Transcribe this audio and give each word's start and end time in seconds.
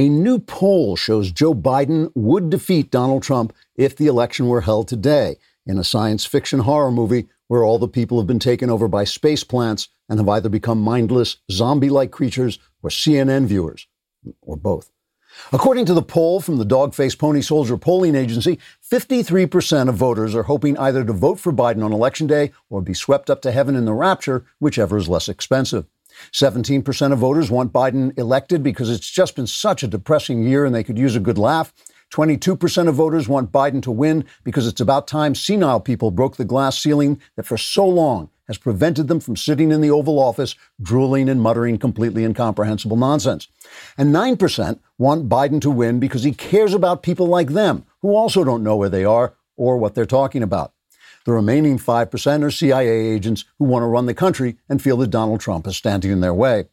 A 0.00 0.08
new 0.08 0.38
poll 0.38 0.96
shows 0.96 1.30
Joe 1.30 1.52
Biden 1.52 2.10
would 2.14 2.48
defeat 2.48 2.90
Donald 2.90 3.22
Trump 3.22 3.52
if 3.76 3.94
the 3.94 4.06
election 4.06 4.48
were 4.48 4.62
held 4.62 4.88
today 4.88 5.36
in 5.66 5.76
a 5.76 5.84
science 5.84 6.24
fiction 6.24 6.60
horror 6.60 6.90
movie 6.90 7.28
where 7.48 7.62
all 7.62 7.78
the 7.78 7.86
people 7.86 8.18
have 8.18 8.26
been 8.26 8.38
taken 8.38 8.70
over 8.70 8.88
by 8.88 9.04
space 9.04 9.44
plants 9.44 9.88
and 10.08 10.18
have 10.18 10.26
either 10.26 10.48
become 10.48 10.80
mindless, 10.80 11.36
zombie 11.52 11.90
like 11.90 12.10
creatures 12.10 12.58
or 12.82 12.88
CNN 12.88 13.44
viewers, 13.44 13.88
or 14.40 14.56
both. 14.56 14.90
According 15.52 15.84
to 15.84 15.92
the 15.92 16.00
poll 16.00 16.40
from 16.40 16.56
the 16.56 16.64
Dog-Faced 16.64 17.18
Pony 17.18 17.42
Soldier 17.42 17.76
polling 17.76 18.14
agency, 18.14 18.58
53% 18.90 19.90
of 19.90 19.96
voters 19.96 20.34
are 20.34 20.44
hoping 20.44 20.78
either 20.78 21.04
to 21.04 21.12
vote 21.12 21.38
for 21.38 21.52
Biden 21.52 21.84
on 21.84 21.92
election 21.92 22.26
day 22.26 22.52
or 22.70 22.80
be 22.80 22.94
swept 22.94 23.28
up 23.28 23.42
to 23.42 23.52
heaven 23.52 23.76
in 23.76 23.84
the 23.84 23.92
rapture, 23.92 24.46
whichever 24.60 24.96
is 24.96 25.10
less 25.10 25.28
expensive. 25.28 25.84
17% 26.32 27.12
of 27.12 27.18
voters 27.18 27.50
want 27.50 27.72
Biden 27.72 28.16
elected 28.18 28.62
because 28.62 28.90
it's 28.90 29.10
just 29.10 29.36
been 29.36 29.46
such 29.46 29.82
a 29.82 29.88
depressing 29.88 30.42
year 30.42 30.64
and 30.64 30.74
they 30.74 30.84
could 30.84 30.98
use 30.98 31.16
a 31.16 31.20
good 31.20 31.38
laugh. 31.38 31.72
22% 32.12 32.88
of 32.88 32.94
voters 32.94 33.28
want 33.28 33.52
Biden 33.52 33.82
to 33.82 33.90
win 33.90 34.24
because 34.42 34.66
it's 34.66 34.80
about 34.80 35.06
time 35.06 35.34
senile 35.34 35.80
people 35.80 36.10
broke 36.10 36.36
the 36.36 36.44
glass 36.44 36.78
ceiling 36.78 37.20
that 37.36 37.46
for 37.46 37.56
so 37.56 37.86
long 37.86 38.30
has 38.48 38.58
prevented 38.58 39.06
them 39.06 39.20
from 39.20 39.36
sitting 39.36 39.70
in 39.70 39.80
the 39.80 39.92
Oval 39.92 40.18
Office, 40.18 40.56
drooling 40.82 41.28
and 41.28 41.40
muttering 41.40 41.78
completely 41.78 42.24
incomprehensible 42.24 42.96
nonsense. 42.96 43.46
And 43.96 44.12
9% 44.12 44.80
want 44.98 45.28
Biden 45.28 45.60
to 45.60 45.70
win 45.70 46.00
because 46.00 46.24
he 46.24 46.32
cares 46.32 46.74
about 46.74 47.04
people 47.04 47.28
like 47.28 47.50
them, 47.50 47.86
who 48.02 48.16
also 48.16 48.42
don't 48.42 48.64
know 48.64 48.74
where 48.74 48.88
they 48.88 49.04
are 49.04 49.34
or 49.56 49.76
what 49.76 49.94
they're 49.94 50.04
talking 50.04 50.42
about. 50.42 50.72
The 51.24 51.32
remaining 51.32 51.78
5% 51.78 52.42
are 52.42 52.50
CIA 52.50 52.88
agents 52.88 53.44
who 53.58 53.66
want 53.66 53.82
to 53.82 53.86
run 53.86 54.06
the 54.06 54.14
country 54.14 54.56
and 54.68 54.80
feel 54.80 54.96
that 54.98 55.10
Donald 55.10 55.40
Trump 55.40 55.66
is 55.66 55.76
standing 55.76 56.10
in 56.10 56.20
their 56.20 56.34
way. 56.34 56.66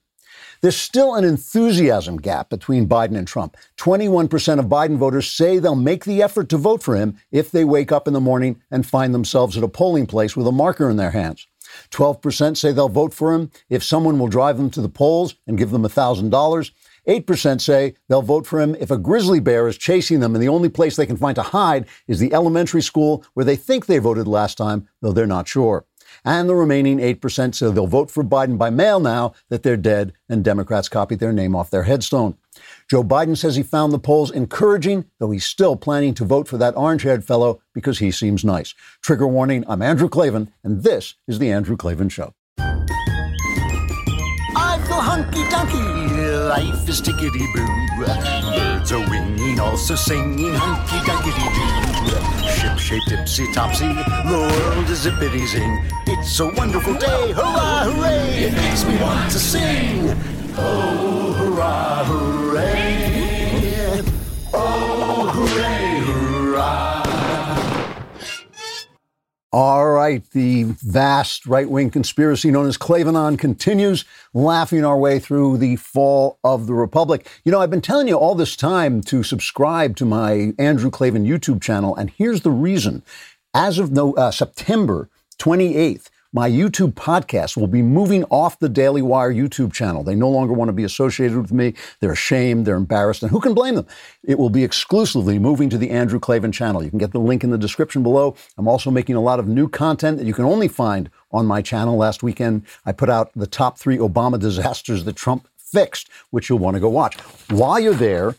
There's 0.62 0.78
still 0.78 1.16
an 1.16 1.24
enthusiasm 1.24 2.18
gap 2.18 2.50
between 2.50 2.88
Biden 2.88 3.18
and 3.18 3.28
Trump. 3.28 3.58
21% 3.78 4.60
of 4.60 4.66
Biden 4.66 4.98
voters 4.98 5.30
say 5.30 5.60
they'll 5.60 5.76
make 5.76 6.06
the 6.06 6.24
effort 6.24 6.50
to 6.50 6.58
vote 6.58 6.82
for 6.82 6.96
him 6.96 7.18
if 7.32 7.52
they 7.52 7.64
wake 7.64 7.92
up 7.92 8.08
in 8.08 8.14
the 8.14 8.20
morning 8.20 8.62
and 8.72 8.86
find 8.86 9.14
themselves 9.14 9.58
at 9.58 9.64
a 9.64 9.68
polling 9.68 10.08
place 10.08 10.36
with 10.36 10.48
a 10.48 10.52
marker 10.52 10.90
in 10.90 10.98
their 10.98 11.12
hands. 11.12 11.48
12% 11.92 12.58
say 12.58 12.72
they'll 12.72 12.90
vote 12.90 13.14
for 13.14 13.34
him 13.34 13.52
if 13.70 13.84
someone 13.84 14.18
will 14.18 14.28
drive 14.28 14.58
them 14.58 14.70
to 14.72 14.82
the 14.82 14.90
polls 14.90 15.36
and 15.46 15.58
give 15.58 15.72
them 15.72 15.84
$1,000. 15.84 16.72
8% 17.08 17.62
say 17.62 17.96
they'll 18.10 18.22
vote 18.22 18.46
for 18.46 18.60
him 18.60 18.76
if 18.80 18.92
a 18.92 18.98
grizzly 18.98 19.40
bear 19.40 19.68
is 19.68 19.78
chasing 19.78 20.20
them 20.20 20.36
and 20.36 20.44
the 20.44 20.50
only 20.50 20.70
place 20.70 20.96
they 20.96 21.06
can 21.06 21.18
find 21.18 21.36
to 21.36 21.42
hide 21.42 21.88
is 22.08 22.20
the 22.20 22.34
elementary 22.34 22.82
school 22.82 23.24
where 23.34 23.46
they 23.46 23.56
think 23.56 23.86
they 23.86 23.98
voted 23.98 24.28
last 24.28 24.58
time, 24.58 24.88
though 25.02 25.14
they're 25.14 25.26
not 25.26 25.48
sure. 25.48 25.86
And 26.26 26.50
the 26.50 26.56
remaining 26.56 27.00
8% 27.00 27.56
say 27.56 27.72
they'll 27.72 27.88
vote 27.88 28.12
for 28.12 28.24
Biden 28.24 28.58
by 28.58 28.70
mail 28.70 29.00
now 29.00 29.34
that 29.50 29.64
they're 29.64 29.78
dead 29.78 30.14
and 30.30 30.44
Democrats 30.44 30.90
copied 30.90 31.20
their 31.20 31.34
name 31.34 31.56
off 31.56 31.70
their 31.70 31.84
headstone. 31.84 32.38
Joe 32.90 33.04
Biden 33.04 33.38
says 33.38 33.56
he 33.56 33.64
found 33.64 33.94
the 33.94 34.00
polls 34.00 34.32
encouraging, 34.32 35.06
though 35.20 35.32
he's 35.32 35.46
still 35.46 35.76
planning 35.76 36.14
to 36.16 36.26
vote 36.26 36.48
for 36.48 36.58
that 36.58 36.76
orange 36.76 37.04
haired 37.04 37.24
fellow 37.24 37.62
because 37.74 38.00
he 38.00 38.12
seems 38.12 38.44
nice. 38.44 38.74
Trigger 39.02 39.28
warning 39.28 39.64
I'm 39.68 39.82
Andrew 39.82 40.10
Klavan, 40.10 40.52
and 40.64 40.84
this 40.84 41.16
is 41.28 41.40
The 41.40 41.52
Andrew 41.52 41.78
Klavan 41.78 42.10
Show. 42.10 42.34
Life 46.48 46.88
is 46.88 47.02
tickety 47.02 47.46
boo. 47.54 47.68
Birds 48.00 48.94
are 48.94 49.10
winging, 49.10 49.60
also 49.60 49.96
singing 49.96 50.54
hunky 50.54 50.96
dunky 51.06 51.34
doo. 51.36 52.48
Ship 52.48 52.78
shape 52.80 53.04
tipsy 53.10 53.52
topsy. 53.52 53.88
The 53.88 54.48
world 54.50 54.90
is 54.90 55.06
zippity 55.06 55.46
zing. 55.46 55.84
It's 56.08 56.40
a 56.40 56.48
wonderful 56.48 56.94
day. 56.94 57.34
Hurrah, 57.34 57.92
hooray! 57.92 58.46
It 58.46 58.54
makes 58.54 58.86
me 58.86 58.96
want 59.02 59.30
to 59.32 59.40
sing. 59.40 60.16
Oh, 60.56 61.34
hurrah, 61.38 62.06
hooray! 62.06 62.87
All 69.54 69.92
right, 69.92 70.30
the 70.32 70.64
vast 70.64 71.46
right 71.46 71.70
wing 71.70 71.90
conspiracy 71.90 72.52
known 72.52 72.68
as 72.68 72.78
Klavanon 72.78 73.40
continues, 73.40 74.04
laughing 74.34 74.84
our 74.84 74.98
way 74.98 75.20
through 75.20 75.58
the 75.58 75.78
fall 75.78 76.38
of 76.44 76.68
the 76.68 76.74
Republic. 76.74 77.26
You 77.46 77.54
know, 77.54 77.62
I've 77.62 77.70
been 77.70 77.80
telling 77.80 78.10
you 78.10 78.16
all 78.16 78.36
this 78.36 78.58
time 78.58 79.00
to 79.04 79.24
subscribe 79.24 79.96
to 79.98 80.06
my 80.06 80.52
Andrew 80.60 80.92
Klavan 80.92 81.26
YouTube 81.26 81.62
channel, 81.62 81.96
and 81.96 82.10
here's 82.10 82.42
the 82.42 82.52
reason. 82.52 83.04
As 83.54 83.80
of 83.80 83.90
no, 83.90 84.14
uh, 84.16 84.32
September 84.32 85.10
28th, 85.40 86.10
my 86.34 86.50
YouTube 86.50 86.94
podcast 86.94 87.56
will 87.56 87.68
be 87.68 87.82
moving 87.82 88.24
off 88.26 88.60
the 88.60 88.70
Daily 88.70 89.02
Wire 89.02 89.34
YouTube 89.34 89.72
channel. 89.72 90.04
They 90.04 90.16
no 90.16 90.30
longer 90.30 90.54
want 90.54 90.70
to 90.70 90.74
be 90.74 90.84
associated 90.84 91.38
with 91.38 91.52
me. 91.52 91.74
They're 92.00 92.12
ashamed, 92.12 92.66
they're 92.66 92.76
embarrassed, 92.76 93.22
and 93.24 93.32
who 93.32 93.40
can 93.40 93.54
blame 93.54 93.76
them? 93.76 93.88
It 94.24 94.38
will 94.38 94.50
be 94.50 94.64
exclusively 94.64 95.40
moving 95.40 95.70
to 95.70 95.78
the 95.78 95.90
Andrew 95.90 96.20
Klavan 96.20 96.52
channel. 96.52 96.84
You 96.84 96.90
can 96.90 97.00
get 97.00 97.12
the 97.12 97.20
link 97.20 97.44
in 97.44 97.50
the 97.50 97.58
description 97.58 98.04
below. 98.04 98.36
I'm 98.58 98.68
also 98.68 98.92
making 98.92 99.16
a 99.16 99.22
lot 99.22 99.40
of 99.40 99.48
new 99.48 99.70
content 99.70 100.18
that 100.18 100.28
you 100.28 100.34
can 100.34 100.46
only 100.46 100.68
find 100.68 101.10
on 101.32 101.46
my 101.46 101.62
channel. 101.62 101.96
Last 101.96 102.24
weekend, 102.24 102.66
I 102.86 102.92
put 102.92 103.10
out 103.10 103.32
the 103.36 103.48
top 103.48 103.78
three 103.78 103.98
Obama 103.98 104.40
disasters 104.48 105.06
that 105.06 105.16
Trump 105.16 105.48
fixed, 105.58 106.10
which 106.32 106.50
you'll 106.50 106.60
want 106.60 106.76
to 106.76 106.82
go 106.82 106.90
watch. 106.90 107.16
While 107.50 107.80
you're 107.80 107.94
there, 107.94 108.36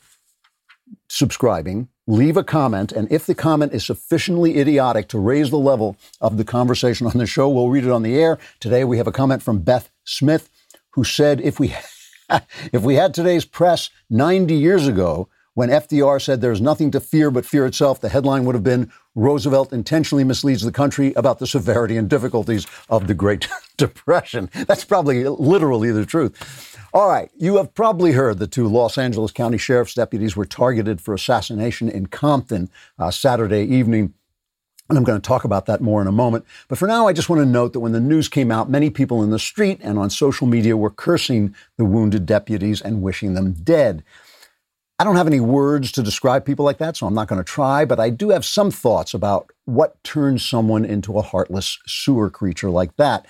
subscribing, 1.08 1.88
leave 2.08 2.38
a 2.38 2.42
comment, 2.42 2.90
and 2.90 3.10
if 3.12 3.26
the 3.26 3.34
comment 3.34 3.74
is 3.74 3.84
sufficiently 3.84 4.58
idiotic 4.58 5.08
to 5.08 5.18
raise 5.18 5.50
the 5.50 5.58
level 5.58 5.94
of 6.22 6.38
the 6.38 6.44
conversation 6.44 7.06
on 7.06 7.18
the 7.18 7.26
show, 7.26 7.48
we'll 7.48 7.68
read 7.68 7.84
it 7.84 7.90
on 7.90 8.02
the 8.02 8.16
air. 8.16 8.38
Today 8.60 8.82
we 8.82 8.96
have 8.96 9.06
a 9.06 9.12
comment 9.12 9.42
from 9.42 9.58
Beth 9.58 9.90
Smith, 10.04 10.48
who 10.92 11.04
said 11.04 11.40
if 11.42 11.60
we 11.60 11.76
if 12.72 12.82
we 12.82 12.94
had 12.94 13.12
today's 13.12 13.44
press 13.44 13.90
90 14.08 14.54
years 14.54 14.86
ago, 14.86 15.28
when 15.52 15.68
FDR 15.68 16.22
said 16.22 16.40
there's 16.40 16.60
nothing 16.60 16.90
to 16.92 17.00
fear 17.00 17.30
but 17.30 17.44
fear 17.44 17.66
itself, 17.66 18.00
the 18.00 18.08
headline 18.08 18.44
would 18.44 18.54
have 18.54 18.64
been 18.64 18.90
Roosevelt 19.14 19.72
intentionally 19.72 20.24
misleads 20.24 20.62
the 20.62 20.72
country 20.72 21.12
about 21.14 21.40
the 21.40 21.46
severity 21.46 21.96
and 21.96 22.08
difficulties 22.08 22.66
of 22.88 23.06
the 23.06 23.14
Great 23.14 23.48
Depression. 23.76 24.48
That's 24.66 24.84
probably 24.84 25.24
literally 25.24 25.90
the 25.90 26.06
truth. 26.06 26.77
All 26.94 27.08
right, 27.08 27.30
you 27.36 27.56
have 27.56 27.74
probably 27.74 28.12
heard 28.12 28.38
the 28.38 28.46
two 28.46 28.66
Los 28.66 28.96
Angeles 28.96 29.30
County 29.30 29.58
Sheriff's 29.58 29.92
deputies 29.92 30.36
were 30.36 30.46
targeted 30.46 31.02
for 31.02 31.12
assassination 31.12 31.90
in 31.90 32.06
Compton 32.06 32.70
uh, 32.98 33.10
Saturday 33.10 33.62
evening. 33.64 34.14
And 34.88 34.96
I'm 34.96 35.04
going 35.04 35.20
to 35.20 35.26
talk 35.26 35.44
about 35.44 35.66
that 35.66 35.82
more 35.82 36.00
in 36.00 36.06
a 36.06 36.12
moment. 36.12 36.46
But 36.66 36.78
for 36.78 36.88
now, 36.88 37.06
I 37.06 37.12
just 37.12 37.28
want 37.28 37.42
to 37.42 37.46
note 37.46 37.74
that 37.74 37.80
when 37.80 37.92
the 37.92 38.00
news 38.00 38.26
came 38.26 38.50
out, 38.50 38.70
many 38.70 38.88
people 38.88 39.22
in 39.22 39.28
the 39.28 39.38
street 39.38 39.80
and 39.82 39.98
on 39.98 40.08
social 40.08 40.46
media 40.46 40.78
were 40.78 40.88
cursing 40.88 41.54
the 41.76 41.84
wounded 41.84 42.24
deputies 42.24 42.80
and 42.80 43.02
wishing 43.02 43.34
them 43.34 43.52
dead. 43.52 44.02
I 44.98 45.04
don't 45.04 45.16
have 45.16 45.26
any 45.26 45.40
words 45.40 45.92
to 45.92 46.02
describe 46.02 46.46
people 46.46 46.64
like 46.64 46.78
that, 46.78 46.96
so 46.96 47.06
I'm 47.06 47.14
not 47.14 47.28
going 47.28 47.38
to 47.40 47.44
try, 47.44 47.84
but 47.84 48.00
I 48.00 48.08
do 48.08 48.30
have 48.30 48.46
some 48.46 48.70
thoughts 48.70 49.12
about 49.12 49.50
what 49.66 50.02
turns 50.04 50.44
someone 50.44 50.86
into 50.86 51.18
a 51.18 51.22
heartless 51.22 51.78
sewer 51.86 52.30
creature 52.30 52.70
like 52.70 52.96
that. 52.96 53.26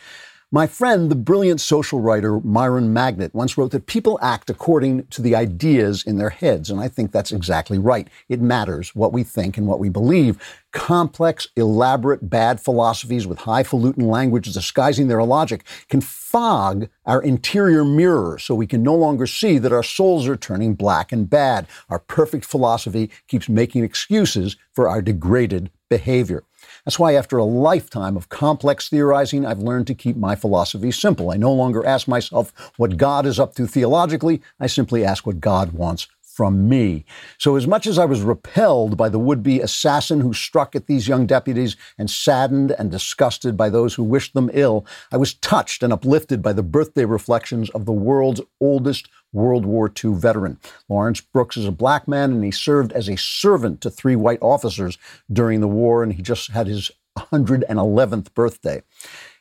My 0.51 0.67
friend, 0.67 1.11
the 1.11 1.15
brilliant 1.15 1.61
social 1.61 2.01
writer 2.01 2.41
Myron 2.41 2.91
Magnet, 2.91 3.35
once 3.35 3.59
wrote 3.59 3.71
that 3.73 3.85
people 3.85 4.19
act 4.23 4.49
according 4.49 5.07
to 5.09 5.21
the 5.21 5.37
ideas 5.37 6.03
in 6.03 6.17
their 6.17 6.31
heads, 6.31 6.71
and 6.71 6.81
I 6.81 6.89
think 6.89 7.13
that's 7.13 7.33
exactly 7.33 7.77
right. 7.77 8.09
It 8.31 8.41
matters 8.41 8.95
what 8.95 9.13
we 9.13 9.25
think 9.25 9.59
and 9.59 9.67
what 9.67 9.79
we 9.79 9.91
believe. 9.91 10.43
Complex, 10.73 11.49
elaborate, 11.55 12.31
bad 12.31 12.63
philosophies 12.63 13.27
with 13.27 13.41
highfalutin 13.41 14.09
language 14.09 14.51
disguising 14.51 15.09
their 15.09 15.23
logic 15.23 15.65
can 15.91 16.01
fog 16.01 16.89
our 17.05 17.21
interior 17.21 17.85
mirror 17.85 18.39
so 18.39 18.55
we 18.55 18.67
can 18.67 18.83
no 18.83 18.95
longer 18.95 19.27
see 19.27 19.59
that 19.59 19.73
our 19.73 19.83
souls 19.83 20.27
are 20.27 20.37
turning 20.37 20.73
black 20.73 21.13
and 21.13 21.29
bad. 21.29 21.67
Our 21.91 21.99
perfect 21.99 22.47
philosophy 22.47 23.11
keeps 23.27 23.51
making 23.51 23.85
excuses 23.85 24.57
for 24.73 24.89
our 24.89 25.03
degraded 25.03 25.71
behavior. 25.91 26.45
That's 26.89 26.99
why, 26.99 27.17
after 27.17 27.37
a 27.37 27.45
lifetime 27.45 28.17
of 28.17 28.31
complex 28.31 28.89
theorizing, 28.89 29.45
I've 29.45 29.59
learned 29.59 29.87
to 29.89 29.95
keep 29.95 30.17
my 30.17 30.35
philosophy 30.35 30.91
simple. 30.91 31.31
I 31.31 31.37
no 31.37 31.53
longer 31.53 31.85
ask 31.85 32.09
myself 32.09 32.51
what 32.79 32.97
God 32.97 33.27
is 33.27 33.39
up 33.39 33.55
to 33.57 33.67
theologically, 33.67 34.41
I 34.59 34.69
simply 34.69 35.05
ask 35.05 35.27
what 35.27 35.39
God 35.39 35.73
wants 35.73 36.07
from 36.23 36.67
me. 36.67 37.05
So, 37.37 37.57
as 37.57 37.67
much 37.67 37.87
as 37.87 37.99
I 37.99 38.07
was 38.07 38.23
repelled 38.23 38.97
by 38.97 39.11
the 39.11 39.19
would 39.19 39.43
be 39.43 39.61
assassin 39.61 40.21
who 40.21 40.33
struck 40.33 40.75
at 40.75 40.87
these 40.87 41.09
young 41.09 41.27
deputies 41.27 41.77
and 41.99 42.09
saddened 42.09 42.71
and 42.79 42.91
disgusted 42.91 43.55
by 43.55 43.69
those 43.69 43.93
who 43.93 44.03
wished 44.03 44.33
them 44.33 44.49
ill, 44.55 44.87
I 45.13 45.19
was 45.19 45.35
touched 45.35 45.83
and 45.83 45.93
uplifted 45.93 46.41
by 46.41 46.55
the 46.55 46.63
birthday 46.63 47.05
reflections 47.05 47.69
of 47.71 47.85
the 47.85 47.93
world's 47.93 48.41
oldest 48.61 49.09
World 49.39 49.65
War 49.65 49.91
II 50.05 50.15
veteran. 50.15 50.59
Lawrence 50.89 51.21
Brooks 51.21 51.57
is 51.57 51.65
a 51.65 51.73
black 51.73 52.09
man, 52.09 52.33
and 52.33 52.45
he 52.45 52.51
served 52.51 52.93
as 52.93 53.09
a 53.09 53.17
servant 53.17 53.81
to 53.81 53.91
three 53.91 54.17
white 54.17 54.43
officers 54.43 54.99
during 55.33 55.61
the 55.61 55.69
war, 55.69 56.03
and 56.03 56.13
he 56.13 56.23
just 56.23 56.51
had 56.51 56.67
his 56.67 56.91
111th 57.17 58.35
birthday. 58.35 58.83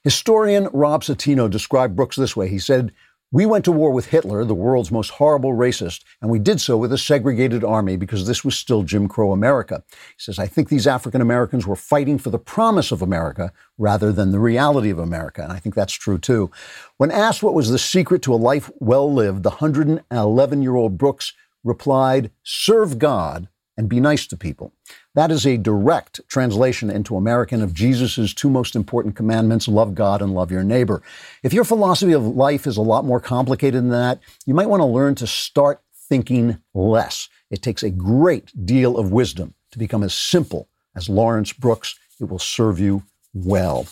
Historian 0.03 0.69
Rob 0.71 1.03
Citino 1.03 1.49
described 1.49 1.95
Brooks 1.95 2.15
this 2.15 2.35
way. 2.35 2.47
He 2.47 2.59
said, 2.59 2.93
we 3.31 3.45
went 3.45 3.65
to 3.65 3.71
war 3.73 3.91
with 3.91 4.07
Hitler, 4.07 4.45
the 4.45 4.53
world's 4.53 4.91
most 4.91 5.11
horrible 5.11 5.51
racist, 5.51 6.03
and 6.21 6.31
we 6.31 6.39
did 6.39 6.61
so 6.61 6.77
with 6.77 6.93
a 6.93 6.97
segregated 6.97 7.63
army 7.63 7.97
because 7.97 8.25
this 8.25 8.45
was 8.45 8.55
still 8.55 8.83
Jim 8.83 9.09
Crow 9.09 9.33
America. 9.33 9.83
He 9.89 10.19
says, 10.19 10.39
I 10.39 10.47
think 10.47 10.69
these 10.69 10.87
African 10.87 11.19
Americans 11.19 11.67
were 11.67 11.75
fighting 11.75 12.19
for 12.19 12.29
the 12.29 12.39
promise 12.39 12.91
of 12.91 13.01
America 13.01 13.51
rather 13.77 14.13
than 14.13 14.31
the 14.31 14.39
reality 14.39 14.89
of 14.89 14.99
America. 14.99 15.43
And 15.43 15.51
I 15.51 15.59
think 15.59 15.75
that's 15.75 15.93
true 15.93 16.17
too. 16.17 16.51
When 16.95 17.11
asked 17.11 17.43
what 17.43 17.53
was 17.53 17.69
the 17.69 17.79
secret 17.79 18.21
to 18.23 18.33
a 18.33 18.35
life 18.35 18.71
well 18.79 19.11
lived, 19.11 19.43
the 19.43 19.49
111 19.49 20.61
year 20.61 20.75
old 20.75 20.97
Brooks 20.97 21.33
replied, 21.65 22.31
Serve 22.43 22.97
God 22.97 23.49
and 23.77 23.87
be 23.87 23.99
nice 23.99 24.25
to 24.27 24.35
people. 24.35 24.73
That 25.13 25.31
is 25.31 25.45
a 25.45 25.57
direct 25.57 26.19
translation 26.27 26.89
into 26.89 27.15
American 27.15 27.61
of 27.61 27.73
Jesus' 27.73 28.33
two 28.33 28.49
most 28.49 28.75
important 28.75 29.15
commandments 29.15 29.67
love 29.67 29.93
God 29.95 30.21
and 30.21 30.33
love 30.33 30.51
your 30.51 30.63
neighbor. 30.63 31.01
If 31.43 31.53
your 31.53 31.63
philosophy 31.63 32.13
of 32.13 32.25
life 32.25 32.65
is 32.65 32.77
a 32.77 32.81
lot 32.81 33.05
more 33.05 33.19
complicated 33.19 33.83
than 33.83 33.89
that, 33.89 34.19
you 34.45 34.53
might 34.53 34.69
want 34.69 34.81
to 34.81 34.85
learn 34.85 35.15
to 35.15 35.27
start 35.27 35.81
thinking 36.09 36.57
less. 36.73 37.29
It 37.51 37.61
takes 37.61 37.83
a 37.83 37.89
great 37.89 38.65
deal 38.65 38.97
of 38.97 39.11
wisdom 39.11 39.53
to 39.71 39.79
become 39.79 40.03
as 40.03 40.13
simple 40.13 40.67
as 40.95 41.07
Lawrence 41.07 41.53
Brooks. 41.53 41.97
It 42.19 42.25
will 42.25 42.39
serve 42.39 42.79
you 42.79 43.03
well. 43.33 43.87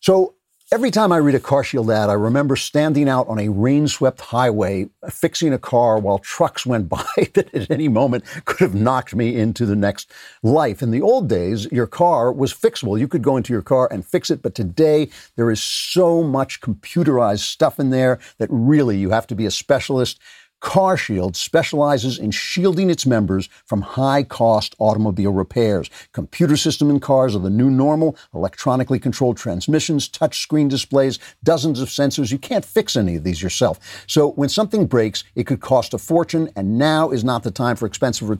So, 0.00 0.34
Every 0.72 0.90
time 0.90 1.12
I 1.12 1.18
read 1.18 1.34
a 1.34 1.38
CarShield 1.38 1.94
ad, 1.94 2.08
I 2.08 2.14
remember 2.14 2.56
standing 2.56 3.06
out 3.06 3.28
on 3.28 3.38
a 3.38 3.50
rain 3.50 3.86
swept 3.88 4.22
highway 4.22 4.88
fixing 5.10 5.52
a 5.52 5.58
car 5.58 5.98
while 5.98 6.18
trucks 6.18 6.64
went 6.64 6.88
by 6.88 7.04
that 7.34 7.54
at 7.54 7.70
any 7.70 7.88
moment 7.88 8.24
could 8.46 8.60
have 8.60 8.74
knocked 8.74 9.14
me 9.14 9.36
into 9.36 9.66
the 9.66 9.76
next 9.76 10.10
life. 10.42 10.80
In 10.80 10.90
the 10.90 11.02
old 11.02 11.28
days, 11.28 11.70
your 11.70 11.86
car 11.86 12.32
was 12.32 12.54
fixable. 12.54 12.98
You 12.98 13.06
could 13.06 13.20
go 13.20 13.36
into 13.36 13.52
your 13.52 13.60
car 13.60 13.86
and 13.92 14.02
fix 14.02 14.30
it, 14.30 14.40
but 14.40 14.54
today 14.54 15.10
there 15.36 15.50
is 15.50 15.62
so 15.62 16.22
much 16.22 16.62
computerized 16.62 17.40
stuff 17.40 17.78
in 17.78 17.90
there 17.90 18.18
that 18.38 18.48
really 18.50 18.96
you 18.96 19.10
have 19.10 19.26
to 19.26 19.34
be 19.34 19.44
a 19.44 19.50
specialist. 19.50 20.20
CarShield 20.62 21.34
specializes 21.34 22.18
in 22.18 22.30
shielding 22.30 22.88
its 22.88 23.04
members 23.04 23.48
from 23.66 23.82
high 23.82 24.22
cost 24.22 24.76
automobile 24.78 25.32
repairs. 25.32 25.90
Computer 26.12 26.56
system 26.56 26.88
in 26.88 27.00
cars 27.00 27.34
are 27.34 27.40
the 27.40 27.50
new 27.50 27.68
normal, 27.68 28.16
electronically 28.32 29.00
controlled 29.00 29.36
transmissions, 29.36 30.08
touchscreen 30.08 30.68
displays, 30.68 31.18
dozens 31.42 31.80
of 31.80 31.88
sensors. 31.88 32.30
You 32.30 32.38
can't 32.38 32.64
fix 32.64 32.96
any 32.96 33.16
of 33.16 33.24
these 33.24 33.42
yourself. 33.42 33.80
So 34.06 34.30
when 34.30 34.48
something 34.48 34.86
breaks, 34.86 35.24
it 35.34 35.48
could 35.48 35.60
cost 35.60 35.94
a 35.94 35.98
fortune, 35.98 36.48
and 36.54 36.78
now 36.78 37.10
is 37.10 37.24
not 37.24 37.42
the 37.42 37.50
time 37.50 37.74
for 37.74 37.86
expensive 37.86 38.30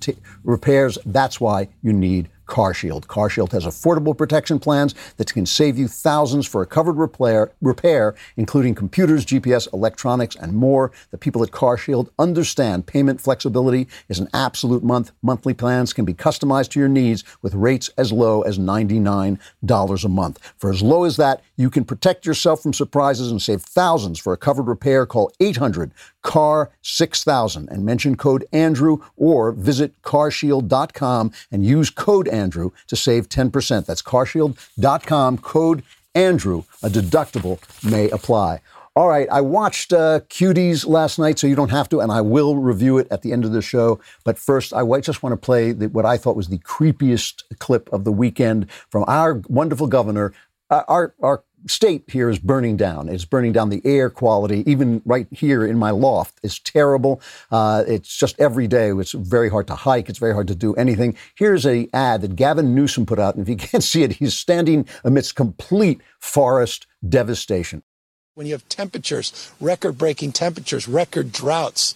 repairs. 0.44 0.98
That's 1.04 1.40
why 1.40 1.68
you 1.82 1.92
need 1.92 2.28
CarShield. 2.52 3.06
CarShield 3.06 3.52
has 3.52 3.64
affordable 3.64 4.16
protection 4.16 4.58
plans 4.60 4.94
that 5.16 5.32
can 5.32 5.46
save 5.46 5.78
you 5.78 5.88
thousands 5.88 6.46
for 6.46 6.60
a 6.60 6.66
covered 6.66 6.98
repair, 6.98 7.50
repair, 7.62 8.14
including 8.36 8.74
computers, 8.74 9.24
GPS, 9.24 9.72
electronics, 9.72 10.36
and 10.36 10.52
more. 10.52 10.92
The 11.12 11.16
people 11.16 11.42
at 11.42 11.50
CarShield 11.50 12.10
understand 12.18 12.86
payment 12.86 13.22
flexibility 13.22 13.88
is 14.10 14.18
an 14.18 14.28
absolute 14.34 14.84
month. 14.84 15.12
Monthly 15.22 15.54
plans 15.54 15.94
can 15.94 16.04
be 16.04 16.12
customized 16.12 16.68
to 16.72 16.78
your 16.78 16.90
needs 16.90 17.24
with 17.40 17.54
rates 17.54 17.88
as 17.96 18.12
low 18.12 18.42
as 18.42 18.58
$99 18.58 20.04
a 20.04 20.08
month. 20.08 20.52
For 20.58 20.70
as 20.70 20.82
low 20.82 21.04
as 21.04 21.16
that, 21.16 21.42
you 21.56 21.70
can 21.70 21.86
protect 21.86 22.26
yourself 22.26 22.62
from 22.62 22.74
surprises 22.74 23.30
and 23.30 23.40
save 23.40 23.62
thousands 23.62 24.18
for 24.18 24.34
a 24.34 24.36
covered 24.36 24.68
repair. 24.68 25.06
Call 25.06 25.32
800 25.40 25.92
CAR 26.22 26.70
6000 26.82 27.68
and 27.68 27.84
mention 27.84 28.16
code 28.16 28.44
Andrew 28.52 28.98
or 29.16 29.52
visit 29.52 30.00
carshield.com 30.02 31.32
and 31.50 31.66
use 31.66 31.90
code 31.90 32.28
Andrew 32.28 32.70
to 32.86 32.96
save 32.96 33.28
10%. 33.28 33.86
That's 33.86 34.02
carshield.com, 34.02 35.38
code 35.38 35.82
Andrew. 36.14 36.64
A 36.82 36.88
deductible 36.88 37.58
may 37.88 38.08
apply. 38.10 38.60
All 38.94 39.08
right, 39.08 39.26
I 39.30 39.40
watched 39.40 39.94
uh, 39.94 40.20
Cuties 40.28 40.86
last 40.86 41.18
night, 41.18 41.38
so 41.38 41.46
you 41.46 41.54
don't 41.54 41.70
have 41.70 41.88
to, 41.88 42.00
and 42.00 42.12
I 42.12 42.20
will 42.20 42.56
review 42.56 42.98
it 42.98 43.08
at 43.10 43.22
the 43.22 43.32
end 43.32 43.46
of 43.46 43.52
the 43.52 43.62
show. 43.62 43.98
But 44.22 44.38
first, 44.38 44.74
I 44.74 44.84
just 45.00 45.22
want 45.22 45.32
to 45.32 45.38
play 45.38 45.72
the, 45.72 45.88
what 45.88 46.04
I 46.04 46.18
thought 46.18 46.36
was 46.36 46.48
the 46.48 46.58
creepiest 46.58 47.42
clip 47.58 47.90
of 47.90 48.04
the 48.04 48.12
weekend 48.12 48.70
from 48.90 49.04
our 49.08 49.40
wonderful 49.48 49.86
governor, 49.86 50.34
uh, 50.68 50.82
our, 50.88 51.14
our 51.22 51.42
state 51.66 52.04
here 52.08 52.28
is 52.28 52.38
burning 52.38 52.76
down. 52.76 53.08
It's 53.08 53.24
burning 53.24 53.52
down 53.52 53.68
the 53.68 53.82
air 53.84 54.10
quality. 54.10 54.68
Even 54.70 55.02
right 55.04 55.26
here 55.30 55.64
in 55.66 55.78
my 55.78 55.90
loft 55.90 56.38
is 56.42 56.58
terrible. 56.58 57.20
Uh, 57.50 57.84
it's 57.86 58.16
just 58.16 58.38
every 58.40 58.66
day. 58.66 58.90
It's 58.90 59.12
very 59.12 59.48
hard 59.48 59.66
to 59.68 59.74
hike. 59.74 60.08
It's 60.08 60.18
very 60.18 60.34
hard 60.34 60.48
to 60.48 60.54
do 60.54 60.74
anything. 60.74 61.16
Here's 61.34 61.66
a 61.66 61.88
ad 61.92 62.22
that 62.22 62.36
Gavin 62.36 62.74
Newsom 62.74 63.06
put 63.06 63.18
out, 63.18 63.34
and 63.34 63.42
if 63.42 63.48
you 63.48 63.56
can't 63.68 63.84
see 63.84 64.02
it, 64.02 64.12
he's 64.12 64.34
standing 64.34 64.86
amidst 65.04 65.36
complete 65.36 66.00
forest 66.18 66.86
devastation. 67.06 67.82
When 68.34 68.46
you 68.46 68.54
have 68.54 68.68
temperatures, 68.68 69.52
record-breaking 69.60 70.32
temperatures, 70.32 70.88
record 70.88 71.32
droughts, 71.32 71.94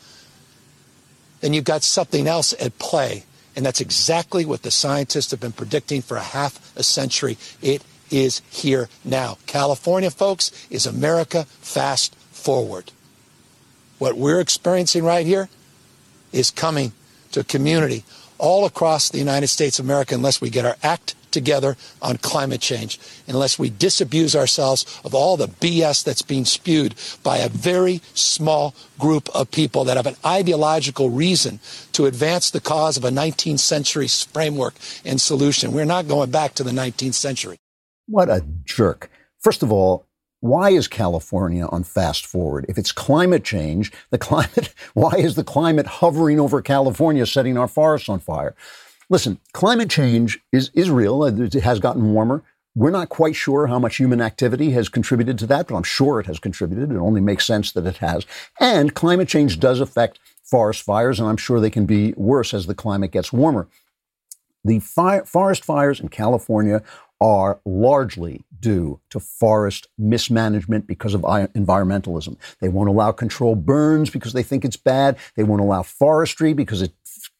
then 1.40 1.54
you've 1.54 1.64
got 1.64 1.82
something 1.82 2.26
else 2.26 2.54
at 2.60 2.78
play. 2.78 3.24
And 3.54 3.64
that's 3.64 3.80
exactly 3.80 4.44
what 4.44 4.62
the 4.62 4.70
scientists 4.70 5.30
have 5.30 5.40
been 5.40 5.52
predicting 5.52 6.02
for 6.02 6.18
a 6.18 6.22
half 6.22 6.76
a 6.76 6.82
century. 6.82 7.38
It 7.62 7.82
is 8.10 8.42
here 8.50 8.88
now. 9.04 9.38
California, 9.46 10.10
folks, 10.10 10.66
is 10.70 10.86
America 10.86 11.44
fast 11.60 12.14
forward. 12.30 12.92
What 13.98 14.16
we're 14.16 14.40
experiencing 14.40 15.04
right 15.04 15.26
here 15.26 15.48
is 16.32 16.50
coming 16.50 16.92
to 17.32 17.40
a 17.40 17.44
community 17.44 18.04
all 18.38 18.66
across 18.66 19.08
the 19.08 19.18
United 19.18 19.48
States 19.48 19.78
of 19.78 19.84
America 19.86 20.14
unless 20.14 20.40
we 20.40 20.50
get 20.50 20.66
our 20.66 20.76
act 20.82 21.14
together 21.30 21.76
on 22.00 22.16
climate 22.16 22.62
change, 22.62 22.98
unless 23.26 23.58
we 23.58 23.68
disabuse 23.68 24.34
ourselves 24.34 25.00
of 25.04 25.14
all 25.14 25.36
the 25.36 25.48
BS 25.48 26.02
that's 26.02 26.22
being 26.22 26.46
spewed 26.46 26.94
by 27.22 27.38
a 27.38 27.48
very 27.50 28.00
small 28.14 28.74
group 28.98 29.28
of 29.34 29.50
people 29.50 29.84
that 29.84 29.98
have 29.98 30.06
an 30.06 30.16
ideological 30.24 31.10
reason 31.10 31.60
to 31.92 32.06
advance 32.06 32.50
the 32.50 32.60
cause 32.60 32.96
of 32.96 33.04
a 33.04 33.10
19th 33.10 33.58
century 33.58 34.08
framework 34.08 34.74
and 35.04 35.20
solution. 35.20 35.72
We're 35.72 35.84
not 35.84 36.08
going 36.08 36.30
back 36.30 36.54
to 36.54 36.64
the 36.64 36.70
19th 36.70 37.14
century. 37.14 37.58
What 38.06 38.28
a 38.28 38.44
jerk. 38.64 39.10
First 39.40 39.62
of 39.62 39.72
all, 39.72 40.06
why 40.40 40.70
is 40.70 40.86
California 40.86 41.66
on 41.66 41.82
fast 41.82 42.24
forward? 42.24 42.66
If 42.68 42.78
it's 42.78 42.92
climate 42.92 43.44
change, 43.44 43.92
the 44.10 44.18
climate, 44.30 44.72
why 44.94 45.12
is 45.16 45.34
the 45.34 45.44
climate 45.44 45.86
hovering 45.86 46.38
over 46.38 46.62
California, 46.62 47.26
setting 47.26 47.58
our 47.58 47.68
forests 47.68 48.08
on 48.08 48.20
fire? 48.20 48.54
Listen, 49.08 49.38
climate 49.52 49.90
change 49.90 50.40
is, 50.52 50.70
is 50.74 50.90
real. 50.90 51.24
It 51.24 51.54
has 51.54 51.80
gotten 51.80 52.12
warmer. 52.12 52.42
We're 52.74 52.90
not 52.90 53.08
quite 53.08 53.34
sure 53.34 53.68
how 53.68 53.78
much 53.78 53.96
human 53.96 54.20
activity 54.20 54.70
has 54.72 54.88
contributed 54.88 55.38
to 55.38 55.46
that, 55.46 55.68
but 55.68 55.76
I'm 55.76 55.82
sure 55.82 56.20
it 56.20 56.26
has 56.26 56.38
contributed. 56.38 56.92
It 56.92 56.98
only 56.98 57.20
makes 57.20 57.46
sense 57.46 57.72
that 57.72 57.86
it 57.86 57.96
has. 57.98 58.26
And 58.60 58.94
climate 58.94 59.28
change 59.28 59.58
does 59.58 59.80
affect 59.80 60.18
forest 60.44 60.82
fires, 60.82 61.18
and 61.18 61.28
I'm 61.28 61.38
sure 61.38 61.58
they 61.58 61.70
can 61.70 61.86
be 61.86 62.12
worse 62.16 62.52
as 62.52 62.66
the 62.66 62.74
climate 62.74 63.12
gets 63.12 63.32
warmer. 63.32 63.68
The 64.64 64.80
fire, 64.80 65.24
forest 65.24 65.64
fires 65.64 66.00
in 66.00 66.08
California 66.08 66.82
are 67.20 67.60
largely 67.64 68.44
due 68.60 69.00
to 69.10 69.20
forest 69.20 69.88
mismanagement 69.98 70.86
because 70.86 71.14
of 71.14 71.22
environmentalism. 71.22 72.36
They 72.60 72.68
won't 72.68 72.88
allow 72.88 73.12
controlled 73.12 73.64
burns 73.64 74.10
because 74.10 74.32
they 74.32 74.42
think 74.42 74.64
it's 74.64 74.76
bad. 74.76 75.16
They 75.36 75.44
won't 75.44 75.60
allow 75.60 75.82
forestry 75.82 76.52
because 76.52 76.82
it 76.82 76.92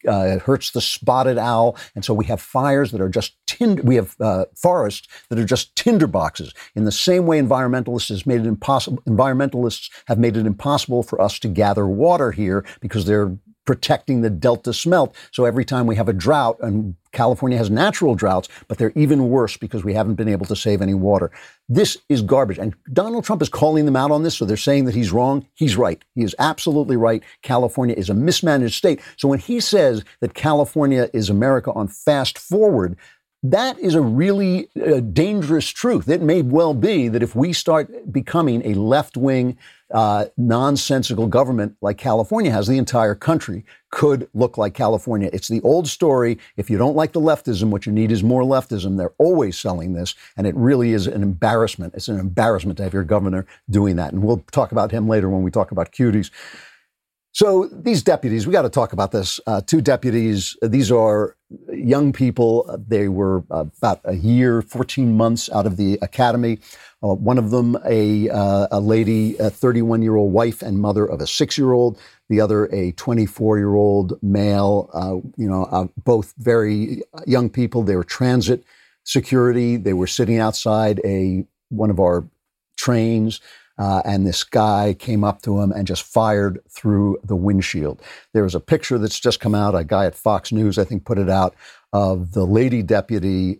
uh, 0.07 0.39
hurts 0.39 0.71
the 0.71 0.81
spotted 0.81 1.37
owl. 1.37 1.75
And 1.95 2.03
so 2.03 2.13
we 2.13 2.25
have 2.25 2.41
fires 2.41 2.91
that 2.91 3.01
are 3.01 3.09
just 3.09 3.35
tinder, 3.45 3.81
we 3.83 3.95
have 3.95 4.15
uh, 4.19 4.45
forests 4.55 5.07
that 5.29 5.39
are 5.39 5.45
just 5.45 5.75
tinder 5.75 6.07
boxes. 6.07 6.53
In 6.75 6.85
the 6.85 6.91
same 6.91 7.25
way 7.25 7.41
environmentalists 7.41 8.09
has 8.09 8.25
made 8.25 8.41
it 8.41 8.47
impossible, 8.47 9.01
environmentalists 9.07 9.89
have 10.07 10.19
made 10.19 10.37
it 10.37 10.45
impossible 10.45 11.03
for 11.03 11.21
us 11.21 11.39
to 11.39 11.47
gather 11.47 11.87
water 11.87 12.31
here 12.31 12.65
because 12.79 13.05
they're 13.05 13.37
protecting 13.67 14.21
the 14.21 14.29
delta 14.31 14.73
smelt. 14.73 15.13
So 15.31 15.45
every 15.45 15.65
time 15.65 15.85
we 15.85 15.97
have 15.97 16.09
a 16.09 16.13
drought, 16.13 16.57
and 16.61 16.95
California 17.11 17.57
has 17.57 17.69
natural 17.69 18.15
droughts, 18.15 18.47
but 18.67 18.77
they're 18.77 18.93
even 18.95 19.29
worse 19.29 19.57
because 19.57 19.83
we 19.83 19.93
haven't 19.93 20.15
been 20.15 20.29
able 20.29 20.45
to 20.47 20.55
save 20.55 20.81
any 20.81 20.93
water. 20.95 21.29
This 21.69 21.97
is 22.07 22.21
garbage. 22.21 22.57
And 22.57 22.73
Donald 22.93 23.25
Trump 23.25 23.41
is 23.41 23.49
calling 23.49 23.85
them 23.85 23.97
out 23.97 24.09
on 24.09 24.23
this, 24.23 24.37
so 24.37 24.45
they're 24.45 24.57
saying 24.57 24.85
that 24.85 24.95
he's 24.95 25.11
wrong. 25.11 25.45
He's 25.53 25.75
right. 25.75 26.01
He 26.15 26.23
is 26.23 26.33
absolutely 26.39 26.95
right. 26.95 27.21
California 27.43 27.93
is 27.95 28.09
a 28.09 28.13
mismanaged 28.13 28.75
state. 28.75 29.01
So 29.17 29.27
when 29.27 29.39
he 29.39 29.59
says 29.59 30.03
that 30.21 30.33
California 30.33 31.09
is 31.13 31.29
America 31.29 31.71
on 31.73 31.89
fast 31.89 32.39
forward, 32.39 32.97
that 33.43 33.77
is 33.79 33.95
a 33.95 34.01
really 34.01 34.69
uh, 34.81 34.99
dangerous 35.01 35.69
truth. 35.69 36.09
It 36.09 36.21
may 36.21 36.41
well 36.41 36.73
be 36.73 37.07
that 37.09 37.21
if 37.21 37.35
we 37.35 37.53
start 37.53 38.11
becoming 38.11 38.65
a 38.65 38.73
left 38.73 39.15
wing, 39.15 39.57
uh, 39.91 40.25
nonsensical 40.37 41.27
government 41.27 41.75
like 41.81 41.97
California 41.97 42.51
has, 42.51 42.67
the 42.67 42.77
entire 42.77 43.15
country 43.15 43.63
could 43.89 44.27
look 44.33 44.57
like 44.57 44.73
California. 44.73 45.29
It's 45.31 45.47
the 45.47 45.61
old 45.61 45.87
story. 45.87 46.37
If 46.57 46.69
you 46.69 46.77
don't 46.77 46.95
like 46.95 47.13
the 47.13 47.21
leftism, 47.21 47.69
what 47.69 47.85
you 47.85 47.91
need 47.91 48.11
is 48.11 48.21
more 48.21 48.41
leftism. 48.41 48.97
They're 48.97 49.13
always 49.17 49.57
selling 49.57 49.93
this, 49.93 50.13
and 50.35 50.45
it 50.45 50.55
really 50.55 50.91
is 50.91 51.07
an 51.07 51.23
embarrassment. 51.23 51.93
It's 51.95 52.09
an 52.09 52.19
embarrassment 52.19 52.77
to 52.77 52.83
have 52.83 52.93
your 52.93 53.03
governor 53.03 53.45
doing 53.69 53.95
that. 53.95 54.11
And 54.11 54.23
we'll 54.23 54.43
talk 54.51 54.71
about 54.71 54.91
him 54.91 55.07
later 55.07 55.29
when 55.29 55.43
we 55.43 55.51
talk 55.51 55.71
about 55.71 55.91
cuties. 55.91 56.31
So 57.37 57.69
these 57.71 58.01
deputies, 58.01 58.47
we 58.47 58.51
got 58.51 58.63
to 58.63 58.69
talk 58.69 58.93
about 58.93 59.11
this. 59.11 59.39
Uh, 59.45 59.61
two 59.61 59.79
deputies, 59.79 60.57
these 60.63 60.91
are 60.91 61.37
young 61.71 62.11
people. 62.11 62.83
They 62.87 63.09
were 63.09 63.43
about 63.51 64.01
a 64.05 64.15
year, 64.15 64.63
14 64.63 65.15
months 65.15 65.47
out 65.51 65.67
of 65.67 65.77
the 65.77 65.99
academy. 66.01 66.57
Uh, 67.03 67.13
one 67.13 67.37
of 67.37 67.51
them, 67.51 67.77
a, 67.85 68.27
uh, 68.27 68.69
a 68.71 68.79
lady, 68.79 69.37
a 69.37 69.51
31 69.51 70.01
year 70.01 70.15
old 70.15 70.33
wife 70.33 70.63
and 70.63 70.79
mother 70.79 71.05
of 71.05 71.21
a 71.21 71.27
six 71.27 71.59
year 71.59 71.73
old. 71.73 71.99
The 72.27 72.41
other, 72.41 72.65
a 72.73 72.93
24 72.93 73.59
year 73.59 73.75
old 73.75 74.17
male. 74.23 74.89
Uh, 74.91 75.17
you 75.37 75.47
know, 75.47 75.65
uh, 75.65 75.85
both 76.03 76.33
very 76.39 77.03
young 77.27 77.51
people. 77.51 77.83
They 77.83 77.97
were 77.97 78.03
transit 78.03 78.63
security. 79.03 79.77
They 79.77 79.93
were 79.93 80.07
sitting 80.07 80.39
outside 80.39 81.01
a 81.05 81.45
one 81.69 81.91
of 81.91 81.99
our 81.99 82.27
trains. 82.77 83.41
Uh, 83.77 84.01
and 84.05 84.25
this 84.25 84.43
guy 84.43 84.95
came 84.97 85.23
up 85.23 85.41
to 85.43 85.59
him 85.59 85.71
and 85.71 85.85
just 85.85 86.03
fired 86.03 86.59
through 86.69 87.17
the 87.23 87.35
windshield. 87.35 88.01
There 88.33 88.43
was 88.43 88.55
a 88.55 88.59
picture 88.59 88.97
that's 88.97 89.19
just 89.19 89.39
come 89.39 89.53
out. 89.53 89.75
A 89.75 89.83
guy 89.83 90.05
at 90.05 90.15
Fox 90.15 90.51
News, 90.51 90.77
I 90.77 90.83
think, 90.83 91.05
put 91.05 91.19
it 91.19 91.29
out 91.29 91.55
of 91.93 92.31
the 92.31 92.45
lady 92.45 92.81
deputy. 92.81 93.59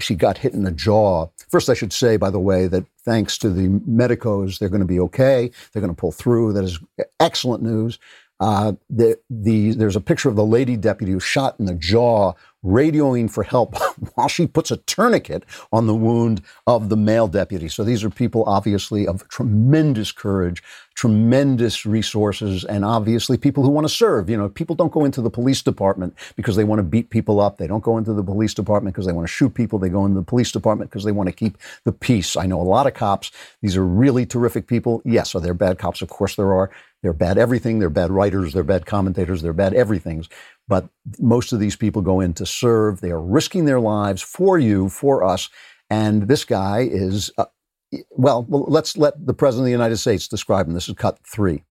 She 0.00 0.14
got 0.14 0.38
hit 0.38 0.54
in 0.54 0.64
the 0.64 0.72
jaw. 0.72 1.28
First, 1.48 1.68
I 1.68 1.74
should 1.74 1.92
say, 1.92 2.16
by 2.16 2.30
the 2.30 2.40
way, 2.40 2.66
that 2.68 2.84
thanks 3.04 3.38
to 3.38 3.50
the 3.50 3.68
medicos, 3.86 4.58
they're 4.58 4.68
going 4.68 4.80
to 4.80 4.86
be 4.86 5.00
okay. 5.00 5.50
They're 5.72 5.82
going 5.82 5.94
to 5.94 6.00
pull 6.00 6.12
through. 6.12 6.54
That 6.54 6.64
is 6.64 6.78
excellent 7.20 7.62
news. 7.62 7.98
Uh, 8.40 8.72
the, 8.88 9.18
the, 9.28 9.72
there's 9.72 9.96
a 9.96 10.00
picture 10.00 10.30
of 10.30 10.36
the 10.36 10.44
lady 10.44 10.76
deputy 10.76 11.12
who 11.12 11.20
shot 11.20 11.56
in 11.60 11.66
the 11.66 11.74
jaw 11.74 12.32
radioing 12.64 13.30
for 13.30 13.42
help 13.42 13.76
while 14.14 14.28
she 14.28 14.46
puts 14.46 14.70
a 14.70 14.76
tourniquet 14.78 15.44
on 15.72 15.86
the 15.86 15.94
wound 15.94 16.42
of 16.66 16.88
the 16.88 16.96
male 16.96 17.28
deputy. 17.28 17.68
So 17.68 17.84
these 17.84 18.04
are 18.04 18.10
people 18.10 18.44
obviously 18.44 19.06
of 19.06 19.26
tremendous 19.28 20.12
courage, 20.12 20.62
tremendous 20.94 21.86
resources, 21.86 22.64
and 22.64 22.84
obviously 22.84 23.36
people 23.38 23.62
who 23.62 23.70
want 23.70 23.86
to 23.86 23.94
serve. 23.94 24.28
You 24.28 24.36
know, 24.36 24.48
people 24.48 24.76
don't 24.76 24.92
go 24.92 25.04
into 25.04 25.22
the 25.22 25.30
police 25.30 25.62
department 25.62 26.14
because 26.36 26.56
they 26.56 26.64
want 26.64 26.78
to 26.78 26.82
beat 26.82 27.10
people 27.10 27.40
up. 27.40 27.56
They 27.56 27.66
don't 27.66 27.82
go 27.82 27.96
into 27.96 28.12
the 28.12 28.22
police 28.22 28.52
department 28.52 28.94
because 28.94 29.06
they 29.06 29.12
want 29.12 29.26
to 29.26 29.32
shoot 29.32 29.54
people. 29.54 29.78
They 29.78 29.88
go 29.88 30.04
into 30.04 30.20
the 30.20 30.24
police 30.24 30.52
department 30.52 30.90
because 30.90 31.04
they 31.04 31.12
want 31.12 31.28
to 31.28 31.34
keep 31.34 31.56
the 31.84 31.92
peace. 31.92 32.36
I 32.36 32.46
know 32.46 32.60
a 32.60 32.62
lot 32.62 32.86
of 32.86 32.94
cops. 32.94 33.30
These 33.62 33.76
are 33.76 33.86
really 33.86 34.26
terrific 34.26 34.66
people. 34.66 35.00
Yes, 35.04 35.34
are 35.34 35.40
there 35.40 35.54
bad 35.54 35.78
cops? 35.78 36.02
Of 36.02 36.08
course 36.08 36.36
there 36.36 36.52
are. 36.52 36.70
They're 37.02 37.12
bad 37.14 37.38
everything. 37.38 37.78
They're 37.78 37.88
bad 37.88 38.10
writers. 38.10 38.52
They're 38.52 38.62
bad 38.62 38.84
commentators. 38.84 39.40
They're 39.40 39.54
bad 39.54 39.72
everything. 39.72 40.26
But 40.70 40.88
most 41.18 41.52
of 41.52 41.58
these 41.58 41.74
people 41.74 42.00
go 42.00 42.20
in 42.20 42.32
to 42.34 42.46
serve. 42.46 43.00
They 43.00 43.10
are 43.10 43.20
risking 43.20 43.64
their 43.64 43.80
lives 43.80 44.22
for 44.22 44.56
you, 44.56 44.88
for 44.88 45.24
us. 45.24 45.50
And 45.90 46.28
this 46.28 46.44
guy 46.44 46.88
is, 46.88 47.32
uh, 47.36 47.46
well, 48.10 48.46
let's 48.48 48.96
let 48.96 49.26
the 49.26 49.34
President 49.34 49.64
of 49.64 49.66
the 49.66 49.72
United 49.72 49.96
States 49.96 50.28
describe 50.28 50.68
him. 50.68 50.74
This 50.74 50.88
is 50.88 50.94
cut 50.94 51.18
three. 51.26 51.64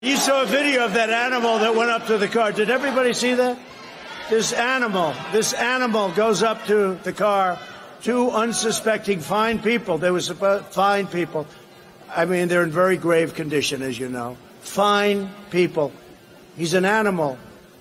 You 0.00 0.16
saw 0.16 0.44
a 0.44 0.46
video 0.46 0.86
of 0.86 0.94
that 0.94 1.10
animal 1.10 1.58
that 1.58 1.74
went 1.74 1.90
up 1.90 2.06
to 2.06 2.16
the 2.16 2.26
car. 2.26 2.50
Did 2.50 2.70
everybody 2.70 3.12
see 3.12 3.34
that? 3.34 3.58
This 4.30 4.54
animal, 4.54 5.14
this 5.30 5.52
animal 5.52 6.10
goes 6.12 6.42
up 6.42 6.64
to 6.68 6.94
the 7.04 7.12
car. 7.12 7.58
Two 8.00 8.30
unsuspecting 8.30 9.20
fine 9.20 9.58
people. 9.58 9.98
They 9.98 10.10
were 10.10 10.22
supposed 10.22 10.64
fine 10.66 11.06
people. 11.06 11.46
I 12.08 12.24
mean, 12.24 12.48
they're 12.48 12.62
in 12.62 12.70
very 12.70 12.96
grave 12.96 13.34
condition, 13.34 13.82
as 13.82 13.98
you 13.98 14.08
know. 14.08 14.38
Fine 14.60 15.28
people. 15.50 15.92
He's 16.56 16.72
an 16.72 16.86
animal 16.86 17.38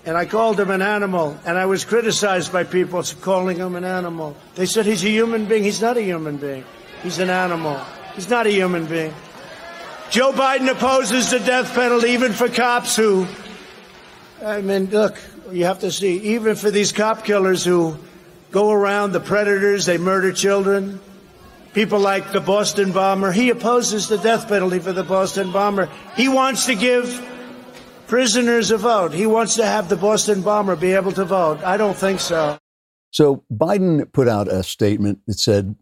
and 0.08 0.16
I 0.16 0.26
called 0.26 0.58
him 0.58 0.72
an 0.72 0.82
animal, 0.82 1.38
and 1.46 1.58
I 1.58 1.66
was 1.66 1.84
criticized 1.84 2.54
by 2.54 2.64
people 2.64 3.04
calling 3.20 3.58
him 3.58 3.76
an 3.76 3.84
animal. 3.84 4.38
They 4.56 4.66
said 4.66 4.86
he's 4.86 5.04
a 5.04 5.10
human 5.10 5.48
being. 5.48 5.66
He's 5.66 5.82
not 5.82 5.98
a 5.98 6.02
human 6.02 6.38
being. 6.38 6.64
He's 7.04 7.20
an 7.20 7.30
animal. 7.30 7.78
He's 8.16 8.30
not 8.30 8.48
a 8.48 8.50
human 8.50 8.86
being. 8.86 9.14
Joe 10.10 10.32
Biden 10.32 10.72
opposes 10.72 11.30
the 11.30 11.40
death 11.40 11.74
penalty 11.76 12.12
even 12.12 12.32
for 12.32 12.48
cops 12.48 12.96
who, 12.96 13.28
I 14.42 14.62
mean, 14.62 14.86
look, 14.92 15.22
you 15.52 15.66
have 15.66 15.80
to 15.80 15.92
see, 15.92 16.36
even 16.36 16.56
for 16.56 16.72
these 16.72 16.94
cop 16.94 17.26
killers 17.26 17.66
who 17.66 17.98
go 18.52 18.72
around, 18.72 19.12
the 19.12 19.20
predators, 19.20 19.86
they 19.86 19.98
murder 19.98 20.32
children, 20.32 21.02
people 21.74 22.00
like 22.00 22.32
the 22.32 22.40
Boston 22.40 22.94
bomber, 22.94 23.34
he 23.34 23.50
opposes 23.50 24.08
the 24.08 24.18
death 24.18 24.48
penalty 24.48 24.80
for 24.80 24.94
the 24.94 25.04
Boston 25.04 25.52
bomber. 25.52 25.90
He 26.16 26.30
wants 26.30 26.68
to 26.68 26.76
give 26.76 27.10
prisoners 28.08 28.72
a 28.72 28.78
vote. 28.78 29.14
He 29.14 29.26
wants 29.26 29.56
to 29.56 29.66
have 29.66 29.90
the 29.90 29.96
Boston 29.96 30.42
bomber 30.42 30.76
be 30.76 30.94
able 30.94 31.12
to 31.14 31.26
vote. 31.26 31.64
I 31.64 31.78
don't 31.78 31.98
think 31.98 32.20
so. 32.20 32.58
So 33.12 33.44
Biden 33.52 34.12
put 34.12 34.28
out 34.28 34.48
a 34.48 34.64
statement 34.64 35.20
that 35.28 35.40
said, 35.40 35.76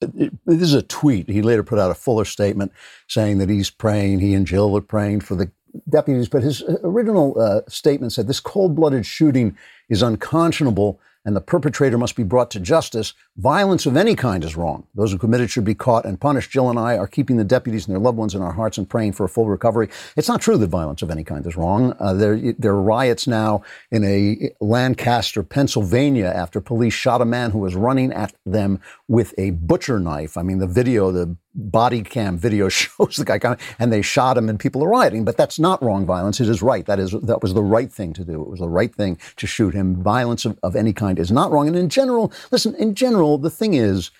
this 0.00 0.30
is 0.46 0.74
a 0.74 0.82
tweet. 0.82 1.28
He 1.28 1.40
later 1.40 1.62
put 1.62 1.78
out 1.78 1.90
a 1.90 1.94
fuller 1.94 2.24
statement 2.24 2.72
saying 3.08 3.38
that 3.38 3.48
he's 3.48 3.70
praying, 3.70 4.20
he 4.20 4.34
and 4.34 4.46
Jill 4.46 4.76
are 4.76 4.82
praying 4.82 5.20
for 5.20 5.34
the 5.34 5.50
deputies. 5.88 6.28
But 6.28 6.42
his 6.42 6.62
original 6.82 7.40
uh, 7.40 7.62
statement 7.68 8.12
said 8.12 8.26
this 8.26 8.40
cold 8.40 8.74
blooded 8.74 9.06
shooting 9.06 9.56
is 9.88 10.02
unconscionable 10.02 11.00
and 11.24 11.34
the 11.34 11.40
perpetrator 11.40 11.96
must 11.96 12.16
be 12.16 12.22
brought 12.22 12.50
to 12.52 12.60
justice. 12.60 13.14
Violence 13.36 13.86
of 13.86 13.96
any 13.96 14.14
kind 14.14 14.44
is 14.44 14.56
wrong. 14.56 14.86
Those 14.94 15.12
who 15.12 15.18
committed 15.18 15.50
should 15.50 15.64
be 15.64 15.74
caught 15.74 16.04
and 16.04 16.20
punished. 16.20 16.50
Jill 16.50 16.70
and 16.70 16.78
I 16.78 16.96
are 16.96 17.06
keeping 17.06 17.36
the 17.36 17.44
deputies 17.44 17.86
and 17.86 17.94
their 17.94 18.00
loved 18.00 18.18
ones 18.18 18.34
in 18.34 18.42
our 18.42 18.52
hearts 18.52 18.78
and 18.78 18.88
praying 18.88 19.12
for 19.12 19.24
a 19.24 19.28
full 19.28 19.46
recovery. 19.46 19.88
It's 20.16 20.28
not 20.28 20.40
true 20.40 20.58
that 20.58 20.66
violence 20.68 21.02
of 21.02 21.10
any 21.10 21.24
kind 21.24 21.46
is 21.46 21.56
wrong. 21.56 21.94
Uh, 21.98 22.12
there, 22.12 22.52
there 22.58 22.72
are 22.72 22.82
riots 22.82 23.26
now 23.26 23.62
in 23.90 24.04
a 24.04 24.50
Lancaster, 24.60 25.42
Pennsylvania, 25.42 26.26
after 26.26 26.60
police 26.60 26.94
shot 26.94 27.20
a 27.20 27.24
man 27.24 27.50
who 27.50 27.58
was 27.58 27.74
running 27.74 28.12
at 28.12 28.34
them 28.44 28.80
with 29.08 29.34
a 29.38 29.50
butcher 29.50 29.98
knife. 29.98 30.36
I 30.36 30.42
mean, 30.42 30.58
the 30.58 30.66
video, 30.66 31.10
the 31.10 31.36
body 31.54 32.02
cam 32.02 32.36
video 32.36 32.68
shows 32.70 33.16
the 33.16 33.24
guy 33.24 33.38
coming, 33.38 33.58
and 33.78 33.92
they 33.92 34.02
shot 34.02 34.36
him, 34.36 34.48
and 34.48 34.58
people 34.58 34.82
are 34.84 34.88
rioting. 34.88 35.24
But 35.24 35.36
that's 35.36 35.58
not 35.58 35.82
wrong 35.82 36.06
violence. 36.06 36.40
It 36.40 36.48
is 36.48 36.62
right. 36.62 36.84
That 36.86 36.98
is 36.98 37.12
that 37.12 37.42
was 37.42 37.54
the 37.54 37.62
right 37.62 37.92
thing 37.92 38.12
to 38.14 38.24
do. 38.24 38.42
It 38.42 38.48
was 38.48 38.60
the 38.60 38.68
right 38.68 38.94
thing 38.94 39.18
to 39.36 39.46
shoot 39.46 39.74
him. 39.74 40.02
Violence 40.02 40.44
of, 40.44 40.58
of 40.62 40.76
any 40.76 40.92
kind 40.92 41.18
is 41.18 41.30
not 41.32 41.50
wrong. 41.50 41.68
And 41.68 41.76
in 41.76 41.88
general, 41.88 42.32
listen. 42.50 42.74
In 42.76 42.94
general, 42.94 43.38
the 43.38 43.50
thing 43.50 43.74
is, 43.74 44.10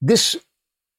this 0.00 0.36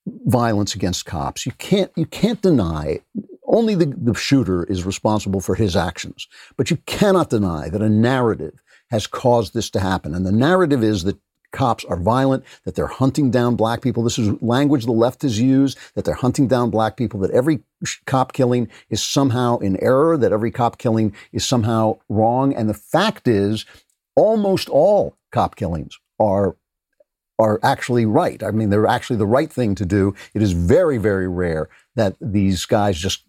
violence 0.05 0.75
against 0.75 1.05
cops. 1.05 1.45
You 1.45 1.51
can't 1.53 1.91
you 1.95 2.05
can't 2.05 2.41
deny. 2.41 2.99
Only 3.45 3.75
the, 3.75 3.85
the 3.85 4.13
shooter 4.13 4.63
is 4.63 4.85
responsible 4.85 5.41
for 5.41 5.55
his 5.55 5.75
actions, 5.75 6.25
but 6.55 6.71
you 6.71 6.77
cannot 6.85 7.29
deny 7.29 7.67
that 7.67 7.81
a 7.81 7.89
narrative 7.89 8.61
has 8.91 9.07
caused 9.07 9.53
this 9.53 9.69
to 9.71 9.81
happen. 9.81 10.15
And 10.15 10.25
the 10.25 10.31
narrative 10.31 10.83
is 10.83 11.03
that 11.03 11.17
cops 11.51 11.85
are 11.85 11.97
violent, 11.97 12.43
that 12.65 12.75
they're 12.75 12.87
hunting 12.87 13.31
down 13.31 13.55
black 13.55 13.81
people. 13.81 14.03
This 14.03 14.19
is 14.19 14.41
language 14.41 14.85
the 14.85 14.91
left 14.91 15.21
has 15.21 15.39
used, 15.39 15.77
that 15.95 16.05
they're 16.05 16.13
hunting 16.15 16.47
down 16.47 16.69
black 16.69 16.97
people, 16.97 17.19
that 17.21 17.31
every 17.31 17.61
cop 18.05 18.33
killing 18.33 18.69
is 18.89 19.03
somehow 19.03 19.57
in 19.59 19.81
error, 19.81 20.17
that 20.17 20.31
every 20.31 20.51
cop 20.51 20.77
killing 20.77 21.13
is 21.31 21.45
somehow 21.45 21.97
wrong. 22.09 22.53
And 22.53 22.69
the 22.69 22.73
fact 22.73 23.27
is, 23.27 23.65
almost 24.15 24.69
all 24.69 25.17
cop 25.31 25.55
killings 25.55 25.97
are 26.19 26.55
are 27.39 27.59
actually 27.63 28.05
right. 28.05 28.43
I 28.43 28.51
mean, 28.51 28.69
they're 28.69 28.85
actually 28.85 29.17
the 29.17 29.25
right 29.25 29.51
thing 29.51 29.73
to 29.75 29.85
do. 29.85 30.13
It 30.35 30.43
is 30.43 30.51
very, 30.51 30.99
very 30.99 31.27
rare 31.27 31.69
that 31.95 32.15
these 32.21 32.65
guys 32.65 32.97
just 32.97 33.23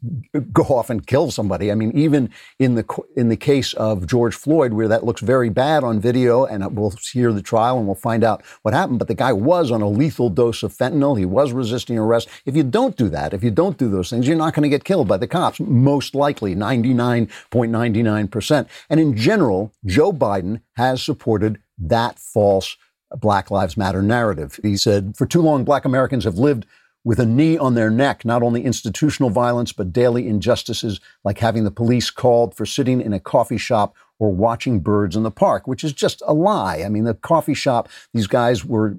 go 0.53 0.63
off 0.65 0.89
and 0.89 1.07
kill 1.07 1.31
somebody. 1.31 1.73
I 1.73 1.75
mean, 1.75 1.91
even 1.97 2.31
in 2.59 2.77
the 2.77 2.85
in 3.17 3.29
the 3.29 3.37
case 3.37 3.75
of 3.75 4.07
George 4.07 4.35
Floyd, 4.35 4.73
where 4.73 4.89
that 4.89 5.05
looks 5.05 5.21
very 5.21 5.49
bad 5.49 5.83
on 5.83 6.01
video, 6.01 6.45
and 6.45 6.77
we'll 6.77 6.95
hear 7.13 7.33
the 7.33 7.43
trial 7.43 7.79
and 7.79 7.87
we'll 7.87 7.95
find 7.95 8.23
out 8.23 8.43
what 8.63 8.75
happened. 8.75 8.99
But 8.99 9.09
the 9.09 9.15
guy 9.15 9.33
was 9.33 9.71
on 9.71 9.83
a 9.83 9.89
lethal 9.89 10.31
dose 10.31 10.63
of 10.63 10.73
fentanyl. 10.73 11.19
He 11.19 11.25
was 11.25 11.53
resisting 11.53 11.99
arrest. 11.99 12.29
If 12.47 12.55
you 12.55 12.63
don't 12.63 12.97
do 12.97 13.09
that, 13.09 13.35
if 13.35 13.43
you 13.43 13.51
don't 13.51 13.79
do 13.79 13.91
those 13.91 14.11
things, 14.11 14.29
you're 14.29 14.37
not 14.37 14.55
going 14.55 14.65
to 14.65 14.69
get 14.69 14.85
killed 14.85 15.09
by 15.09 15.17
the 15.17 15.27
cops. 15.27 15.59
Most 15.59 16.15
likely, 16.15 16.55
99.99 16.55 18.31
percent. 18.31 18.69
And 18.89 19.01
in 19.01 19.17
general, 19.17 19.73
Joe 19.85 20.13
Biden 20.13 20.61
has 20.77 21.03
supported 21.03 21.61
that 21.79 22.19
false 22.19 22.77
Black 23.17 23.51
Lives 23.51 23.77
Matter 23.77 24.03
narrative. 24.03 24.59
He 24.63 24.77
said, 24.77 25.17
for 25.17 25.27
too 25.27 25.43
long, 25.43 25.65
black 25.65 25.85
Americans 25.85 26.25
have 26.25 26.39
lived 26.39 26.67
with 27.05 27.19
a 27.19 27.27
knee 27.27 27.59
on 27.59 27.75
their 27.75 27.91
neck, 27.91 28.25
not 28.25 28.43
only 28.43 28.65
institutional 28.65 29.31
violence, 29.31 29.73
but 29.73 29.93
daily 29.93 30.29
injustices 30.29 31.01
like 31.25 31.39
having 31.39 31.65
the 31.65 31.71
police 31.71 32.11
called 32.11 32.55
for 32.55 32.65
sitting 32.65 33.01
in 33.01 33.13
a 33.13 33.21
coffee 33.21 33.59
shop 33.59 33.95
or 34.19 34.33
watching 34.33 34.79
birds 34.81 35.17
in 35.17 35.25
the 35.25 35.31
park, 35.31 35.67
which 35.67 35.83
is 35.83 35.93
just 35.93 36.23
a 36.27 36.33
lie. 36.33 36.83
I 36.85 36.89
mean, 36.89 37.05
the 37.05 37.15
coffee 37.15 37.55
shop, 37.55 37.89
these 38.15 38.29
guys 38.29 38.65
were 38.65 38.97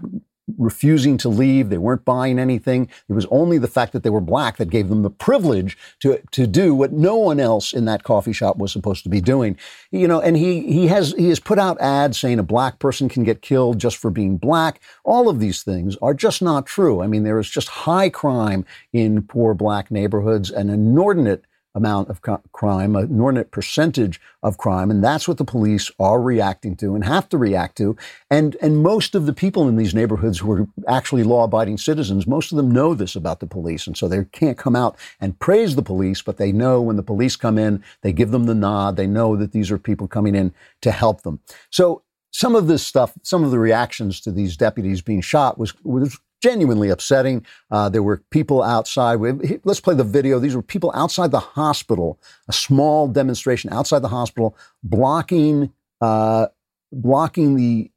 refusing 0.57 1.17
to 1.17 1.29
leave. 1.29 1.69
They 1.69 1.77
weren't 1.77 2.05
buying 2.05 2.37
anything. 2.37 2.89
It 3.07 3.13
was 3.13 3.25
only 3.27 3.57
the 3.57 3.67
fact 3.67 3.93
that 3.93 4.03
they 4.03 4.09
were 4.09 4.21
black 4.21 4.57
that 4.57 4.69
gave 4.69 4.89
them 4.89 5.01
the 5.01 5.09
privilege 5.09 5.77
to, 6.01 6.21
to 6.31 6.47
do 6.47 6.75
what 6.75 6.91
no 6.91 7.15
one 7.15 7.39
else 7.39 7.73
in 7.73 7.85
that 7.85 8.03
coffee 8.03 8.33
shop 8.33 8.57
was 8.57 8.71
supposed 8.71 9.03
to 9.03 9.09
be 9.09 9.21
doing. 9.21 9.57
You 9.91 10.07
know, 10.07 10.19
and 10.19 10.35
he, 10.35 10.61
he 10.61 10.87
has, 10.87 11.13
he 11.13 11.29
has 11.29 11.39
put 11.39 11.59
out 11.59 11.79
ads 11.79 12.19
saying 12.19 12.39
a 12.39 12.43
black 12.43 12.79
person 12.79 13.09
can 13.09 13.23
get 13.23 13.41
killed 13.41 13.79
just 13.79 13.97
for 13.97 14.11
being 14.11 14.37
black. 14.37 14.81
All 15.03 15.29
of 15.29 15.39
these 15.39 15.63
things 15.63 15.95
are 16.01 16.13
just 16.13 16.41
not 16.41 16.65
true. 16.65 17.01
I 17.01 17.07
mean, 17.07 17.23
there 17.23 17.39
is 17.39 17.49
just 17.49 17.69
high 17.69 18.09
crime 18.09 18.65
in 18.91 19.23
poor 19.23 19.53
black 19.53 19.91
neighborhoods, 19.91 20.51
and 20.51 20.69
inordinate 20.69 21.45
amount 21.75 22.09
of 22.09 22.21
crime, 22.51 22.95
an 22.95 23.05
inordinate 23.05 23.51
percentage 23.51 24.21
of 24.41 24.57
crime, 24.57 24.91
and 24.91 25.03
that's 25.03 25.27
what 25.27 25.37
the 25.37 25.45
police 25.45 25.89
are 25.99 26.21
reacting 26.21 26.75
to 26.77 26.95
and 26.95 27.03
have 27.03 27.27
to 27.29 27.37
react 27.37 27.77
to. 27.77 27.95
And 28.29 28.55
and 28.61 28.83
most 28.83 29.15
of 29.15 29.25
the 29.25 29.33
people 29.33 29.67
in 29.67 29.75
these 29.75 29.95
neighborhoods 29.95 30.39
who 30.39 30.51
are 30.51 30.67
actually 30.87 31.23
law-abiding 31.23 31.77
citizens, 31.77 32.27
most 32.27 32.51
of 32.51 32.57
them 32.57 32.71
know 32.71 32.93
this 32.93 33.15
about 33.15 33.39
the 33.39 33.47
police, 33.47 33.87
and 33.87 33.97
so 33.97 34.07
they 34.07 34.25
can't 34.25 34.57
come 34.57 34.75
out 34.75 34.97
and 35.19 35.39
praise 35.39 35.75
the 35.75 35.81
police, 35.81 36.21
but 36.21 36.37
they 36.37 36.51
know 36.51 36.81
when 36.81 36.95
the 36.95 37.03
police 37.03 37.35
come 37.35 37.57
in, 37.57 37.83
they 38.01 38.13
give 38.13 38.31
them 38.31 38.45
the 38.45 38.55
nod. 38.55 38.95
They 38.95 39.07
know 39.07 39.35
that 39.35 39.51
these 39.51 39.71
are 39.71 39.79
people 39.79 40.07
coming 40.07 40.35
in 40.35 40.53
to 40.81 40.91
help 40.91 41.23
them. 41.23 41.39
So 41.69 42.03
some 42.31 42.55
of 42.55 42.67
this 42.67 42.85
stuff, 42.85 43.13
some 43.21 43.43
of 43.43 43.51
the 43.51 43.59
reactions 43.59 44.19
to 44.21 44.31
these 44.31 44.57
deputies 44.57 45.01
being 45.01 45.21
shot 45.21 45.57
was 45.57 45.73
was 45.83 46.19
genuinely 46.43 46.89
upsetting. 46.89 47.45
Uh, 47.71 47.87
there 47.87 48.03
were 48.03 48.17
people 48.29 48.61
outside. 48.61 49.15
Let's 49.63 49.79
play 49.79 49.95
the 49.95 50.03
video. 50.03 50.39
These 50.39 50.55
were 50.55 50.61
people 50.61 50.91
outside 50.93 51.31
the 51.31 51.39
hospital, 51.39 52.19
a 52.49 52.53
small 52.53 53.07
demonstration 53.07 53.71
outside 53.71 53.99
the 53.99 54.09
hospital, 54.09 54.55
blocking 54.83 55.71
uh, 56.01 56.47
blocking 56.91 57.55
the 57.55 57.89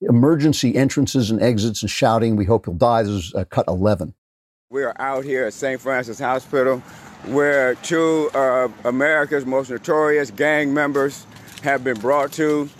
emergency 0.00 0.74
entrances 0.74 1.30
and 1.30 1.42
exits 1.42 1.82
and 1.82 1.90
shouting, 1.90 2.34
"We 2.34 2.46
hope 2.46 2.66
you'll 2.66 2.76
die." 2.76 3.02
This 3.02 3.12
is 3.12 3.34
uh, 3.34 3.44
cut 3.44 3.66
11. 3.68 4.14
We 4.70 4.84
are 4.84 4.96
out 4.98 5.22
here 5.24 5.44
at 5.44 5.52
St. 5.52 5.78
Francis 5.78 6.18
Hospital, 6.18 6.78
where 7.26 7.74
two 7.76 8.30
of 8.32 8.72
America's 8.86 9.44
most 9.44 9.68
notorious 9.68 10.30
gang 10.30 10.72
members 10.72 11.26
have 11.62 11.84
been 11.84 11.98
brought 11.98 12.32
to. 12.32 12.70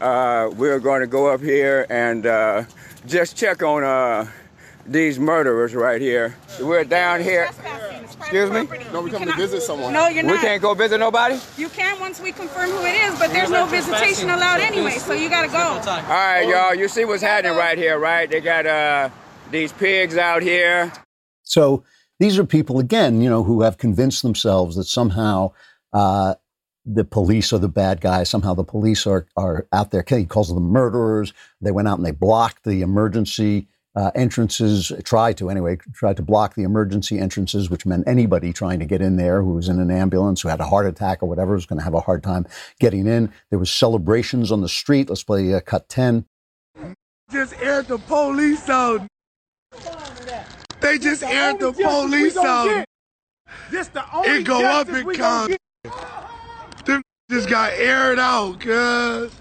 Uh, 0.00 0.48
we're 0.54 0.80
going 0.80 1.02
to 1.02 1.06
go 1.06 1.26
up 1.26 1.42
here 1.42 1.86
and 1.90 2.24
uh, 2.24 2.64
just 3.06 3.36
check 3.36 3.62
on 3.62 3.84
uh, 3.84 4.26
these 4.86 5.18
murderers 5.18 5.74
right 5.74 6.00
here. 6.00 6.36
We're 6.60 6.84
down 6.84 7.20
here. 7.20 7.48
Excuse 8.18 8.50
me? 8.50 8.68
No, 8.92 9.02
we're 9.02 9.10
coming 9.10 9.28
to 9.28 9.36
visit 9.36 9.62
someone. 9.62 9.92
No, 9.92 10.08
you're 10.08 10.22
not. 10.22 10.32
We 10.32 10.38
can't 10.38 10.62
go 10.62 10.74
visit 10.74 10.98
nobody? 10.98 11.38
You 11.56 11.68
can 11.68 11.98
once 12.00 12.20
we 12.20 12.32
confirm 12.32 12.70
who 12.70 12.84
it 12.84 12.94
is, 12.94 13.18
but 13.18 13.30
there's 13.30 13.50
no 13.50 13.66
visitation 13.66 14.30
allowed 14.30 14.60
anyway, 14.60 14.92
so 14.92 15.12
you 15.12 15.28
gotta 15.28 15.48
go. 15.48 15.58
All 15.58 16.08
right, 16.08 16.46
y'all. 16.48 16.74
You 16.74 16.88
see 16.88 17.04
what's 17.04 17.22
happening 17.22 17.56
right 17.56 17.78
here, 17.78 17.98
right? 17.98 18.28
They 18.28 18.40
got 18.40 18.66
uh, 18.66 19.10
these 19.50 19.72
pigs 19.72 20.16
out 20.16 20.42
here. 20.42 20.92
So 21.42 21.84
these 22.18 22.38
are 22.38 22.44
people, 22.44 22.78
again, 22.78 23.20
you 23.20 23.28
know, 23.28 23.42
who 23.42 23.62
have 23.62 23.78
convinced 23.78 24.22
themselves 24.22 24.76
that 24.76 24.84
somehow 24.84 25.52
uh, 25.92 26.34
the 26.86 27.04
police 27.04 27.52
are 27.52 27.58
the 27.58 27.68
bad 27.68 28.00
guys. 28.00 28.28
Somehow 28.28 28.54
the 28.54 28.64
police 28.64 29.06
are, 29.06 29.26
are 29.36 29.66
out 29.72 29.90
there. 29.90 30.04
He 30.06 30.24
calls 30.24 30.54
them 30.54 30.64
murderers. 30.64 31.32
They 31.60 31.70
went 31.70 31.88
out 31.88 31.98
and 31.98 32.06
they 32.06 32.12
blocked 32.12 32.64
the 32.64 32.82
emergency 32.82 33.68
uh, 33.96 34.10
entrances, 34.14 34.92
tried 35.04 35.36
to 35.38 35.50
anyway, 35.50 35.76
tried 35.92 36.16
to 36.16 36.22
block 36.22 36.54
the 36.54 36.62
emergency 36.64 37.18
entrances, 37.18 37.70
which 37.70 37.86
meant 37.86 38.06
anybody 38.06 38.52
trying 38.52 38.78
to 38.80 38.86
get 38.86 39.00
in 39.00 39.16
there 39.16 39.42
who 39.42 39.52
was 39.52 39.68
in 39.68 39.78
an 39.78 39.90
ambulance, 39.90 40.42
who 40.42 40.48
had 40.48 40.60
a 40.60 40.66
heart 40.66 40.86
attack 40.86 41.22
or 41.22 41.28
whatever, 41.28 41.54
was 41.54 41.66
going 41.66 41.78
to 41.78 41.84
have 41.84 41.94
a 41.94 42.00
hard 42.00 42.22
time 42.22 42.46
getting 42.80 43.06
in. 43.06 43.32
There 43.50 43.58
was 43.58 43.70
celebrations 43.70 44.50
on 44.50 44.60
the 44.60 44.68
street. 44.68 45.08
Let's 45.08 45.22
play 45.22 45.54
uh, 45.54 45.60
cut 45.60 45.88
10. 45.88 46.24
Just 47.30 47.54
aired 47.60 47.86
the 47.86 47.98
police 47.98 48.68
out. 48.68 49.06
They 50.80 50.98
just 50.98 51.20
the 51.20 51.28
aired 51.28 51.60
the 51.60 51.72
police 51.72 52.36
out. 52.36 52.84
This 53.70 53.88
the 53.88 54.04
only 54.12 54.28
it 54.28 54.44
go 54.44 54.64
up 54.64 54.88
and 54.88 55.16
come. 55.16 55.56
Them 56.84 57.02
just 57.30 57.48
got 57.48 57.72
aired 57.72 58.18
out, 58.18 58.60
cuz. 58.60 59.32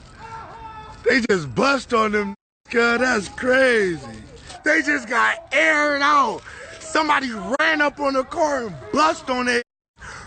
They 1.04 1.22
just 1.22 1.54
bust 1.54 1.94
on 1.94 2.12
them, 2.14 2.36
cuz. 2.70 3.00
That's 3.00 3.28
crazy. 3.30 4.24
They 4.64 4.82
just 4.82 5.10
got 5.10 5.48
aired 5.52 6.02
out. 6.02 6.42
Somebody 6.80 7.32
ran 7.60 7.82
up 7.82 8.00
on 8.00 8.14
the 8.14 8.24
car 8.24 8.68
and 8.68 8.76
bust 8.92 9.30
on 9.30 9.48
it 9.48 9.64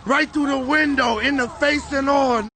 right 0.05 0.31
through 0.33 0.49
the 0.49 0.59
window, 0.59 1.19
in 1.19 1.37
the 1.37 1.49
face 1.49 1.93
and 1.93 2.09
on. 2.09 2.49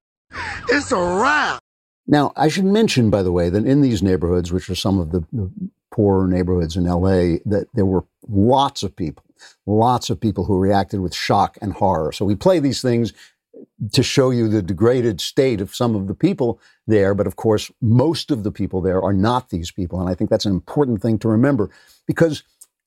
It's 0.68 0.92
a 0.92 0.96
wrap. 0.96 1.60
Now, 2.06 2.32
I 2.36 2.48
should 2.48 2.64
mention, 2.64 3.10
by 3.10 3.22
the 3.22 3.32
way, 3.32 3.50
that 3.50 3.64
in 3.64 3.82
these 3.82 4.02
neighborhoods, 4.02 4.52
which 4.52 4.68
are 4.68 4.74
some 4.74 4.98
of 4.98 5.12
the, 5.12 5.24
the 5.32 5.50
poorer 5.90 6.26
neighborhoods 6.26 6.76
in 6.76 6.84
LA, 6.84 7.38
that 7.46 7.66
there 7.74 7.86
were 7.86 8.04
lots 8.28 8.82
of 8.82 8.94
people, 8.94 9.24
lots 9.66 10.10
of 10.10 10.20
people 10.20 10.44
who 10.44 10.58
reacted 10.58 11.00
with 11.00 11.14
shock 11.14 11.56
and 11.62 11.72
horror. 11.72 12.12
So 12.12 12.24
we 12.24 12.34
play 12.34 12.58
these 12.58 12.82
things 12.82 13.12
to 13.92 14.02
show 14.02 14.30
you 14.30 14.48
the 14.48 14.62
degraded 14.62 15.20
state 15.20 15.60
of 15.60 15.74
some 15.74 15.94
of 15.94 16.06
the 16.06 16.14
people 16.14 16.60
there. 16.86 17.14
But 17.14 17.26
of 17.26 17.36
course, 17.36 17.70
most 17.80 18.30
of 18.30 18.42
the 18.42 18.52
people 18.52 18.80
there 18.80 19.02
are 19.02 19.12
not 19.12 19.50
these 19.50 19.70
people. 19.70 20.00
And 20.00 20.08
I 20.08 20.14
think 20.14 20.30
that's 20.30 20.46
an 20.46 20.52
important 20.52 21.02
thing 21.02 21.18
to 21.20 21.28
remember 21.28 21.70
because 22.06 22.42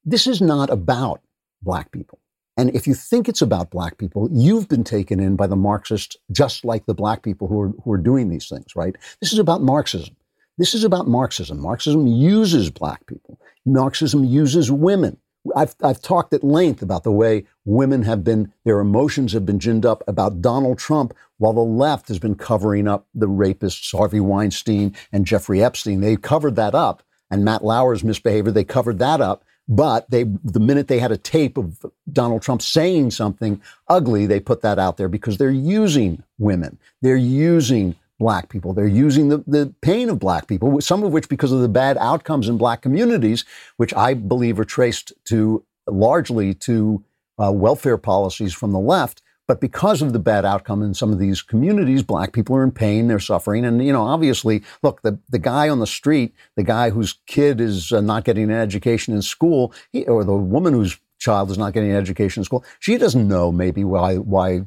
this 0.05 0.27
is 0.27 0.41
not 0.41 0.69
about 0.69 1.21
black 1.61 1.91
people. 1.91 2.19
And 2.55 2.75
if 2.75 2.85
you 2.85 2.93
think 2.93 3.27
it's 3.27 3.41
about 3.41 3.71
black 3.71 3.97
people, 3.97 4.29
you've 4.31 4.67
been 4.67 4.83
taken 4.83 5.19
in 5.19 5.35
by 5.35 5.47
the 5.47 5.55
Marxists, 5.55 6.15
just 6.31 6.63
like 6.63 6.85
the 6.85 6.93
black 6.93 7.23
people 7.23 7.47
who 7.47 7.59
are, 7.61 7.69
who 7.83 7.91
are 7.91 7.97
doing 7.97 8.29
these 8.29 8.47
things, 8.47 8.75
right? 8.75 8.95
This 9.21 9.33
is 9.33 9.39
about 9.39 9.61
Marxism. 9.63 10.15
This 10.59 10.75
is 10.75 10.83
about 10.83 11.07
Marxism. 11.07 11.59
Marxism 11.59 12.05
uses 12.05 12.69
black 12.69 13.07
people. 13.07 13.39
Marxism 13.65 14.23
uses 14.23 14.71
women. 14.71 15.17
I've, 15.55 15.75
I've 15.83 16.01
talked 16.01 16.33
at 16.33 16.43
length 16.43 16.81
about 16.81 17.03
the 17.03 17.11
way 17.11 17.45
women 17.65 18.03
have 18.03 18.23
been, 18.23 18.53
their 18.63 18.79
emotions 18.79 19.33
have 19.33 19.45
been 19.45 19.59
ginned 19.59 19.85
up 19.85 20.03
about 20.07 20.41
Donald 20.41 20.79
Trump, 20.79 21.13
while 21.37 21.53
the 21.53 21.61
left 21.61 22.07
has 22.07 22.19
been 22.19 22.35
covering 22.35 22.87
up 22.87 23.07
the 23.13 23.27
rapists, 23.27 23.95
Harvey 23.95 24.19
Weinstein 24.19 24.95
and 25.11 25.25
Jeffrey 25.25 25.63
Epstein. 25.63 26.01
They 26.01 26.15
covered 26.15 26.55
that 26.55 26.75
up. 26.75 27.03
And 27.29 27.43
Matt 27.43 27.63
Lauer's 27.63 28.03
misbehavior, 28.03 28.51
they 28.51 28.63
covered 28.63 28.99
that 28.99 29.19
up. 29.19 29.43
But 29.67 30.09
they, 30.11 30.23
the 30.23 30.59
minute 30.59 30.87
they 30.87 30.99
had 30.99 31.11
a 31.11 31.17
tape 31.17 31.57
of 31.57 31.85
Donald 32.11 32.41
Trump 32.41 32.61
saying 32.61 33.11
something 33.11 33.61
ugly, 33.87 34.25
they 34.25 34.39
put 34.39 34.61
that 34.61 34.77
out 34.77 34.97
there 34.97 35.07
because 35.07 35.37
they're 35.37 35.49
using 35.49 36.21
women. 36.37 36.77
They're 37.01 37.15
using 37.15 37.95
black 38.23 38.47
people. 38.47 38.73
They're 38.73 38.87
using 39.05 39.27
the, 39.27 39.43
the 39.45 39.73
pain 39.81 40.09
of 40.09 40.17
black 40.17 40.47
people, 40.47 40.79
some 40.79 41.03
of 41.03 41.11
which 41.11 41.27
because 41.27 41.51
of 41.51 41.59
the 41.59 41.67
bad 41.83 41.97
outcomes 41.97 42.47
in 42.47 42.57
black 42.57 42.81
communities, 42.81 43.43
which 43.75 43.93
I 43.93 44.13
believe 44.13 44.57
are 44.61 44.65
traced 44.77 45.11
to 45.25 45.65
largely 45.87 46.53
to 46.67 47.03
uh, 47.37 47.51
welfare 47.51 47.97
policies 47.97 48.53
from 48.53 48.71
the 48.71 48.79
left. 48.79 49.21
But 49.45 49.59
because 49.59 50.01
of 50.01 50.13
the 50.13 50.19
bad 50.19 50.45
outcome 50.45 50.81
in 50.81 50.93
some 50.93 51.11
of 51.11 51.19
these 51.19 51.41
communities, 51.41 52.01
black 52.01 52.31
people 52.31 52.55
are 52.55 52.63
in 52.63 52.71
pain, 52.71 53.09
they're 53.09 53.19
suffering. 53.19 53.65
And, 53.65 53.85
you 53.85 53.91
know, 53.91 54.03
obviously, 54.03 54.63
look, 54.83 55.01
the, 55.01 55.19
the 55.29 55.39
guy 55.53 55.67
on 55.67 55.79
the 55.79 55.93
street, 55.99 56.33
the 56.55 56.63
guy 56.63 56.91
whose 56.91 57.19
kid 57.27 57.59
is 57.59 57.91
uh, 57.91 57.99
not 57.99 58.23
getting 58.23 58.45
an 58.45 58.51
education 58.67 59.13
in 59.13 59.21
school, 59.21 59.73
he, 59.91 60.05
or 60.05 60.23
the 60.23 60.33
woman 60.33 60.73
whose 60.73 60.97
child 61.19 61.51
is 61.51 61.57
not 61.57 61.73
getting 61.73 61.91
an 61.91 61.97
education 61.97 62.39
in 62.39 62.45
school, 62.45 62.63
she 62.79 62.97
doesn't 62.97 63.27
know 63.27 63.51
maybe 63.51 63.83
why, 63.83 64.15
why 64.15 64.65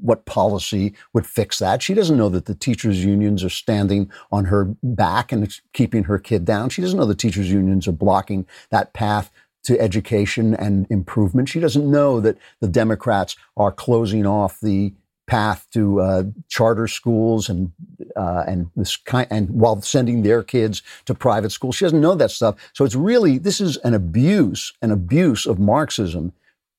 what 0.00 0.24
policy 0.24 0.94
would 1.12 1.26
fix 1.26 1.58
that. 1.58 1.82
She 1.82 1.94
doesn't 1.94 2.16
know 2.16 2.28
that 2.28 2.46
the 2.46 2.54
teachers' 2.54 3.04
unions 3.04 3.42
are 3.42 3.50
standing 3.50 4.10
on 4.30 4.46
her 4.46 4.76
back 4.82 5.32
and 5.32 5.52
keeping 5.72 6.04
her 6.04 6.18
kid 6.18 6.44
down. 6.44 6.68
She 6.68 6.82
doesn't 6.82 6.98
know 6.98 7.06
the 7.06 7.14
teachers' 7.14 7.50
unions 7.50 7.88
are 7.88 7.92
blocking 7.92 8.46
that 8.70 8.92
path 8.92 9.30
to 9.64 9.78
education 9.80 10.54
and 10.54 10.86
improvement. 10.90 11.48
She 11.48 11.58
doesn't 11.58 11.90
know 11.90 12.20
that 12.20 12.38
the 12.60 12.68
Democrats 12.68 13.36
are 13.56 13.72
closing 13.72 14.24
off 14.24 14.60
the 14.60 14.94
path 15.26 15.66
to 15.72 16.00
uh, 16.00 16.22
charter 16.48 16.86
schools 16.86 17.48
and 17.48 17.72
uh, 18.14 18.44
and 18.46 18.70
this 18.76 18.96
kind 18.96 19.26
and 19.30 19.50
while 19.50 19.80
sending 19.82 20.22
their 20.22 20.42
kids 20.42 20.82
to 21.04 21.14
private 21.14 21.50
schools. 21.50 21.74
She 21.74 21.84
doesn't 21.84 22.00
know 22.00 22.14
that 22.14 22.30
stuff. 22.30 22.54
So 22.72 22.84
it's 22.84 22.94
really 22.94 23.38
this 23.38 23.60
is 23.60 23.76
an 23.78 23.94
abuse, 23.94 24.72
an 24.82 24.92
abuse 24.92 25.46
of 25.46 25.58
Marxism 25.58 26.32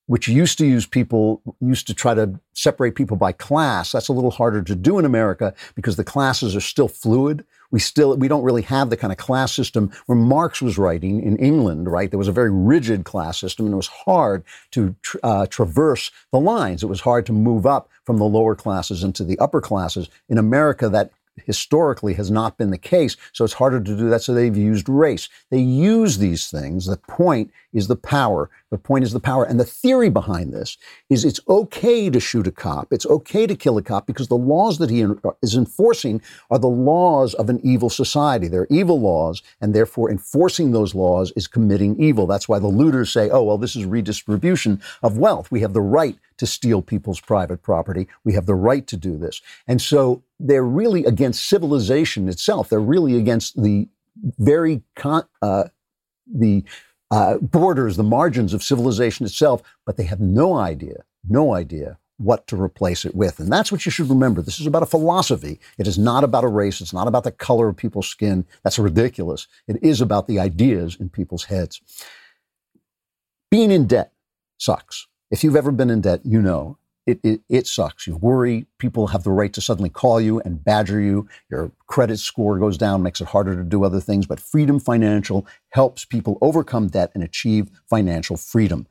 which 0.08 0.26
used 0.26 0.56
to 0.58 0.66
use 0.66 0.86
people, 0.86 1.42
used 1.60 1.86
to 1.86 1.94
try 1.94 2.14
to 2.14 2.40
separate 2.54 2.94
people 2.94 3.16
by 3.16 3.30
class. 3.30 3.92
That's 3.92 4.08
a 4.08 4.12
little 4.14 4.30
harder 4.30 4.62
to 4.62 4.74
do 4.74 4.98
in 4.98 5.04
America 5.04 5.54
because 5.74 5.96
the 5.96 6.04
classes 6.04 6.56
are 6.56 6.60
still 6.60 6.88
fluid. 6.88 7.44
We 7.70 7.78
still, 7.78 8.16
we 8.16 8.26
don't 8.26 8.42
really 8.42 8.62
have 8.62 8.88
the 8.88 8.96
kind 8.96 9.12
of 9.12 9.18
class 9.18 9.54
system 9.54 9.92
where 10.06 10.16
Marx 10.16 10.62
was 10.62 10.78
writing 10.78 11.22
in 11.22 11.36
England, 11.36 11.90
right? 11.90 12.10
There 12.10 12.18
was 12.18 12.26
a 12.26 12.32
very 12.32 12.50
rigid 12.50 13.04
class 13.04 13.38
system 13.38 13.66
and 13.66 13.74
it 13.74 13.76
was 13.76 13.88
hard 13.88 14.44
to 14.70 14.96
uh, 15.22 15.46
traverse 15.46 16.10
the 16.32 16.40
lines. 16.40 16.82
It 16.82 16.86
was 16.86 17.02
hard 17.02 17.26
to 17.26 17.32
move 17.34 17.66
up 17.66 17.90
from 18.04 18.16
the 18.16 18.24
lower 18.24 18.54
classes 18.54 19.04
into 19.04 19.22
the 19.24 19.38
upper 19.38 19.60
classes. 19.60 20.08
In 20.30 20.38
America, 20.38 20.88
that 20.88 21.12
historically 21.46 22.14
has 22.14 22.30
not 22.30 22.56
been 22.58 22.70
the 22.70 22.78
case. 22.78 23.16
So 23.32 23.44
it's 23.44 23.54
harder 23.54 23.80
to 23.80 23.96
do 23.96 24.08
that. 24.10 24.22
So 24.22 24.34
they've 24.34 24.56
used 24.56 24.88
race. 24.88 25.28
They 25.50 25.60
use 25.60 26.18
these 26.18 26.50
things. 26.50 26.86
The 26.86 26.96
point 26.96 27.50
is 27.72 27.88
the 27.88 27.96
power. 27.96 28.50
The 28.70 28.78
point 28.78 29.04
is 29.04 29.12
the 29.12 29.20
power. 29.20 29.44
And 29.44 29.58
the 29.58 29.64
theory 29.64 30.10
behind 30.10 30.52
this 30.52 30.76
is 31.08 31.24
it's 31.24 31.40
okay 31.48 32.10
to 32.10 32.20
shoot 32.20 32.46
a 32.46 32.52
cop. 32.52 32.92
It's 32.92 33.06
okay 33.06 33.46
to 33.46 33.54
kill 33.54 33.78
a 33.78 33.82
cop 33.82 34.06
because 34.06 34.28
the 34.28 34.36
laws 34.36 34.78
that 34.78 34.90
he 34.90 35.04
uh, 35.04 35.14
is 35.42 35.54
enforcing 35.54 36.20
are 36.50 36.58
the 36.58 36.66
laws 36.66 37.34
of 37.34 37.48
an 37.48 37.60
evil 37.62 37.90
society. 37.90 38.48
They're 38.48 38.66
evil 38.70 39.00
laws, 39.00 39.42
and 39.60 39.74
therefore 39.74 40.10
enforcing 40.10 40.72
those 40.72 40.94
laws 40.94 41.32
is 41.36 41.46
committing 41.46 42.00
evil. 42.00 42.26
That's 42.26 42.48
why 42.48 42.58
the 42.58 42.66
looters 42.66 43.12
say, 43.12 43.30
oh, 43.30 43.42
well, 43.42 43.58
this 43.58 43.76
is 43.76 43.84
redistribution 43.84 44.80
of 45.02 45.18
wealth. 45.18 45.50
We 45.50 45.60
have 45.60 45.72
the 45.72 45.80
right 45.80 46.18
to 46.38 46.46
steal 46.46 46.82
people's 46.82 47.20
private 47.20 47.62
property. 47.62 48.08
We 48.24 48.32
have 48.34 48.46
the 48.46 48.54
right 48.54 48.86
to 48.86 48.96
do 48.96 49.16
this. 49.18 49.40
And 49.66 49.82
so 49.82 50.22
they're 50.38 50.64
really 50.64 51.04
against 51.04 51.48
civilization 51.48 52.28
itself. 52.28 52.68
They're 52.68 52.80
really 52.80 53.16
against 53.16 53.60
the 53.60 53.88
very 54.38 54.82
con- 54.96 55.28
uh, 55.42 55.64
the 56.26 56.64
uh, 57.10 57.38
borders, 57.38 57.96
the 57.96 58.02
margins 58.02 58.52
of 58.52 58.62
civilization 58.62 59.24
itself, 59.24 59.62
but 59.86 59.96
they 59.96 60.04
have 60.04 60.20
no 60.20 60.54
idea, 60.54 61.04
no 61.28 61.54
idea 61.54 61.98
what 62.18 62.46
to 62.48 62.60
replace 62.60 63.04
it 63.04 63.14
with. 63.14 63.38
And 63.38 63.50
that's 63.50 63.70
what 63.70 63.86
you 63.86 63.92
should 63.92 64.10
remember. 64.10 64.42
This 64.42 64.58
is 64.58 64.66
about 64.66 64.82
a 64.82 64.86
philosophy. 64.86 65.60
It 65.78 65.86
is 65.86 65.98
not 65.98 66.24
about 66.24 66.44
a 66.44 66.48
race. 66.48 66.80
It's 66.80 66.92
not 66.92 67.06
about 67.06 67.24
the 67.24 67.30
color 67.30 67.68
of 67.68 67.76
people's 67.76 68.08
skin. 68.08 68.44
That's 68.64 68.78
ridiculous. 68.78 69.46
It 69.68 69.82
is 69.82 70.00
about 70.00 70.26
the 70.26 70.40
ideas 70.40 70.96
in 70.98 71.10
people's 71.10 71.44
heads. 71.44 71.80
Being 73.50 73.70
in 73.70 73.86
debt 73.86 74.12
sucks. 74.58 75.06
If 75.30 75.44
you've 75.44 75.56
ever 75.56 75.70
been 75.70 75.90
in 75.90 76.00
debt, 76.00 76.20
you 76.24 76.42
know 76.42 76.77
it, 77.08 77.20
it, 77.24 77.40
it, 77.48 77.66
sucks. 77.66 78.06
You 78.06 78.16
worry. 78.16 78.66
People 78.78 79.06
have 79.08 79.24
the 79.24 79.30
right 79.30 79.52
to 79.54 79.62
suddenly 79.62 79.88
call 79.88 80.20
you 80.20 80.40
and 80.40 80.62
badger 80.62 81.00
you. 81.00 81.26
Your 81.50 81.72
credit 81.86 82.18
score 82.18 82.58
goes 82.58 82.76
down, 82.76 83.02
makes 83.02 83.22
it 83.22 83.28
harder 83.28 83.56
to 83.56 83.64
do 83.64 83.82
other 83.82 84.00
things. 84.00 84.26
But 84.26 84.40
Freedom 84.40 84.78
Financial 84.78 85.46
helps 85.70 86.04
people 86.04 86.36
overcome 86.42 86.88
debt 86.88 87.10
and 87.14 87.24
achieve 87.24 87.70
financial 87.88 88.36
freedom. 88.36 88.86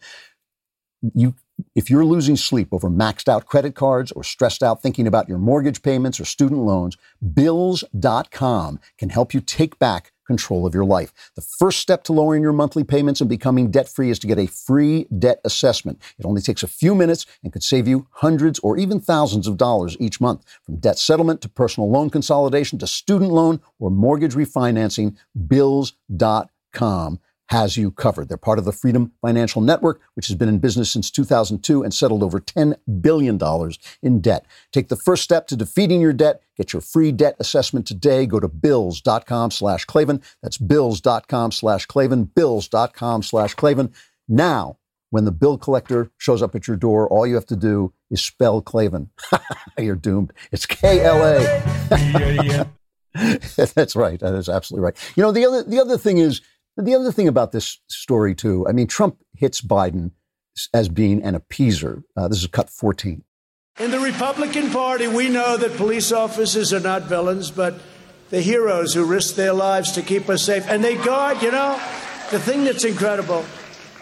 You, 1.14 1.36
if 1.76 1.90
you're 1.90 2.06
losing 2.06 2.36
sleep 2.36 2.70
over 2.72 2.90
maxed 2.90 3.28
out 3.28 3.46
credit 3.46 3.76
cards 3.76 4.12
or 4.12 4.24
stressed 4.24 4.64
out 4.64 4.82
thinking 4.82 5.08
about 5.08 5.30
your 5.30 5.38
mortgage 5.38 5.82
payments 5.82 6.20
or 6.20 6.26
student 6.26 6.62
loans, 6.62 6.98
Bills.com 7.34 8.80
can 8.98 9.10
help 9.10 9.34
you 9.34 9.42
take 9.42 9.80
back 9.80 10.12
control 10.28 10.66
of 10.66 10.74
your 10.74 10.86
life. 10.86 11.14
The 11.36 11.42
first 11.42 11.80
step 11.80 12.04
to 12.04 12.14
lowering 12.14 12.44
your 12.44 12.54
monthly 12.54 12.84
payments 12.84 13.22
and 13.22 13.30
becoming 13.30 13.72
debt 13.72 13.88
free 13.88 14.10
is 14.10 14.20
to 14.20 14.28
get 14.28 14.38
a 14.38 14.46
free 14.46 15.08
debt 15.18 15.40
assessment. 15.46 16.02
It 16.20 16.26
only 16.26 16.42
takes 16.42 16.64
a 16.64 16.68
few 16.68 16.94
minutes 16.94 17.26
and 17.44 17.54
could 17.54 17.64
save 17.64 17.88
you 17.88 18.08
hundreds 18.12 18.60
or 18.60 18.78
even 18.78 19.00
thousands 19.00 19.48
of 19.48 19.58
dollars 19.58 19.96
each 20.00 20.20
month. 20.20 20.44
From 20.64 20.78
debt 20.78 21.00
settlement 21.00 21.42
to 21.42 21.50
personal 21.50 21.90
loan 21.90 22.10
consolidation 22.10 22.78
to 22.80 22.88
student 22.88 23.32
loan 23.32 23.62
or 23.80 23.90
mortgage 23.90 24.36
refinancing, 24.36 25.16
bills.com 25.48 27.20
has 27.48 27.78
you 27.78 27.92
covered. 27.92 28.28
They're 28.30 28.38
part 28.38 28.60
of 28.60 28.66
the 28.66 28.72
Freedom 28.72 29.12
Financial 29.22 29.62
Network, 29.62 30.02
which 30.16 30.28
has 30.28 30.36
been 30.36 30.50
in 30.50 30.60
business 30.60 30.92
since 30.92 31.10
2002 31.10 31.84
and 31.84 31.94
settled 31.94 32.24
over 32.24 32.40
$10 32.40 32.76
billion 33.02 33.40
in 34.02 34.22
debt. 34.22 34.46
Take 34.72 34.90
the 34.90 34.96
first 34.96 35.24
step 35.24 35.48
to 35.48 35.56
defeating 35.56 36.02
your 36.02 36.14
debt. 36.14 36.42
Get 36.58 36.74
your 36.74 36.82
free 36.82 37.12
debt 37.12 37.36
assessment 37.40 37.88
today. 37.88 38.26
Go 38.26 38.40
to 38.40 38.48
bills.com 38.48 39.52
slash 39.52 39.86
Klavan. 39.86 40.22
That's 40.42 40.58
bills.com 40.58 41.52
slash 41.52 41.86
Klavan, 41.86 42.26
bills.com 42.26 43.24
slash 43.24 43.54
Klavan. 43.54 43.94
Now, 44.28 44.78
when 45.10 45.26
the 45.26 45.32
bill 45.32 45.58
collector 45.58 46.12
shows 46.18 46.42
up 46.42 46.54
at 46.56 46.68
your 46.68 46.76
door, 46.76 47.08
all 47.08 47.26
you 47.26 47.36
have 47.36 47.46
to 47.46 47.56
do 47.56 47.94
is 48.10 48.22
spell 48.22 48.62
Klavan. 48.62 49.10
You're 49.78 49.96
doomed. 49.96 50.34
It's 50.52 50.66
K 50.66 51.02
L 51.02 51.24
A. 51.24 52.68
That's 53.76 53.96
right. 53.96 54.20
That 54.20 54.34
is 54.34 54.50
absolutely 54.50 54.84
right. 54.84 55.14
You 55.16 55.24
know, 55.24 55.32
the 55.32 55.46
other 55.46 55.64
the 55.64 55.80
other 55.80 55.98
thing 55.98 56.18
is 56.18 56.42
the 56.78 56.96
other 56.96 57.12
thing 57.12 57.28
about 57.28 57.52
this 57.52 57.80
story, 57.88 58.36
too, 58.36 58.66
I 58.68 58.72
mean, 58.72 58.88
Trump 58.88 59.18
hits 59.36 59.62
Biden 59.62 60.12
as 60.74 60.90
being 60.90 61.24
an 61.24 61.40
appeaser. 61.40 62.04
Uh, 62.16 62.28
this 62.28 62.40
is 62.40 62.48
cut 62.48 62.70
14. 62.70 63.24
In 63.80 63.92
the 63.92 64.00
Republican 64.00 64.72
Party, 64.72 65.08
we 65.08 65.30
know 65.30 65.58
that 65.58 65.78
police 65.78 66.12
officers 66.12 66.74
are 66.74 66.80
not 66.80 67.04
villains, 67.04 67.52
but 67.52 67.80
the 68.30 68.42
heroes 68.42 68.94
who 68.94 69.06
risk 69.06 69.36
their 69.36 69.54
lives 69.54 69.92
to 69.94 70.02
keep 70.02 70.30
us 70.30 70.44
safe. 70.44 70.68
And 70.68 70.84
they 70.84 70.96
guard, 70.96 71.42
you 71.42 71.52
know, 71.52 71.80
the 72.32 72.40
thing 72.40 72.64
that's 72.64 72.84
incredible. 72.84 73.46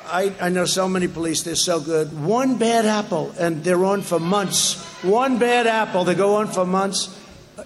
I, 0.06 0.34
I 0.40 0.50
know 0.50 0.66
so 0.66 0.88
many 0.88 1.08
police, 1.08 1.44
they're 1.44 1.56
so 1.56 1.80
good. 1.80 2.24
One 2.24 2.58
bad 2.58 2.86
apple, 2.86 3.34
and 3.40 3.64
they're 3.64 3.84
on 3.84 4.02
for 4.02 4.20
months. 4.20 4.82
One 5.04 5.40
bad 5.40 5.68
apple, 5.68 6.04
they 6.04 6.16
go 6.16 6.36
on 6.36 6.48
for 6.48 6.66
months 6.66 7.20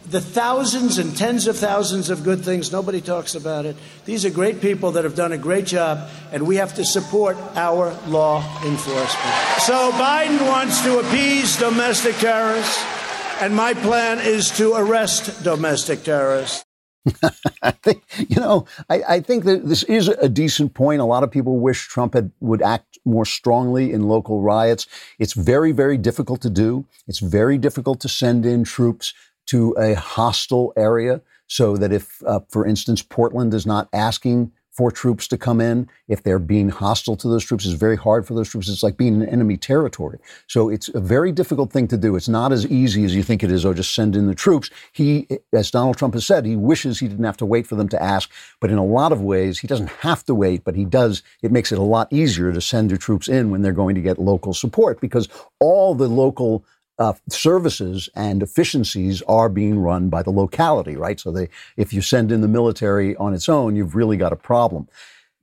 the 0.06 0.22
thousands 0.22 1.00
and 1.00 1.16
tens 1.18 1.48
of 1.48 1.58
thousands 1.58 2.10
of 2.10 2.24
good 2.24 2.44
things, 2.44 2.72
nobody 2.72 3.02
talks 3.02 3.34
about 3.34 3.66
it. 3.66 3.76
These 4.06 4.24
are 4.24 4.30
great 4.30 4.62
people 4.62 4.92
that 4.92 5.04
have 5.04 5.16
done 5.16 5.32
a 5.32 5.38
great 5.38 5.66
job, 5.66 6.10
and 6.32 6.46
we 6.46 6.58
have 6.58 6.76
to 6.76 6.86
support 6.86 7.38
our 7.56 7.94
law 8.08 8.40
enforcement. 8.64 9.36
So 9.62 9.92
Biden 9.94 10.48
wants 10.48 10.84
to 10.84 11.00
appease 11.00 11.58
domestic 11.58 12.16
terrorists, 12.18 12.84
and 13.42 13.56
my 13.56 13.74
plan 13.74 14.20
is 14.20 14.52
to 14.58 14.74
arrest 14.74 15.44
domestic 15.44 16.04
terrorists. 16.04 16.64
I 17.64 17.72
think 17.72 18.04
you 18.18 18.40
know. 18.42 18.66
I, 18.90 19.04
I, 19.08 19.20
think 19.22 19.46
that 19.46 19.66
this 19.66 19.84
is 19.84 20.10
a 20.10 20.28
decent 20.28 20.74
point. 20.74 21.02
A 21.02 21.06
lot 21.06 21.24
of 21.24 21.32
people 21.32 21.58
wish 21.58 21.88
Trump 21.88 22.14
had 22.14 22.32
would 22.42 22.62
act 22.62 23.00
more 23.06 23.26
strongly 23.26 23.94
in 23.94 24.08
local 24.08 24.42
riots. 24.42 24.86
It's 25.18 25.34
very, 25.34 25.72
very 25.72 25.98
difficult 25.98 26.42
to 26.42 26.50
do. 26.50 26.86
It's 27.08 27.20
very 27.20 27.58
difficult 27.58 28.02
to 28.02 28.10
send 28.10 28.46
in 28.46 28.66
troops 28.66 29.14
to 29.50 29.76
a 29.78 29.94
hostile 29.96 30.74
area 30.76 31.22
so 31.48 31.76
that 31.78 31.92
if, 31.92 32.22
uh, 32.26 32.40
for 32.50 32.66
instance, 32.66 33.02
Portland 33.02 33.54
is 33.54 33.66
not 33.66 33.90
asking 33.94 34.52
for 34.72 34.92
troops 34.92 35.28
to 35.28 35.38
come 35.38 35.60
in, 35.60 35.90
if 36.08 36.24
they're 36.24 36.40
being 36.40 36.70
hostile 36.70 37.18
to 37.18 37.28
those 37.28 37.44
troops, 37.44 37.66
it's 37.66 37.74
very 37.74 37.98
hard 37.98 38.26
for 38.26 38.34
those 38.34 38.48
troops. 38.48 38.70
It's 38.70 38.84
like 38.84 38.96
being 38.96 39.22
in 39.22 39.28
enemy 39.28 39.58
territory. 39.58 40.20
So 40.48 40.70
it's 40.70 40.88
a 40.90 41.02
very 41.02 41.34
difficult 41.34 41.74
thing 41.74 41.88
to 41.90 41.98
do. 41.98 42.16
It's 42.16 42.30
not 42.30 42.54
as 42.54 42.66
easy 42.68 43.04
as 43.04 43.14
you 43.14 43.22
think 43.22 43.44
it 43.44 43.52
is, 43.52 43.66
or 43.66 43.74
just 43.74 43.94
send 43.94 44.16
in 44.16 44.28
the 44.28 44.36
troops. 44.36 44.70
He, 44.94 45.28
as 45.52 45.70
Donald 45.70 45.98
Trump 45.98 46.14
has 46.14 46.26
said, 46.26 46.46
he 46.46 46.56
wishes 46.56 47.00
he 47.00 47.10
didn't 47.10 47.26
have 47.26 47.36
to 47.38 47.46
wait 47.46 47.68
for 47.68 47.76
them 47.76 47.90
to 47.90 48.02
ask. 48.02 48.32
But 48.62 48.70
in 48.70 48.78
a 48.78 48.86
lot 48.86 49.12
of 49.12 49.22
ways, 49.22 49.60
he 49.60 49.68
doesn't 49.68 49.90
have 49.90 50.24
to 50.26 50.36
wait, 50.36 50.64
but 50.64 50.76
he 50.76 50.86
does. 50.86 51.24
It 51.42 51.52
makes 51.52 51.74
it 51.74 51.80
a 51.80 51.84
lot 51.84 52.08
easier 52.14 52.54
to 52.54 52.62
send 52.62 52.90
your 52.90 53.00
troops 53.00 53.28
in 53.28 53.50
when 53.50 53.64
they're 53.64 53.74
going 53.74 53.96
to 53.96 54.02
get 54.02 54.18
local 54.18 54.54
support 54.54 55.02
because 55.02 55.28
all 55.60 55.94
the 55.94 56.08
local 56.08 56.64
uh, 57.00 57.14
services 57.30 58.10
and 58.16 58.44
efficiencies 58.44 59.22
are 59.24 59.50
being 59.50 59.80
run 59.80 60.10
by 60.10 60.22
the 60.22 60.30
locality, 60.30 60.96
right? 60.96 61.20
So 61.20 61.32
they, 61.32 61.50
if 61.78 61.94
you 61.94 62.02
send 62.02 62.32
in 62.32 62.42
the 62.42 62.48
military 62.48 63.16
on 63.16 63.34
its 63.34 63.50
own, 63.50 63.76
you've 63.76 63.96
really 63.96 64.18
got 64.18 64.34
a 64.34 64.38
problem. 64.38 64.88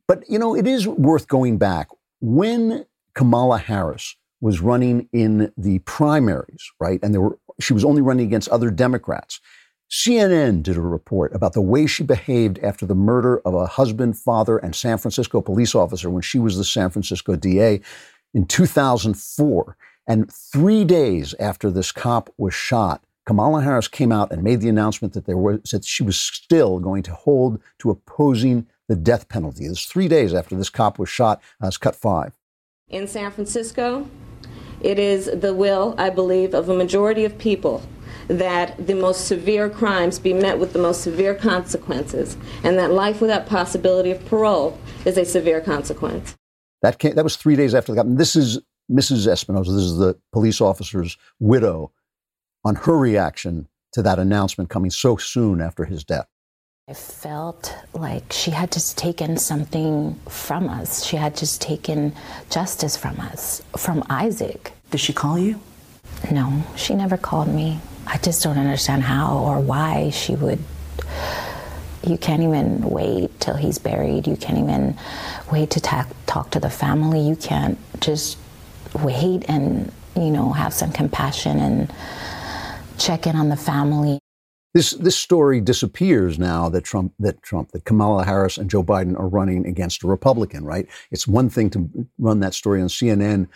But 0.07 0.29
you 0.29 0.39
know, 0.39 0.55
it 0.55 0.67
is 0.67 0.87
worth 0.87 1.27
going 1.29 1.59
back 1.59 1.89
when 2.21 2.87
Kamala 3.15 3.59
Harris 3.59 4.17
was 4.41 4.61
running 4.61 5.09
in 5.13 5.53
the 5.57 5.79
primaries, 5.81 6.71
right? 6.79 7.01
And 7.03 7.13
there 7.13 7.21
were 7.21 7.39
she 7.59 7.73
was 7.73 7.85
only 7.85 8.03
running 8.03 8.27
against 8.27 8.49
other 8.51 8.71
Democrats. 8.71 9.41
CNN 9.91 10.63
did 10.63 10.77
a 10.77 10.81
report 10.81 11.35
about 11.35 11.53
the 11.53 11.61
way 11.61 11.87
she 11.87 12.03
behaved 12.03 12.59
after 12.59 12.85
the 12.85 12.95
murder 12.95 13.39
of 13.47 13.55
a 13.55 13.67
husband, 13.67 14.19
father, 14.19 14.59
and 14.59 14.75
San 14.75 14.99
Francisco 14.99 15.41
police 15.41 15.75
officer 15.75 16.11
when 16.11 16.23
she 16.23 16.39
was 16.39 16.57
the 16.57 16.65
San 16.65 16.91
Francisco 16.91 17.37
DA 17.37 17.81
in 18.35 18.47
2004. 18.47 19.77
And 20.07 20.33
three 20.33 20.85
days 20.85 21.35
after 21.41 21.71
this 21.71 21.93
cop 21.93 22.31
was 22.39 22.55
shot, 22.55 23.03
Kamala 23.27 23.63
Harris 23.63 23.89
came 23.89 24.13
out 24.13 24.31
and 24.31 24.43
made 24.43 24.61
the 24.61 24.69
announcement 24.69 25.15
that 25.15 25.27
there 25.27 25.37
was 25.37 25.61
that 25.73 25.85
she 25.85 26.05
was 26.05 26.17
still 26.17 26.79
going 26.79 27.03
to 27.03 27.13
hold 27.13 27.61
to 27.81 27.91
opposing 27.91 28.67
the 28.89 28.95
death 28.95 29.29
penalty. 29.29 29.67
This 29.67 29.85
three 29.85 30.07
days 30.07 30.33
after 30.33 30.55
this 30.55 30.71
cop 30.71 30.99
was 30.99 31.09
shot. 31.09 31.43
Uh, 31.63 31.67
it's 31.67 31.77
cut 31.77 31.97
five. 31.97 32.33
In 32.89 33.09
San 33.09 33.33
Francisco, 33.33 34.09
it 34.81 35.01
is 35.01 35.27
the 35.27 35.53
will, 35.53 35.97
I 35.99 36.11
believe, 36.11 36.55
of 36.55 36.69
a 36.69 36.77
majority 36.77 37.25
of 37.25 37.37
people 37.37 37.83
that 38.29 38.87
the 38.87 38.95
most 38.95 39.27
severe 39.27 39.69
crimes 39.69 40.21
be 40.21 40.33
met 40.33 40.59
with 40.59 40.73
the 40.73 40.79
most 40.79 41.01
severe 41.01 41.35
consequences, 41.35 42.37
and 42.63 42.79
that 42.79 42.93
life 42.93 43.21
without 43.21 43.47
possibility 43.47 44.13
of 44.13 44.25
parole 44.27 44.79
is 45.05 45.17
a 45.17 45.25
severe 45.25 45.61
consequence. 45.61 46.37
That 46.83 46.99
came, 47.01 47.15
that 47.17 47.25
was 47.25 47.35
three 47.35 47.57
days 47.57 47.75
after 47.75 47.91
the 47.91 47.97
cop. 47.97 48.07
And 48.07 48.19
this 48.19 48.37
is 48.37 48.61
Mrs. 48.91 49.27
Espinoza, 49.27 49.67
this 49.67 49.85
is 49.85 49.99
the 49.99 50.17
police 50.33 50.61
officer's 50.61 51.17
widow, 51.41 51.93
on 52.65 52.75
her 52.75 52.97
reaction 52.97 53.69
to 53.93 54.03
that 54.03 54.19
announcement 54.19 54.71
coming 54.71 54.91
so 54.91 55.17
soon 55.17 55.61
after 55.61 55.85
his 55.85 56.05
death. 56.05 56.27
I 56.89 56.95
felt 56.95 57.77
like 57.95 58.33
she 58.33 58.53
had 58.53 58.71
just 58.71 58.97
taken 58.97 59.39
something 59.39 60.15
from 60.29 60.69
us. 60.69 61.05
She 61.05 61.17
had 61.17 61.37
just 61.37 61.61
taken 61.61 62.13
justice 62.49 62.97
from 62.97 63.19
us, 63.19 63.61
from 63.77 64.05
Isaac. 64.09 64.73
Did 64.91 65.01
she 65.01 65.13
call 65.13 65.39
you? 65.39 65.61
No, 66.31 66.63
she 66.77 66.95
never 66.95 67.17
called 67.17 67.49
me. 67.49 67.81
I 68.07 68.19
just 68.19 68.43
don't 68.45 68.59
understand 68.59 69.03
how 69.03 69.39
or 69.39 69.59
why 69.59 70.11
she 70.11 70.37
would. 70.37 70.61
You 72.07 72.17
can't 72.19 72.43
even 72.43 72.83
wait 72.83 73.41
till 73.41 73.57
he's 73.57 73.79
buried. 73.79 74.29
You 74.29 74.37
can't 74.37 74.59
even 74.59 74.97
wait 75.51 75.71
to 75.71 75.81
ta- 75.81 76.07
talk 76.27 76.53
to 76.53 76.61
the 76.61 76.71
family. 76.71 77.21
You 77.21 77.35
can't 77.35 77.79
just 78.01 78.39
wait 78.97 79.45
and, 79.49 79.93
you 80.15 80.31
know, 80.31 80.53
have 80.53 80.73
some 80.73 80.93
compassion 80.93 81.59
and 81.59 81.93
check 82.99 83.27
in 83.27 83.37
on 83.37 83.49
the 83.49 83.57
family. 83.57 84.19
This, 84.75 84.91
this 84.93 85.17
story 85.17 85.61
disappears 85.61 86.39
now 86.39 86.69
that 86.69 86.85
Trump, 86.85 87.15
that 87.19 87.43
Trump, 87.43 87.73
that 87.73 87.85
Kamala 87.85 88.25
Harris 88.25 88.59
and 88.59 88.69
Joe 88.69 88.85
Biden 88.85 89.19
are 89.19 89.29
running 89.29 89.67
against 89.67 90.05
a 90.05 90.07
Republican, 90.07 90.65
right? 90.65 90.87
It's 91.11 91.27
one 91.27 91.49
thing 91.49 91.71
to 91.71 91.89
run 92.19 92.41
that 92.41 92.53
story 92.53 92.83
on 92.83 92.89
CNN 92.89 93.49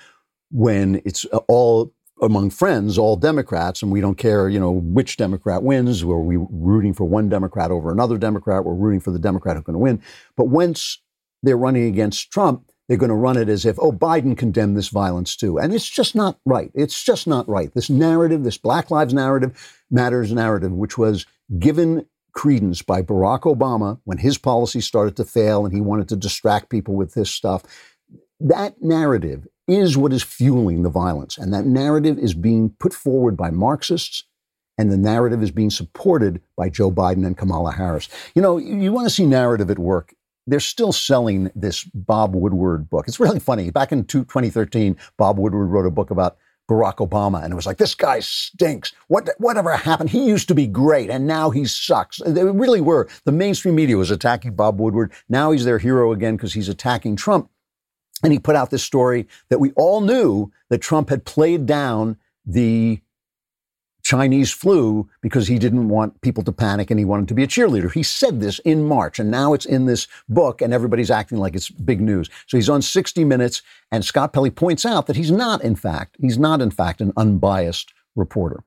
when 0.50 1.02
it's 1.04 1.26
all 1.46 1.92
among 2.22 2.50
friends, 2.50 2.98
all 2.98 3.16
Democrats, 3.16 3.82
and 3.82 3.90
we 3.90 4.00
don't 4.00 4.16
care, 4.16 4.48
you 4.48 4.60
know, 4.60 4.70
which 4.70 5.16
Democrat 5.16 5.62
wins. 5.62 6.04
Were 6.04 6.22
we 6.22 6.36
rooting 6.38 6.92
for 6.92 7.04
one 7.04 7.28
Democrat 7.28 7.70
over 7.70 7.90
another 7.90 8.18
Democrat? 8.18 8.64
We're 8.64 8.74
rooting 8.74 9.00
for 9.00 9.10
the 9.10 9.18
Democrat 9.18 9.56
who's 9.56 9.64
going 9.64 9.74
to 9.74 9.78
win. 9.78 10.02
But 10.36 10.48
once 10.48 10.98
they're 11.42 11.56
running 11.56 11.84
against 11.84 12.30
Trump, 12.30 12.69
they're 12.90 12.98
going 12.98 13.08
to 13.08 13.14
run 13.14 13.36
it 13.36 13.48
as 13.48 13.64
if, 13.64 13.78
oh, 13.78 13.92
Biden 13.92 14.36
condemned 14.36 14.76
this 14.76 14.88
violence 14.88 15.36
too. 15.36 15.60
And 15.60 15.72
it's 15.72 15.88
just 15.88 16.16
not 16.16 16.40
right. 16.44 16.72
It's 16.74 17.04
just 17.04 17.24
not 17.28 17.48
right. 17.48 17.72
This 17.72 17.88
narrative, 17.88 18.42
this 18.42 18.58
Black 18.58 18.90
Lives 18.90 19.14
narrative, 19.14 19.78
Matters 19.92 20.32
narrative, 20.32 20.72
which 20.72 20.98
was 20.98 21.24
given 21.56 22.04
credence 22.32 22.82
by 22.82 23.00
Barack 23.00 23.42
Obama 23.42 24.00
when 24.02 24.18
his 24.18 24.38
policy 24.38 24.80
started 24.80 25.16
to 25.18 25.24
fail 25.24 25.64
and 25.64 25.72
he 25.72 25.80
wanted 25.80 26.08
to 26.08 26.16
distract 26.16 26.68
people 26.68 26.96
with 26.96 27.14
this 27.14 27.30
stuff. 27.30 27.62
That 28.40 28.82
narrative 28.82 29.46
is 29.68 29.96
what 29.96 30.12
is 30.12 30.24
fueling 30.24 30.82
the 30.82 30.90
violence. 30.90 31.38
And 31.38 31.54
that 31.54 31.66
narrative 31.66 32.18
is 32.18 32.34
being 32.34 32.70
put 32.80 32.92
forward 32.92 33.36
by 33.36 33.50
Marxists, 33.50 34.24
and 34.76 34.90
the 34.90 34.96
narrative 34.96 35.44
is 35.44 35.52
being 35.52 35.70
supported 35.70 36.40
by 36.56 36.70
Joe 36.70 36.90
Biden 36.90 37.24
and 37.24 37.38
Kamala 37.38 37.70
Harris. 37.70 38.08
You 38.34 38.42
know, 38.42 38.58
you 38.58 38.90
want 38.90 39.06
to 39.06 39.14
see 39.14 39.26
narrative 39.26 39.70
at 39.70 39.78
work. 39.78 40.12
They're 40.50 40.60
still 40.60 40.92
selling 40.92 41.50
this 41.54 41.84
Bob 41.94 42.34
Woodward 42.34 42.90
book. 42.90 43.06
It's 43.06 43.20
really 43.20 43.38
funny. 43.38 43.70
Back 43.70 43.92
in 43.92 44.04
2013, 44.04 44.96
Bob 45.16 45.38
Woodward 45.38 45.70
wrote 45.70 45.86
a 45.86 45.90
book 45.90 46.10
about 46.10 46.38
Barack 46.68 46.96
Obama, 46.96 47.42
and 47.42 47.52
it 47.52 47.56
was 47.56 47.66
like, 47.66 47.78
this 47.78 47.94
guy 47.94 48.20
stinks. 48.20 48.92
What, 49.08 49.28
whatever 49.38 49.76
happened? 49.76 50.10
He 50.10 50.26
used 50.26 50.48
to 50.48 50.54
be 50.54 50.66
great, 50.66 51.08
and 51.08 51.26
now 51.26 51.50
he 51.50 51.66
sucks. 51.66 52.20
They 52.26 52.44
really 52.44 52.80
were. 52.80 53.08
The 53.24 53.32
mainstream 53.32 53.76
media 53.76 53.96
was 53.96 54.10
attacking 54.10 54.54
Bob 54.54 54.80
Woodward. 54.80 55.12
Now 55.28 55.52
he's 55.52 55.64
their 55.64 55.78
hero 55.78 56.12
again 56.12 56.36
because 56.36 56.52
he's 56.52 56.68
attacking 56.68 57.16
Trump. 57.16 57.48
And 58.22 58.32
he 58.32 58.38
put 58.38 58.56
out 58.56 58.70
this 58.70 58.82
story 58.82 59.28
that 59.48 59.60
we 59.60 59.70
all 59.72 60.00
knew 60.00 60.52
that 60.68 60.78
Trump 60.78 61.10
had 61.10 61.24
played 61.24 61.64
down 61.64 62.16
the 62.44 63.00
Chinese 64.10 64.50
flu 64.50 65.08
because 65.20 65.46
he 65.46 65.56
didn't 65.56 65.88
want 65.88 66.20
people 66.20 66.42
to 66.42 66.50
panic 66.50 66.90
and 66.90 66.98
he 66.98 67.04
wanted 67.04 67.28
to 67.28 67.34
be 67.34 67.44
a 67.44 67.46
cheerleader. 67.46 67.92
He 67.92 68.02
said 68.02 68.40
this 68.40 68.58
in 68.64 68.82
March, 68.82 69.20
and 69.20 69.30
now 69.30 69.54
it's 69.54 69.64
in 69.64 69.86
this 69.86 70.08
book, 70.28 70.60
and 70.60 70.74
everybody's 70.74 71.12
acting 71.12 71.38
like 71.38 71.54
it's 71.54 71.70
big 71.70 72.00
news. 72.00 72.28
So 72.48 72.56
he's 72.56 72.68
on 72.68 72.82
60 72.82 73.22
Minutes, 73.22 73.62
and 73.92 74.04
Scott 74.04 74.32
Pelley 74.32 74.50
points 74.50 74.84
out 74.84 75.06
that 75.06 75.14
he's 75.14 75.30
not, 75.30 75.62
in 75.62 75.76
fact, 75.76 76.16
he's 76.18 76.38
not, 76.38 76.60
in 76.60 76.72
fact, 76.72 77.00
an 77.00 77.12
unbiased 77.16 77.92
reporter. 78.16 78.64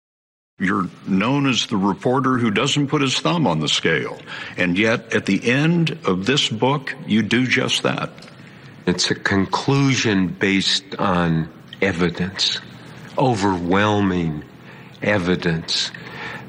You're 0.60 0.88
known 1.08 1.46
as 1.46 1.66
the 1.66 1.76
reporter 1.76 2.38
who 2.38 2.50
doesn't 2.50 2.88
put 2.88 3.02
his 3.02 3.20
thumb 3.20 3.46
on 3.46 3.60
the 3.60 3.68
scale. 3.68 4.18
And 4.56 4.78
yet, 4.78 5.14
at 5.14 5.26
the 5.26 5.46
end 5.52 6.00
of 6.06 6.26
this 6.26 6.48
book, 6.48 6.96
you 7.06 7.22
do 7.22 7.46
just 7.46 7.84
that. 7.84 8.10
It's 8.86 9.12
a 9.12 9.16
conclusion 9.16 10.28
based 10.28 10.96
on 11.00 11.52
evidence, 11.82 12.62
overwhelming 13.18 14.46
evidence 15.04 15.92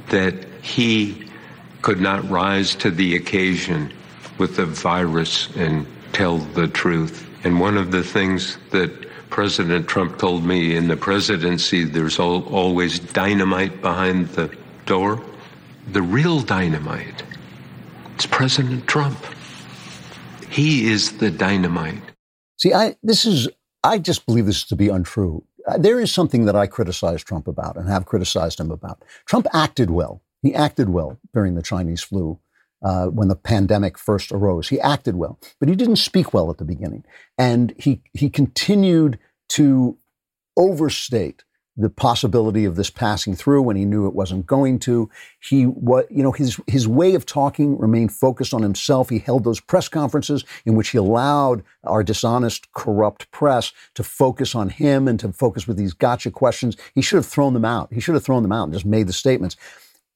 that 0.08 0.34
he 0.62 1.28
could 1.82 2.00
not 2.00 2.28
rise 2.30 2.74
to 2.76 2.90
the 2.90 3.16
occasion 3.16 3.92
with 4.38 4.56
the 4.56 4.66
virus 4.66 5.54
and 5.56 5.86
tell 6.12 6.38
the 6.38 6.68
truth. 6.68 7.28
And 7.44 7.60
one 7.60 7.76
of 7.76 7.90
the 7.90 8.02
things 8.02 8.58
that 8.70 8.90
President 9.30 9.88
Trump 9.88 10.18
told 10.18 10.44
me 10.44 10.76
in 10.76 10.88
the 10.88 10.96
presidency 10.96 11.84
there's 11.84 12.18
always 12.18 13.00
dynamite 13.00 13.82
behind 13.82 14.28
the 14.28 14.54
door. 14.86 15.20
The 15.92 16.02
real 16.02 16.40
dynamite 16.40 17.22
is 18.18 18.26
President 18.26 18.86
Trump. 18.86 19.18
He 20.48 20.86
is 20.90 21.18
the 21.18 21.30
dynamite. 21.30 22.00
See, 22.58 22.72
I 22.72 22.96
this 23.02 23.24
is 23.24 23.48
I 23.82 23.98
just 23.98 24.24
believe 24.24 24.46
this 24.46 24.64
to 24.64 24.76
be 24.76 24.88
untrue. 24.88 25.44
Uh, 25.66 25.78
there 25.78 26.00
is 26.00 26.12
something 26.12 26.44
that 26.44 26.56
I 26.56 26.66
criticize 26.66 27.22
Trump 27.22 27.48
about 27.48 27.76
and 27.76 27.88
have 27.88 28.06
criticized 28.06 28.60
him 28.60 28.70
about. 28.70 29.02
Trump 29.26 29.46
acted 29.52 29.90
well. 29.90 30.22
He 30.42 30.54
acted 30.54 30.90
well 30.90 31.18
during 31.32 31.54
the 31.54 31.62
Chinese 31.62 32.02
flu 32.02 32.38
uh, 32.82 33.06
when 33.06 33.28
the 33.28 33.36
pandemic 33.36 33.96
first 33.98 34.30
arose. 34.30 34.68
He 34.68 34.78
acted 34.80 35.16
well, 35.16 35.38
but 35.58 35.68
he 35.68 35.74
didn't 35.74 35.96
speak 35.96 36.34
well 36.34 36.50
at 36.50 36.58
the 36.58 36.64
beginning, 36.64 37.04
and 37.38 37.74
he 37.78 38.02
he 38.12 38.28
continued 38.28 39.18
to 39.50 39.96
overstate 40.56 41.44
the 41.76 41.90
possibility 41.90 42.64
of 42.64 42.76
this 42.76 42.90
passing 42.90 43.34
through 43.34 43.62
when 43.62 43.76
he 43.76 43.84
knew 43.84 44.06
it 44.06 44.14
wasn't 44.14 44.46
going 44.46 44.78
to. 44.78 45.10
He 45.40 45.64
what 45.64 46.10
you 46.10 46.22
know 46.22 46.32
his 46.32 46.60
his 46.66 46.86
way 46.86 47.14
of 47.14 47.26
talking 47.26 47.78
remained 47.78 48.12
focused 48.12 48.54
on 48.54 48.62
himself. 48.62 49.10
He 49.10 49.18
held 49.18 49.44
those 49.44 49.60
press 49.60 49.88
conferences 49.88 50.44
in 50.64 50.74
which 50.76 50.90
he 50.90 50.98
allowed 50.98 51.64
our 51.82 52.04
dishonest, 52.04 52.72
corrupt 52.72 53.30
press 53.30 53.72
to 53.94 54.04
focus 54.04 54.54
on 54.54 54.68
him 54.68 55.08
and 55.08 55.18
to 55.20 55.32
focus 55.32 55.66
with 55.66 55.76
these 55.76 55.94
gotcha 55.94 56.30
questions. 56.30 56.76
He 56.94 57.02
should 57.02 57.16
have 57.16 57.26
thrown 57.26 57.54
them 57.54 57.64
out. 57.64 57.92
He 57.92 58.00
should 58.00 58.14
have 58.14 58.24
thrown 58.24 58.42
them 58.42 58.52
out 58.52 58.64
and 58.64 58.72
just 58.72 58.86
made 58.86 59.08
the 59.08 59.12
statements. 59.12 59.56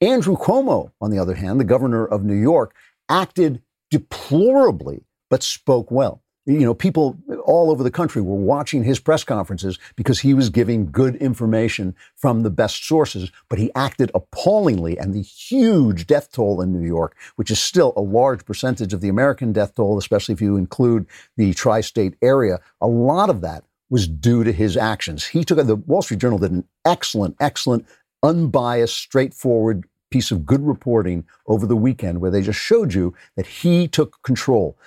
Andrew 0.00 0.36
Cuomo, 0.36 0.92
on 1.00 1.10
the 1.10 1.18
other 1.18 1.34
hand, 1.34 1.58
the 1.58 1.64
governor 1.64 2.06
of 2.06 2.24
New 2.24 2.36
York, 2.36 2.74
acted 3.08 3.62
deplorably 3.90 5.04
but 5.28 5.42
spoke 5.42 5.90
well 5.90 6.22
you 6.48 6.64
know, 6.64 6.72
people 6.72 7.18
all 7.44 7.70
over 7.70 7.82
the 7.82 7.90
country 7.90 8.22
were 8.22 8.34
watching 8.34 8.82
his 8.82 8.98
press 8.98 9.22
conferences 9.22 9.78
because 9.96 10.20
he 10.20 10.32
was 10.32 10.48
giving 10.48 10.90
good 10.90 11.14
information 11.16 11.94
from 12.16 12.42
the 12.42 12.48
best 12.48 12.88
sources, 12.88 13.30
but 13.50 13.58
he 13.58 13.70
acted 13.74 14.10
appallingly. 14.14 14.98
And 14.98 15.12
the 15.12 15.20
huge 15.20 16.06
death 16.06 16.32
toll 16.32 16.62
in 16.62 16.72
New 16.72 16.86
York, 16.86 17.14
which 17.36 17.50
is 17.50 17.60
still 17.60 17.92
a 17.96 18.00
large 18.00 18.46
percentage 18.46 18.94
of 18.94 19.02
the 19.02 19.10
American 19.10 19.52
death 19.52 19.74
toll, 19.74 19.98
especially 19.98 20.32
if 20.32 20.40
you 20.40 20.56
include 20.56 21.06
the 21.36 21.52
tri 21.52 21.82
state 21.82 22.14
area, 22.22 22.60
a 22.80 22.86
lot 22.86 23.28
of 23.28 23.42
that 23.42 23.64
was 23.90 24.08
due 24.08 24.42
to 24.42 24.52
his 24.52 24.74
actions. 24.76 25.26
He 25.26 25.44
took 25.44 25.58
the 25.66 25.76
Wall 25.76 26.00
Street 26.00 26.20
Journal 26.20 26.38
did 26.38 26.52
an 26.52 26.64
excellent, 26.86 27.36
excellent, 27.40 27.86
unbiased, 28.22 28.96
straightforward 28.96 29.84
piece 30.10 30.30
of 30.30 30.46
good 30.46 30.66
reporting 30.66 31.26
over 31.46 31.66
the 31.66 31.76
weekend 31.76 32.20
where 32.20 32.30
they 32.30 32.40
just 32.40 32.58
showed 32.58 32.94
you 32.94 33.14
that 33.36 33.46
he 33.46 33.86
took 33.86 34.22
control. 34.22 34.78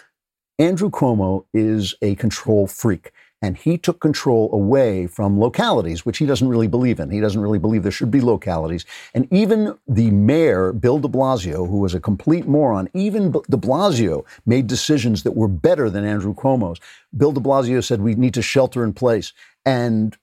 Andrew 0.62 0.91
Cuomo 0.91 1.45
is 1.56 1.95
a 2.04 2.13
control 2.13 2.67
freak. 2.67 3.13
And 3.41 3.58
he 3.58 3.80
took 3.80 4.00
control 4.00 4.54
away 4.54 5.08
from 5.08 5.39
localities, 5.39 6.06
which 6.06 6.19
he 6.19 6.28
doesn't 6.28 6.47
really 6.47 6.67
believe 6.67 7.00
in. 7.00 7.10
He 7.10 7.19
doesn't 7.19 7.41
really 7.41 7.58
believe 7.58 7.82
there 7.82 7.91
should 7.91 8.12
be 8.12 8.21
localities. 8.21 8.86
And 9.15 9.28
even 9.34 9.76
the 9.88 10.12
mayor, 10.12 10.71
Bill 10.71 11.00
de 11.00 11.08
Blasio, 11.08 11.67
who 11.67 11.80
was 11.80 11.95
a 11.95 12.00
complete 12.00 12.45
moron, 12.47 12.88
even 12.93 13.32
de 13.32 13.58
Blasio 13.58 14.24
made 14.45 14.67
decisions 14.67 15.24
that 15.24 15.36
were 15.36 15.47
better 15.47 15.89
than 15.89 16.06
Andrew 16.06 16.36
Cuomo's. 16.36 16.80
Bill 17.17 17.32
de 17.32 17.39
Blasio 17.39 17.84
said 17.84 18.00
we 18.00 18.13
need 18.13 18.36
to 18.36 18.43
shelter 18.43 18.84
in 18.84 18.93
place. 18.93 19.34
And 19.65 20.17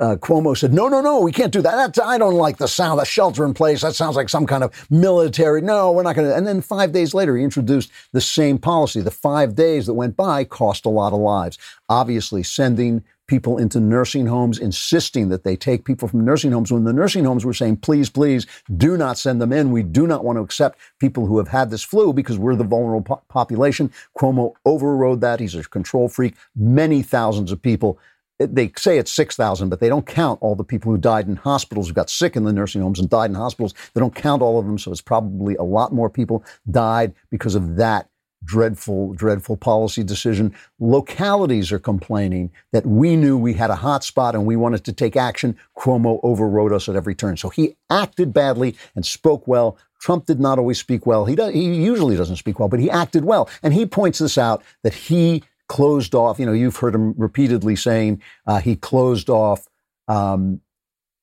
uh, 0.00 0.16
Cuomo 0.16 0.56
said, 0.56 0.72
"No, 0.72 0.88
no, 0.88 1.00
no, 1.00 1.20
we 1.20 1.32
can't 1.32 1.52
do 1.52 1.62
that. 1.62 1.74
That's, 1.74 1.98
I 1.98 2.18
don't 2.18 2.34
like 2.34 2.58
the 2.58 2.68
sound 2.68 3.00
of 3.00 3.08
shelter 3.08 3.44
in 3.44 3.54
place. 3.54 3.80
That 3.82 3.94
sounds 3.94 4.14
like 4.14 4.28
some 4.28 4.46
kind 4.46 4.62
of 4.62 4.72
military. 4.90 5.60
No, 5.60 5.90
we're 5.90 6.02
not 6.04 6.14
going 6.14 6.28
to." 6.28 6.36
And 6.36 6.46
then 6.46 6.60
five 6.60 6.92
days 6.92 7.14
later, 7.14 7.36
he 7.36 7.42
introduced 7.42 7.90
the 8.12 8.20
same 8.20 8.58
policy. 8.58 9.00
The 9.00 9.10
five 9.10 9.54
days 9.54 9.86
that 9.86 9.94
went 9.94 10.16
by 10.16 10.44
cost 10.44 10.86
a 10.86 10.90
lot 10.90 11.12
of 11.12 11.18
lives. 11.18 11.58
Obviously, 11.88 12.42
sending 12.42 13.02
people 13.26 13.58
into 13.58 13.80
nursing 13.80 14.26
homes, 14.26 14.56
insisting 14.56 15.30
that 15.30 15.42
they 15.42 15.56
take 15.56 15.84
people 15.84 16.06
from 16.06 16.24
nursing 16.24 16.52
homes 16.52 16.70
when 16.70 16.84
the 16.84 16.92
nursing 16.92 17.24
homes 17.24 17.44
were 17.44 17.54
saying, 17.54 17.78
"Please, 17.78 18.08
please, 18.08 18.46
do 18.76 18.96
not 18.96 19.18
send 19.18 19.40
them 19.40 19.52
in. 19.52 19.72
We 19.72 19.82
do 19.82 20.06
not 20.06 20.24
want 20.24 20.36
to 20.36 20.42
accept 20.42 20.78
people 21.00 21.26
who 21.26 21.38
have 21.38 21.48
had 21.48 21.70
this 21.70 21.82
flu 21.82 22.12
because 22.12 22.38
we're 22.38 22.54
the 22.54 22.62
vulnerable 22.62 23.02
po- 23.02 23.22
population." 23.28 23.90
Cuomo 24.16 24.52
overrode 24.64 25.22
that. 25.22 25.40
He's 25.40 25.56
a 25.56 25.64
control 25.64 26.08
freak. 26.08 26.34
Many 26.54 27.02
thousands 27.02 27.50
of 27.50 27.60
people 27.60 27.98
they 28.38 28.72
say 28.76 28.98
it's 28.98 29.12
6,000, 29.12 29.68
but 29.68 29.80
they 29.80 29.88
don't 29.88 30.06
count 30.06 30.38
all 30.42 30.54
the 30.54 30.64
people 30.64 30.92
who 30.92 30.98
died 30.98 31.26
in 31.26 31.36
hospitals, 31.36 31.88
who 31.88 31.94
got 31.94 32.10
sick 32.10 32.36
in 32.36 32.44
the 32.44 32.52
nursing 32.52 32.82
homes 32.82 33.00
and 33.00 33.08
died 33.08 33.30
in 33.30 33.36
hospitals. 33.36 33.74
They 33.94 34.00
don't 34.00 34.14
count 34.14 34.42
all 34.42 34.58
of 34.58 34.66
them. 34.66 34.78
So 34.78 34.92
it's 34.92 35.00
probably 35.00 35.56
a 35.56 35.62
lot 35.62 35.92
more 35.92 36.10
people 36.10 36.44
died 36.70 37.14
because 37.30 37.54
of 37.54 37.76
that 37.76 38.08
dreadful, 38.44 39.12
dreadful 39.14 39.56
policy 39.56 40.04
decision. 40.04 40.54
Localities 40.78 41.72
are 41.72 41.78
complaining 41.78 42.50
that 42.72 42.86
we 42.86 43.16
knew 43.16 43.36
we 43.36 43.54
had 43.54 43.70
a 43.70 43.76
hot 43.76 44.04
spot 44.04 44.34
and 44.34 44.46
we 44.46 44.56
wanted 44.56 44.84
to 44.84 44.92
take 44.92 45.16
action. 45.16 45.56
Cuomo 45.76 46.20
overrode 46.22 46.72
us 46.72 46.88
at 46.88 46.96
every 46.96 47.14
turn. 47.14 47.36
So 47.36 47.48
he 47.48 47.76
acted 47.90 48.32
badly 48.32 48.76
and 48.94 49.04
spoke 49.04 49.46
well. 49.48 49.78
Trump 50.00 50.26
did 50.26 50.38
not 50.38 50.58
always 50.58 50.78
speak 50.78 51.06
well. 51.06 51.24
He, 51.24 51.34
does, 51.34 51.52
he 51.52 51.74
usually 51.74 52.16
doesn't 52.16 52.36
speak 52.36 52.58
well, 52.58 52.68
but 52.68 52.80
he 52.80 52.90
acted 52.90 53.24
well. 53.24 53.48
And 53.62 53.72
he 53.72 53.86
points 53.86 54.18
this 54.18 54.38
out 54.38 54.62
that 54.82 54.94
he 54.94 55.42
closed 55.68 56.14
off. 56.14 56.38
You 56.38 56.46
know, 56.46 56.52
you've 56.52 56.76
heard 56.76 56.94
him 56.94 57.14
repeatedly 57.16 57.76
saying 57.76 58.22
uh, 58.46 58.60
he 58.60 58.76
closed 58.76 59.30
off, 59.30 59.66
um, 60.08 60.60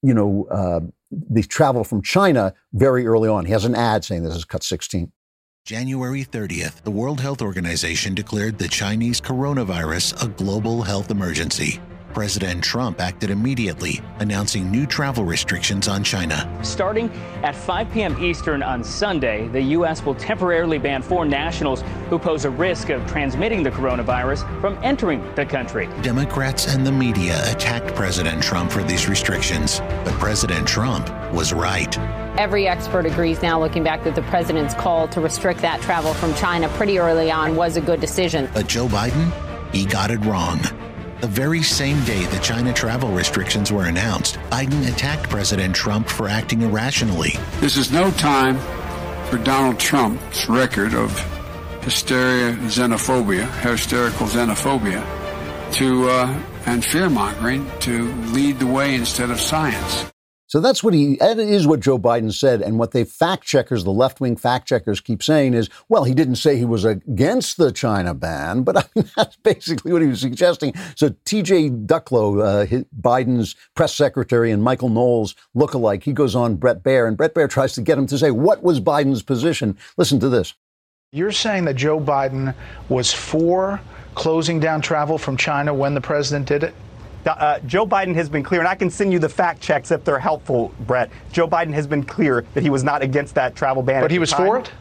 you 0.01 0.13
know, 0.13 0.47
uh, 0.51 0.81
the 1.11 1.43
travel 1.43 1.83
from 1.83 2.01
China 2.01 2.53
very 2.73 3.05
early 3.05 3.29
on. 3.29 3.45
He 3.45 3.51
has 3.51 3.65
an 3.65 3.75
ad 3.75 4.03
saying 4.03 4.23
this 4.23 4.35
is 4.35 4.45
cut 4.45 4.63
16. 4.63 5.11
January 5.65 6.25
30th, 6.25 6.83
the 6.83 6.91
World 6.91 7.21
Health 7.21 7.41
Organization 7.41 8.13
declared 8.13 8.57
the 8.57 8.67
Chinese 8.67 9.21
coronavirus 9.21 10.21
a 10.21 10.27
global 10.27 10.81
health 10.81 11.09
emergency. 11.09 11.79
President 12.13 12.63
Trump 12.63 13.01
acted 13.01 13.31
immediately, 13.31 13.99
announcing 14.19 14.69
new 14.69 14.85
travel 14.85 15.23
restrictions 15.23 15.87
on 15.87 16.03
China. 16.03 16.47
Starting 16.63 17.09
at 17.41 17.55
5 17.55 17.91
p.m. 17.91 18.23
Eastern 18.23 18.61
on 18.61 18.83
Sunday, 18.83 19.47
the 19.47 19.61
U.S. 19.77 20.05
will 20.05 20.13
temporarily 20.15 20.77
ban 20.77 21.01
foreign 21.01 21.29
nationals 21.29 21.83
who 22.09 22.19
pose 22.19 22.45
a 22.45 22.51
risk 22.51 22.89
of 22.89 23.05
transmitting 23.07 23.63
the 23.63 23.71
coronavirus 23.71 24.43
from 24.61 24.77
entering 24.83 25.23
the 25.35 25.45
country. 25.45 25.89
Democrats 26.03 26.73
and 26.73 26.85
the 26.85 26.91
media 26.91 27.41
attacked 27.51 27.95
President 27.95 28.43
Trump 28.43 28.71
for 28.71 28.83
these 28.83 29.09
restrictions, 29.09 29.79
but 29.79 30.13
President 30.19 30.67
Trump 30.67 31.09
was 31.33 31.51
right. 31.51 31.97
Every 32.37 32.67
expert 32.67 33.07
agrees 33.07 33.41
now, 33.41 33.59
looking 33.59 33.83
back, 33.83 34.03
that 34.03 34.13
the 34.13 34.21
president's 34.23 34.75
call 34.75 35.07
to 35.09 35.19
restrict 35.21 35.61
that 35.61 35.81
travel 35.81 36.13
from 36.13 36.33
China 36.35 36.69
pretty 36.69 36.99
early 36.99 37.31
on 37.31 37.55
was 37.55 37.75
a 37.75 37.81
good 37.81 37.99
decision. 37.99 38.49
But 38.53 38.67
Joe 38.67 38.87
Biden, 38.87 39.31
he 39.71 39.85
got 39.85 40.11
it 40.11 40.23
wrong. 40.25 40.59
The 41.23 41.29
very 41.29 41.63
same 41.63 42.03
day 42.03 42.25
the 42.25 42.39
China 42.39 42.73
travel 42.73 43.09
restrictions 43.09 43.71
were 43.71 43.85
announced, 43.85 44.35
Biden 44.49 44.85
attacked 44.91 45.29
President 45.29 45.73
Trump 45.73 46.09
for 46.09 46.27
acting 46.27 46.63
irrationally. 46.63 47.39
This 47.61 47.77
is 47.77 47.93
no 47.93 48.11
time 48.11 48.57
for 49.29 49.37
Donald 49.37 49.79
Trump's 49.79 50.49
record 50.49 50.93
of 50.93 51.17
hysteria, 51.81 52.55
xenophobia, 52.67 53.49
hysterical 53.61 54.27
xenophobia, 54.27 55.01
to 55.75 56.09
uh, 56.09 56.43
and 56.65 56.83
fear 56.83 57.09
mongering 57.09 57.71
to 57.79 58.11
lead 58.33 58.59
the 58.59 58.67
way 58.67 58.93
instead 58.93 59.29
of 59.29 59.39
science. 59.39 60.12
So 60.53 60.59
that's 60.59 60.83
what 60.83 60.93
he, 60.93 61.15
that 61.15 61.39
is 61.39 61.65
what 61.65 61.79
Joe 61.79 61.97
Biden 61.97 62.31
said. 62.31 62.61
And 62.61 62.77
what 62.77 62.91
they 62.91 63.05
fact 63.05 63.43
checkers, 63.43 63.83
the 63.83 63.89
left 63.89 64.21
wing 64.21 64.35
fact 64.35 64.67
checkers 64.67 65.01
keep 65.01 65.23
saying 65.23 65.55
is, 65.55 65.67
well, 65.89 66.03
he 66.03 66.13
didn't 66.13 66.35
say 66.35 66.57
he 66.57 66.63
was 66.63 66.85
against 66.85 67.57
the 67.57 67.71
China 67.71 68.13
ban, 68.13 68.61
but 68.61 68.77
I 68.77 68.83
mean, 68.93 69.09
that's 69.15 69.35
basically 69.37 69.91
what 69.91 70.03
he 70.03 70.07
was 70.07 70.21
suggesting. 70.21 70.75
So 70.95 71.09
TJ 71.09 71.87
Ducklo, 71.87 72.43
uh, 72.43 72.83
Biden's 73.01 73.55
press 73.73 73.95
secretary, 73.95 74.51
and 74.51 74.61
Michael 74.61 74.89
Knowles 74.89 75.33
look 75.55 75.73
alike. 75.73 76.03
He 76.03 76.13
goes 76.13 76.35
on 76.35 76.57
Bret 76.57 76.83
Baier, 76.83 77.07
and 77.07 77.17
Bret 77.17 77.33
Baier 77.33 77.49
tries 77.49 77.73
to 77.73 77.81
get 77.81 77.97
him 77.97 78.05
to 78.05 78.17
say, 78.19 78.29
what 78.29 78.61
was 78.61 78.79
Biden's 78.79 79.23
position? 79.23 79.75
Listen 79.97 80.19
to 80.19 80.29
this. 80.29 80.53
You're 81.13 81.31
saying 81.31 81.65
that 81.65 81.77
Joe 81.77 81.99
Biden 81.99 82.53
was 82.89 83.11
for 83.11 83.81
closing 84.13 84.59
down 84.59 84.81
travel 84.81 85.17
from 85.17 85.35
China 85.35 85.73
when 85.73 85.95
the 85.95 86.01
president 86.01 86.47
did 86.47 86.61
it? 86.61 86.75
Uh, 87.25 87.59
Joe 87.59 87.85
Biden 87.85 88.15
has 88.15 88.29
been 88.29 88.43
clear, 88.43 88.59
and 88.61 88.67
I 88.67 88.75
can 88.75 88.89
send 88.89 89.13
you 89.13 89.19
the 89.19 89.29
fact 89.29 89.61
checks 89.61 89.91
if 89.91 90.03
they're 90.03 90.19
helpful, 90.19 90.73
Bret. 90.81 91.09
Joe 91.31 91.47
Biden 91.47 91.73
has 91.73 91.87
been 91.87 92.03
clear 92.03 92.45
that 92.53 92.63
he 92.63 92.69
was 92.69 92.83
not 92.83 93.01
against 93.01 93.35
that 93.35 93.55
travel 93.55 93.81
ban. 93.81 94.01
But 94.01 94.11
he 94.11 94.19
was 94.19 94.31
time. 94.31 94.45
for 94.45 94.57
it. 94.59 94.71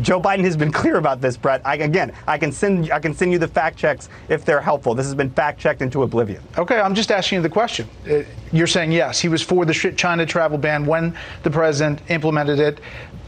Joe 0.00 0.20
Biden 0.20 0.40
has 0.44 0.56
been 0.56 0.72
clear 0.72 0.96
about 0.96 1.20
this, 1.20 1.36
Bret. 1.36 1.60
I, 1.64 1.76
again, 1.76 2.12
I 2.26 2.38
can 2.38 2.50
send 2.50 2.90
I 2.90 2.98
can 2.98 3.14
send 3.14 3.30
you 3.30 3.38
the 3.38 3.48
fact 3.48 3.76
checks 3.76 4.08
if 4.28 4.44
they're 4.44 4.60
helpful. 4.60 4.94
This 4.94 5.06
has 5.06 5.14
been 5.14 5.30
fact 5.30 5.60
checked 5.60 5.82
into 5.82 6.02
oblivion. 6.02 6.42
Okay, 6.56 6.80
I'm 6.80 6.94
just 6.94 7.10
asking 7.10 7.36
you 7.36 7.42
the 7.42 7.48
question. 7.48 7.88
Uh, 8.08 8.22
you're 8.52 8.66
saying 8.66 8.92
yes, 8.92 9.20
he 9.20 9.28
was 9.28 9.42
for 9.42 9.64
the 9.64 9.74
China 9.74 10.24
travel 10.24 10.56
ban 10.58 10.86
when 10.86 11.16
the 11.42 11.50
president 11.50 12.00
implemented 12.10 12.58
it, 12.58 12.80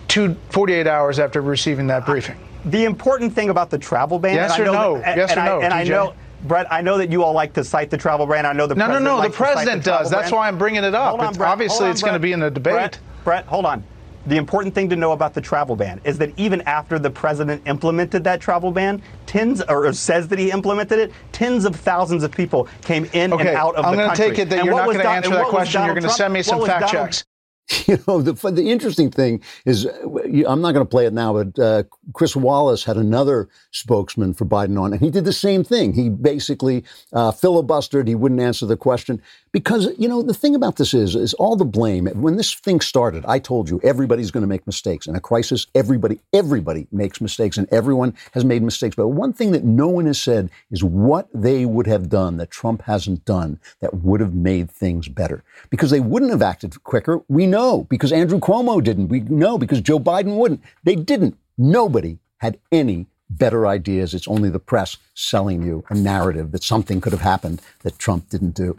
two, 0.08 0.36
48 0.50 0.86
hours 0.86 1.18
after 1.18 1.42
receiving 1.42 1.86
that 1.88 2.06
briefing. 2.06 2.38
The 2.64 2.84
important 2.84 3.32
thing 3.32 3.50
about 3.50 3.70
the 3.70 3.78
travel 3.78 4.18
ban, 4.18 4.34
yes 4.34 4.58
or 4.58 4.64
no, 4.64 4.98
that, 4.98 5.16
yes 5.16 5.32
or 5.32 5.44
no, 5.44 5.60
and 5.60 5.72
I 5.72 5.84
know. 5.84 6.14
Bret, 6.44 6.72
I 6.72 6.80
know 6.80 6.98
that 6.98 7.10
you 7.10 7.22
all 7.22 7.32
like 7.32 7.52
to 7.54 7.64
cite 7.64 7.90
the 7.90 7.98
travel 7.98 8.26
ban. 8.26 8.46
I 8.46 8.52
know 8.52 8.66
the 8.66 8.74
no, 8.74 8.86
president 8.86 9.04
no, 9.04 9.16
no. 9.16 9.22
No, 9.22 9.28
the 9.28 9.34
president 9.34 9.84
the 9.84 9.90
does. 9.90 10.10
That's 10.10 10.32
why 10.32 10.48
I'm 10.48 10.58
bringing 10.58 10.84
it 10.84 10.94
up. 10.94 11.18
On, 11.20 11.34
Bret, 11.34 11.50
obviously, 11.50 11.86
on, 11.86 11.92
it's 11.92 12.02
going 12.02 12.14
to 12.14 12.18
be 12.20 12.32
in 12.32 12.40
the 12.40 12.50
debate. 12.50 12.72
Brett, 12.72 12.98
Bret, 13.24 13.44
hold 13.46 13.66
on. 13.66 13.84
The 14.26 14.36
important 14.36 14.74
thing 14.74 14.88
to 14.90 14.96
know 14.96 15.12
about 15.12 15.32
the 15.32 15.40
travel 15.40 15.74
ban 15.76 16.00
is 16.04 16.18
that 16.18 16.38
even 16.38 16.60
after 16.62 16.98
the 16.98 17.10
president 17.10 17.62
implemented 17.66 18.22
that 18.24 18.40
travel 18.40 18.70
ban, 18.70 19.00
tens 19.24 19.62
or 19.62 19.90
says 19.94 20.28
that 20.28 20.38
he 20.38 20.50
implemented 20.50 20.98
it, 20.98 21.12
tens 21.32 21.64
of 21.64 21.74
thousands 21.74 22.22
of 22.22 22.30
people 22.30 22.68
came 22.82 23.06
in 23.14 23.32
okay, 23.32 23.48
and 23.48 23.56
out 23.56 23.76
of 23.76 23.86
I'm 23.86 23.96
the 23.96 24.04
country. 24.04 24.24
I'm 24.24 24.30
going 24.30 24.30
to 24.30 24.36
take 24.36 24.38
it 24.38 24.50
that 24.50 24.58
and 24.58 24.66
you're 24.66 24.76
not 24.76 24.84
going 24.84 24.98
to 24.98 25.08
answer 25.08 25.30
that 25.30 25.46
question. 25.46 25.84
You're 25.84 25.94
going 25.94 26.02
to 26.02 26.10
send 26.10 26.34
me 26.34 26.42
some 26.42 26.64
fact 26.66 26.92
Donald, 26.92 27.08
checks. 27.08 27.24
You 27.86 27.98
know, 28.06 28.22
the, 28.22 28.32
the 28.50 28.70
interesting 28.70 29.10
thing 29.10 29.42
is, 29.64 29.84
I'm 29.84 30.60
not 30.60 30.72
going 30.72 30.84
to 30.86 30.90
play 30.90 31.06
it 31.06 31.12
now, 31.12 31.32
but 31.42 31.58
uh, 31.58 31.82
Chris 32.12 32.36
Wallace 32.36 32.84
had 32.84 32.96
another 32.96 33.48
spokesman 33.72 34.32
for 34.34 34.44
Biden 34.44 34.80
on, 34.80 34.92
and 34.92 35.00
he 35.00 35.10
did 35.10 35.24
the 35.24 35.32
same 35.32 35.64
thing. 35.64 35.92
He 35.92 36.08
basically 36.08 36.84
uh, 37.12 37.32
filibustered. 37.32 38.06
He 38.06 38.14
wouldn't 38.14 38.40
answer 38.40 38.64
the 38.66 38.76
question 38.76 39.20
because, 39.52 39.88
you 39.98 40.08
know, 40.08 40.22
the 40.22 40.34
thing 40.34 40.54
about 40.54 40.76
this 40.76 40.94
is, 40.94 41.16
is 41.16 41.34
all 41.34 41.56
the 41.56 41.64
blame. 41.64 42.06
When 42.06 42.36
this 42.36 42.54
thing 42.54 42.80
started, 42.80 43.24
I 43.26 43.40
told 43.40 43.68
you 43.68 43.80
everybody's 43.82 44.30
going 44.30 44.42
to 44.42 44.48
make 44.48 44.66
mistakes. 44.66 45.06
In 45.06 45.16
a 45.16 45.20
crisis, 45.20 45.66
everybody, 45.74 46.20
everybody 46.32 46.86
makes 46.92 47.20
mistakes, 47.20 47.58
and 47.58 47.66
everyone 47.72 48.14
has 48.32 48.44
made 48.44 48.62
mistakes. 48.62 48.94
But 48.94 49.08
one 49.08 49.32
thing 49.32 49.50
that 49.52 49.64
no 49.64 49.88
one 49.88 50.06
has 50.06 50.20
said 50.20 50.50
is 50.70 50.84
what 50.84 51.28
they 51.34 51.66
would 51.66 51.88
have 51.88 52.08
done 52.08 52.36
that 52.36 52.50
Trump 52.50 52.82
hasn't 52.82 53.24
done 53.24 53.58
that 53.80 53.94
would 53.94 54.20
have 54.20 54.34
made 54.34 54.70
things 54.70 55.08
better. 55.08 55.42
Because 55.70 55.90
they 55.90 56.00
wouldn't 56.00 56.30
have 56.30 56.42
acted 56.42 56.82
quicker. 56.84 57.20
We 57.28 57.46
know 57.46 57.59
because 57.88 58.12
Andrew 58.12 58.38
Cuomo 58.38 58.82
didn't. 58.82 59.08
We 59.08 59.20
know 59.20 59.58
because 59.58 59.80
Joe 59.80 59.98
Biden 59.98 60.36
wouldn't. 60.36 60.62
They 60.84 60.96
didn't. 60.96 61.36
Nobody 61.56 62.18
had 62.38 62.58
any 62.72 63.06
better 63.28 63.66
ideas. 63.66 64.14
It's 64.14 64.28
only 64.28 64.50
the 64.50 64.58
press 64.58 64.96
selling 65.14 65.62
you 65.62 65.84
a 65.88 65.94
narrative 65.94 66.52
that 66.52 66.62
something 66.62 67.00
could 67.00 67.12
have 67.12 67.22
happened 67.22 67.62
that 67.82 67.98
Trump 67.98 68.28
didn't 68.28 68.54
do. 68.54 68.76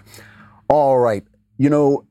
All 0.68 1.00
right. 1.00 1.24
You 1.58 1.70
know, 1.70 2.06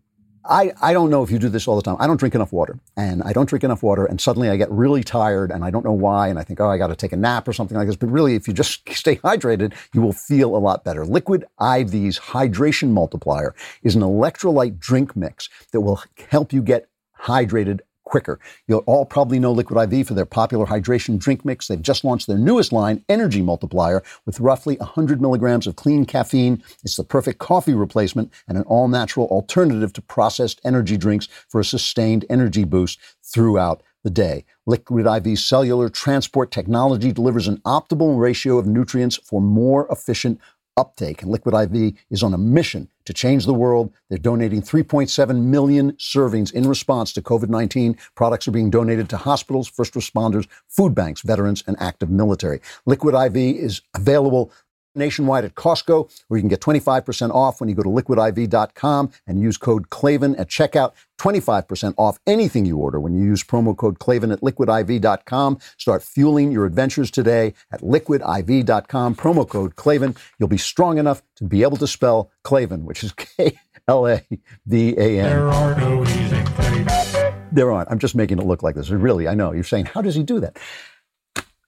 I, 0.51 0.73
I 0.83 0.93
don't 0.93 1.11
know 1.11 1.23
if 1.23 1.31
you 1.31 1.39
do 1.39 1.49
this 1.49 1.69
all 1.69 1.77
the 1.77 1.83
time. 1.83 1.97
I 2.01 2.09
don't 2.09 2.17
drink 2.19 2.35
enough 2.35 2.53
water, 2.53 2.81
and 2.97 3.23
I 3.23 3.33
don't 3.33 3.49
drink 3.49 3.63
enough 3.63 3.85
water, 3.85 4.05
and 4.05 4.21
suddenly 4.21 4.51
I 4.51 4.57
get 4.57 4.69
really 4.69 5.05
tired, 5.05 5.53
and 5.53 5.65
I 5.65 5.71
don't 5.71 5.85
know 5.85 5.93
why, 5.93 6.27
and 6.27 6.41
I 6.41 6.43
think, 6.43 6.61
oh, 6.61 6.69
I 6.69 6.77
got 6.77 6.89
to 6.89 6.97
take 6.97 7.13
a 7.13 7.17
nap 7.17 7.47
or 7.47 7.53
something 7.53 7.77
like 7.77 7.87
this. 7.87 7.95
But 7.95 8.11
really, 8.11 8.35
if 8.35 8.49
you 8.49 8.53
just 8.53 8.89
stay 8.93 9.17
hydrated, 9.17 9.75
you 9.95 10.03
will 10.03 10.13
feel 10.13 10.57
a 10.57 10.59
lot 10.59 10.83
better. 10.83 11.07
Liquid 11.07 11.45
IV's 11.61 12.19
hydration 12.19 12.91
multiplier 12.91 13.55
is 13.85 13.95
an 13.95 14.03
electrolyte 14.03 14.81
drink 14.81 15.15
mix 15.15 15.49
that 15.73 15.83
will 15.83 16.03
help 16.31 16.53
you 16.53 16.63
get 16.63 16.89
hydrated 17.23 17.81
quicker. 18.11 18.41
You'll 18.67 18.81
all 18.81 19.07
probably 19.07 19.39
know 19.39 19.53
Liquid 19.53 19.93
IV 19.93 20.09
for 20.09 20.15
their 20.15 20.27
popular 20.27 20.67
hydration 20.67 21.19
drink 21.19 21.45
mix. 21.45 21.69
They've 21.69 21.81
just 21.81 22.05
launched 22.05 22.27
their 22.27 22.37
newest 22.37 22.73
line, 22.73 23.05
Energy 23.09 23.41
Multiplier, 23.41 24.03
with 24.27 24.41
roughly 24.41 24.77
100 24.77 25.23
milligrams 25.23 25.67
of 25.67 25.77
clean 25.77 26.05
caffeine. 26.05 26.63
It's 26.85 26.97
the 26.97 27.05
perfect 27.05 27.39
coffee 27.39 27.75
replacement 27.75 28.33
and 28.49 28.59
an 28.59 28.65
all 28.65 28.89
natural 28.89 29.29
alternative 29.29 29.93
to 29.95 30.03
processed 30.03 30.61
energy 30.65 30.97
drinks 30.97 31.29
for 31.49 31.61
a 31.61 31.65
sustained 31.65 32.25
energy 32.29 32.65
boost 32.65 32.99
throughout 33.23 33.83
the 34.03 34.11
day. 34.11 34.45
Liquid 34.67 35.07
IV's 35.07 35.45
cellular 35.45 35.89
transport 35.89 36.51
technology 36.51 37.13
delivers 37.13 37.49
an 37.49 37.59
optimal 37.59 38.19
ratio 38.19 38.59
of 38.59 38.67
nutrients 38.67 39.17
for 39.17 39.41
more 39.41 39.87
efficient 39.91 40.41
uptake. 40.77 41.23
And 41.23 41.31
Liquid 41.31 41.55
IV 41.55 41.95
is 42.11 42.23
on 42.23 42.35
a 42.35 42.39
mission 42.39 42.89
to 43.05 43.13
change 43.13 43.47
the 43.47 43.55
world. 43.55 43.93
They're 44.09 44.19
donating 44.19 44.63
3.7 44.63 45.43
million 45.43 45.93
servings 45.93 46.53
in 46.53 46.69
response 46.69 47.13
to 47.15 47.23
COVID 47.23 47.49
19. 47.49 47.97
Products 48.15 48.49
are 48.49 48.53
being 48.53 48.71
donated 48.71 49.09
to 49.11 49.17
hospitals, 49.17 49.69
first 49.69 49.95
responders, 49.95 50.47
food 50.69 50.95
banks, 50.95 51.23
veterans, 51.23 51.65
and 51.67 51.77
active 51.81 52.11
military. 52.11 52.61
Liquid 52.87 53.15
IV 53.15 53.37
is 53.37 53.83
available 53.95 54.53
nationwide 54.95 55.45
at 55.45 55.55
Costco, 55.55 56.11
where 56.29 56.39
you 56.39 56.43
can 56.43 56.49
get 56.49 56.61
25% 56.61 57.31
off 57.31 57.61
when 57.61 57.69
you 57.69 57.75
go 57.75 57.83
to 57.83 57.89
liquidiv.com 57.89 59.11
and 59.27 59.41
use 59.41 59.57
code 59.57 59.91
KLAVAN 59.91 60.39
at 60.39 60.49
checkout. 60.49 60.93
25% 61.19 61.95
off 61.99 62.19
anything 62.27 62.65
you 62.65 62.79
order 62.79 62.99
when 62.99 63.15
you 63.15 63.23
use 63.23 63.45
promo 63.45 63.77
code 63.77 63.99
KLAVAN 63.99 64.33
at 64.33 64.41
liquidiv.com. 64.41 65.59
Start 65.77 66.03
fueling 66.03 66.51
your 66.51 66.65
adventures 66.65 67.11
today 67.11 67.53
at 67.71 67.83
liquidiv.com. 67.83 69.15
Promo 69.15 69.49
code 69.49 69.77
KLAVAN. 69.77 70.17
You'll 70.39 70.49
be 70.49 70.59
strong 70.59 70.99
enough 70.99 71.23
to 71.37 71.45
be 71.45 71.63
able 71.63 71.77
to 71.77 71.87
spell 71.87 72.31
KLAVAN, 72.45 72.85
which 72.85 73.05
is 73.05 73.13
K 73.17 73.59
L 73.87 74.07
A 74.07 74.23
V 74.67 74.95
A 74.97 75.21
N. 75.21 75.25
There 75.25 75.49
are 75.49 75.77
no 75.77 76.03
easy 76.05 76.43
things. 76.43 77.17
There 77.53 77.71
aren't. 77.73 77.91
I'm 77.91 77.99
just 77.99 78.15
making 78.15 78.39
it 78.39 78.47
look 78.47 78.63
like 78.63 78.77
this. 78.77 78.91
Really, 78.91 79.27
I 79.27 79.35
know. 79.35 79.53
You're 79.53 79.65
saying, 79.65 79.87
how 79.87 80.03
does 80.03 80.15
he 80.15 80.23
do 80.23 80.41
that? 80.41 80.57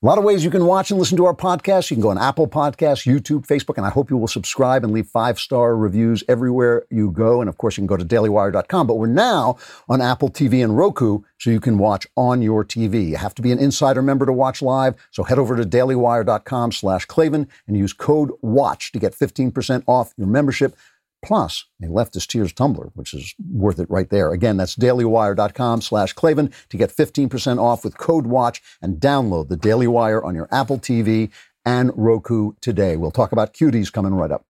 A 0.03 0.07
lot 0.07 0.19
of 0.19 0.25
ways 0.25 0.43
you 0.43 0.51
can 0.51 0.67
watch 0.67 0.91
and 0.91 0.99
listen 0.99 1.17
to 1.19 1.27
our 1.27 1.35
podcast. 1.35 1.89
You 1.89 1.95
can 1.95 2.03
go 2.03 2.09
on 2.09 2.19
Apple 2.19 2.49
Podcasts, 2.49 3.07
YouTube, 3.07 3.47
Facebook, 3.47 3.77
and 3.77 3.87
I 3.87 3.91
hope 3.91 4.11
you 4.11 4.17
will 4.17 4.27
subscribe 4.27 4.83
and 4.83 4.93
leave 4.93 5.07
five 5.07 5.39
star 5.39 5.77
reviews 5.77 6.25
everywhere 6.27 6.85
you 6.91 7.13
go. 7.13 7.41
And 7.41 7.49
of 7.49 7.57
course, 7.57 7.77
you 7.77 7.83
can 7.83 7.87
go 7.87 7.97
to 7.97 8.05
dailywire.com. 8.05 8.89
But 8.89 8.97
we're 8.97 9.07
now 9.07 9.59
on 9.89 10.01
Apple 10.01 10.29
TV 10.29 10.65
and 10.65 10.77
Roku, 10.77 11.21
so 11.39 11.51
you 11.51 11.61
can 11.61 11.79
watch 11.79 12.09
on 12.17 12.43
your 12.43 12.65
TV. 12.65 13.11
You 13.11 13.17
have 13.17 13.33
to 13.37 13.43
be 13.43 13.53
an 13.53 13.61
insider 13.61 14.03
member 14.03 14.27
to 14.27 14.33
watch 14.33 14.61
live. 14.61 14.97
So 15.13 15.23
head 15.23 15.39
over 15.39 15.57
to 15.57 15.63
dailywire.com 15.63 16.73
slash 16.73 17.05
Klavan 17.05 17.49
and 17.69 17.77
use 17.77 17.93
code 17.93 18.33
WATCH 18.43 18.91
to 18.91 18.99
get 18.99 19.15
15% 19.15 19.85
off 19.87 20.15
your 20.17 20.27
membership 20.27 20.75
plus 21.23 21.67
a 21.83 21.87
leftist 21.87 22.27
tears 22.27 22.53
tumbler, 22.53 22.91
which 22.95 23.15
is 23.15 23.35
worth 23.51 23.79
it 23.79 23.91
right 23.91 24.11
there. 24.11 24.33
Again, 24.33 24.57
that's 24.57 24.77
dailywire.com 24.77 25.81
slash 25.81 26.13
Klavan 26.13 26.53
to 26.69 26.77
get 26.77 26.95
15% 26.95 27.59
off 27.59 27.85
with 27.85 27.97
code 27.97 28.27
WATCH 28.27 28.61
and 28.81 29.01
download 29.01 29.49
the 29.49 29.57
Daily 29.57 29.87
Wire 29.87 30.23
on 30.23 30.35
your 30.35 30.49
Apple 30.51 30.79
TV 30.79 31.31
and 31.65 31.93
Roku 31.95 32.53
today. 32.61 32.97
We'll 32.97 33.11
talk 33.13 33.33
about 33.33 33.55
cuties 33.55 33.93
coming 33.93 34.15
right 34.15 34.31
up. 34.31 34.45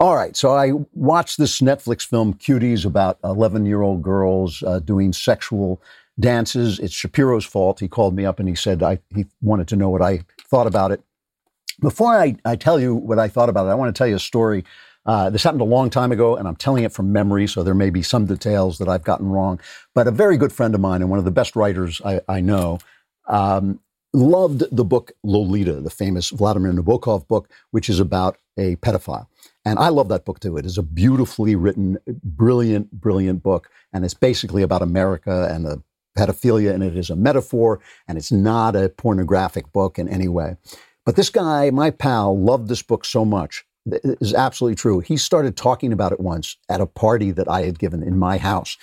All 0.00 0.16
right, 0.16 0.36
so 0.36 0.54
I 0.54 0.72
watched 0.92 1.38
this 1.38 1.60
Netflix 1.60 2.06
film, 2.06 2.34
Cuties, 2.34 2.84
about 2.84 3.18
11 3.24 3.64
year 3.64 3.80
old 3.80 4.02
girls 4.02 4.62
uh, 4.62 4.80
doing 4.80 5.14
sexual 5.14 5.80
dances. 6.18 6.78
It's 6.78 6.94
Shapiro's 6.94 7.44
fault. 7.44 7.80
He 7.80 7.88
called 7.88 8.14
me 8.14 8.24
up 8.24 8.38
and 8.38 8.48
he 8.48 8.54
said 8.54 8.82
I, 8.82 9.00
he 9.14 9.26
wanted 9.42 9.68
to 9.68 9.76
know 9.76 9.90
what 9.90 10.02
I 10.02 10.24
thought 10.48 10.66
about 10.66 10.92
it. 10.92 11.02
Before 11.80 12.14
I, 12.14 12.36
I 12.44 12.56
tell 12.56 12.78
you 12.78 12.94
what 12.94 13.18
I 13.18 13.28
thought 13.28 13.48
about 13.48 13.66
it, 13.66 13.70
I 13.70 13.74
want 13.74 13.94
to 13.94 13.98
tell 13.98 14.06
you 14.06 14.16
a 14.16 14.20
story. 14.20 14.64
Uh, 15.06 15.28
this 15.28 15.42
happened 15.42 15.60
a 15.60 15.64
long 15.64 15.90
time 15.90 16.12
ago, 16.12 16.34
and 16.36 16.48
I'm 16.48 16.56
telling 16.56 16.84
it 16.84 16.92
from 16.92 17.12
memory, 17.12 17.46
so 17.46 17.62
there 17.62 17.74
may 17.74 17.90
be 17.90 18.00
some 18.00 18.24
details 18.24 18.78
that 18.78 18.88
I've 18.88 19.04
gotten 19.04 19.28
wrong. 19.28 19.60
But 19.94 20.06
a 20.06 20.10
very 20.10 20.38
good 20.38 20.52
friend 20.52 20.74
of 20.74 20.80
mine 20.80 21.02
and 21.02 21.10
one 21.10 21.18
of 21.18 21.26
the 21.26 21.30
best 21.30 21.56
writers 21.56 22.00
I, 22.04 22.20
I 22.26 22.40
know 22.40 22.78
um, 23.26 23.80
loved 24.14 24.62
the 24.74 24.84
book 24.84 25.12
Lolita, 25.22 25.80
the 25.80 25.90
famous 25.90 26.30
Vladimir 26.30 26.72
Nabokov 26.72 27.26
book, 27.28 27.50
which 27.70 27.90
is 27.90 28.00
about 28.00 28.38
a 28.56 28.76
pedophile. 28.76 29.26
And 29.64 29.78
I 29.78 29.88
love 29.88 30.08
that 30.08 30.24
book 30.24 30.40
too. 30.40 30.56
It 30.56 30.64
is 30.64 30.78
a 30.78 30.82
beautifully 30.82 31.56
written, 31.56 31.98
brilliant, 32.22 32.92
brilliant 32.92 33.42
book. 33.42 33.68
And 33.92 34.04
it's 34.04 34.14
basically 34.14 34.62
about 34.62 34.82
America 34.82 35.48
and 35.50 35.64
the 35.64 35.82
pedophilia, 36.16 36.72
and 36.72 36.82
it 36.82 36.96
is 36.96 37.10
a 37.10 37.16
metaphor, 37.16 37.80
and 38.08 38.18
it's 38.18 38.32
not 38.32 38.76
a 38.76 38.88
pornographic 38.88 39.72
book 39.72 39.98
in 39.98 40.08
any 40.08 40.28
way. 40.28 40.56
But 41.04 41.16
this 41.16 41.30
guy, 41.30 41.70
my 41.70 41.90
pal, 41.90 42.38
loved 42.38 42.68
this 42.68 42.82
book 42.82 43.04
so 43.04 43.24
much. 43.24 43.64
It 43.86 44.18
is 44.20 44.32
absolutely 44.32 44.76
true. 44.76 45.00
He 45.00 45.18
started 45.18 45.56
talking 45.56 45.92
about 45.92 46.12
it 46.12 46.20
once 46.20 46.56
at 46.70 46.80
a 46.80 46.86
party 46.86 47.30
that 47.32 47.48
I 47.48 47.64
had 47.64 47.78
given 47.78 48.02
in 48.02 48.18
my 48.18 48.38
house. 48.38 48.78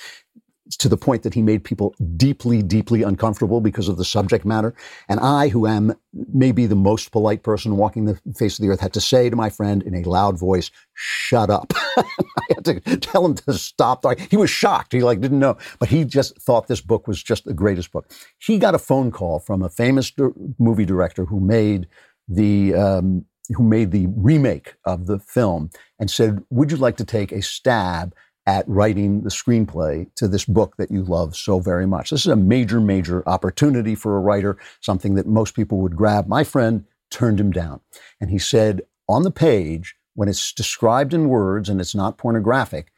To 0.77 0.89
the 0.89 0.97
point 0.97 1.23
that 1.23 1.33
he 1.33 1.41
made 1.41 1.63
people 1.63 1.93
deeply, 2.15 2.61
deeply 2.61 3.03
uncomfortable 3.03 3.61
because 3.61 3.87
of 3.87 3.97
the 3.97 4.05
subject 4.05 4.45
matter. 4.45 4.73
And 5.09 5.19
I, 5.19 5.49
who 5.49 5.67
am 5.67 5.93
maybe 6.33 6.65
the 6.65 6.75
most 6.75 7.11
polite 7.11 7.43
person 7.43 7.77
walking 7.77 8.05
the 8.05 8.19
face 8.35 8.57
of 8.57 8.63
the 8.63 8.69
earth, 8.69 8.79
had 8.79 8.93
to 8.93 9.01
say 9.01 9.29
to 9.29 9.35
my 9.35 9.49
friend 9.49 9.83
in 9.83 9.95
a 9.95 10.03
loud 10.03 10.39
voice, 10.39 10.71
"Shut 10.93 11.49
up." 11.49 11.73
I 11.97 12.03
had 12.49 12.65
to 12.65 12.97
tell 12.97 13.25
him 13.25 13.35
to 13.35 13.53
stop. 13.53 14.05
He 14.29 14.37
was 14.37 14.49
shocked. 14.49 14.93
He 14.93 15.01
like 15.01 15.21
didn't 15.21 15.39
know, 15.39 15.57
but 15.79 15.89
he 15.89 16.05
just 16.05 16.41
thought 16.41 16.67
this 16.67 16.81
book 16.81 17.07
was 17.07 17.21
just 17.21 17.45
the 17.45 17.53
greatest 17.53 17.91
book. 17.91 18.11
He 18.39 18.57
got 18.57 18.75
a 18.75 18.79
phone 18.79 19.11
call 19.11 19.39
from 19.39 19.61
a 19.61 19.69
famous 19.69 20.11
movie 20.59 20.85
director 20.85 21.25
who 21.25 21.39
made 21.39 21.87
the 22.27 22.73
um, 22.75 23.25
who 23.55 23.63
made 23.63 23.91
the 23.91 24.07
remake 24.15 24.75
of 24.85 25.07
the 25.07 25.19
film 25.19 25.69
and 25.99 26.09
said, 26.09 26.43
"Would 26.49 26.71
you 26.71 26.77
like 26.77 26.97
to 26.97 27.05
take 27.05 27.31
a 27.31 27.41
stab?" 27.41 28.15
At 28.45 28.67
writing 28.67 29.21
the 29.21 29.29
screenplay 29.29 30.07
to 30.15 30.27
this 30.27 30.45
book 30.45 30.75
that 30.77 30.91
you 30.91 31.03
love 31.03 31.35
so 31.35 31.59
very 31.59 31.85
much. 31.85 32.09
This 32.09 32.25
is 32.25 32.31
a 32.31 32.35
major, 32.35 32.81
major 32.81 33.27
opportunity 33.27 33.93
for 33.93 34.17
a 34.17 34.19
writer, 34.19 34.57
something 34.79 35.15
that 35.15 35.27
most 35.27 35.55
people 35.55 35.79
would 35.79 35.95
grab. 35.95 36.27
My 36.27 36.43
friend 36.43 36.85
turned 37.11 37.39
him 37.39 37.51
down. 37.51 37.81
And 38.19 38.31
he 38.31 38.39
said, 38.39 38.81
on 39.07 39.23
the 39.23 39.31
page, 39.31 39.95
when 40.15 40.27
it's 40.27 40.53
described 40.53 41.13
in 41.13 41.29
words 41.29 41.69
and 41.69 41.79
it's 41.79 41.93
not 41.93 42.17
pornographic, 42.17 42.91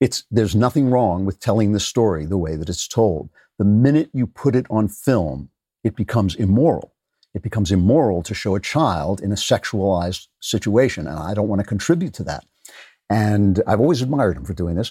it's, 0.00 0.24
there's 0.30 0.54
nothing 0.54 0.90
wrong 0.90 1.24
with 1.24 1.40
telling 1.40 1.72
the 1.72 1.80
story 1.80 2.24
the 2.24 2.38
way 2.38 2.56
that 2.56 2.68
it's 2.68 2.88
told. 2.88 3.30
The 3.58 3.64
minute 3.64 4.10
you 4.12 4.26
put 4.26 4.56
it 4.56 4.66
on 4.70 4.88
film, 4.88 5.50
it 5.82 5.94
becomes 5.94 6.34
immoral. 6.34 6.94
It 7.34 7.42
becomes 7.42 7.70
immoral 7.70 8.22
to 8.22 8.34
show 8.34 8.54
a 8.54 8.60
child 8.60 9.20
in 9.20 9.32
a 9.32 9.36
sexualized 9.36 10.28
situation. 10.40 11.06
And 11.06 11.18
I 11.18 11.34
don't 11.34 11.48
want 11.48 11.60
to 11.60 11.66
contribute 11.66 12.14
to 12.14 12.24
that. 12.24 12.44
And 13.14 13.62
I've 13.64 13.78
always 13.78 14.02
admired 14.02 14.36
him 14.36 14.44
for 14.44 14.54
doing 14.54 14.74
this. 14.74 14.90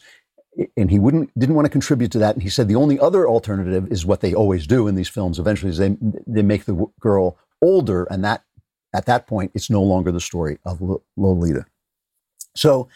And 0.77 0.89
he 0.89 0.97
wouldn't 0.97 1.37
didn't 1.37 1.55
want 1.55 1.65
to 1.65 1.71
contribute 1.71 2.11
to 2.13 2.19
that. 2.19 2.35
And 2.35 2.43
he 2.43 2.49
said 2.49 2.69
the 2.69 2.75
only 2.75 2.97
other 2.97 3.27
alternative 3.27 3.91
is 3.91 4.05
what 4.05 4.21
they 4.21 4.33
always 4.33 4.65
do 4.65 4.87
in 4.87 4.95
these 4.95 5.09
films. 5.09 5.39
Eventually, 5.39 5.71
is 5.71 5.77
they 5.77 5.97
they 6.25 6.41
make 6.41 6.63
the 6.63 6.85
girl 7.01 7.37
older, 7.61 8.05
and 8.05 8.23
that 8.23 8.43
at 8.93 9.07
that 9.07 9.27
point, 9.27 9.51
it's 9.53 9.69
no 9.69 9.83
longer 9.83 10.11
the 10.11 10.21
story 10.21 10.59
of 10.63 10.79
Lolita. 11.17 11.65
So 12.55 12.87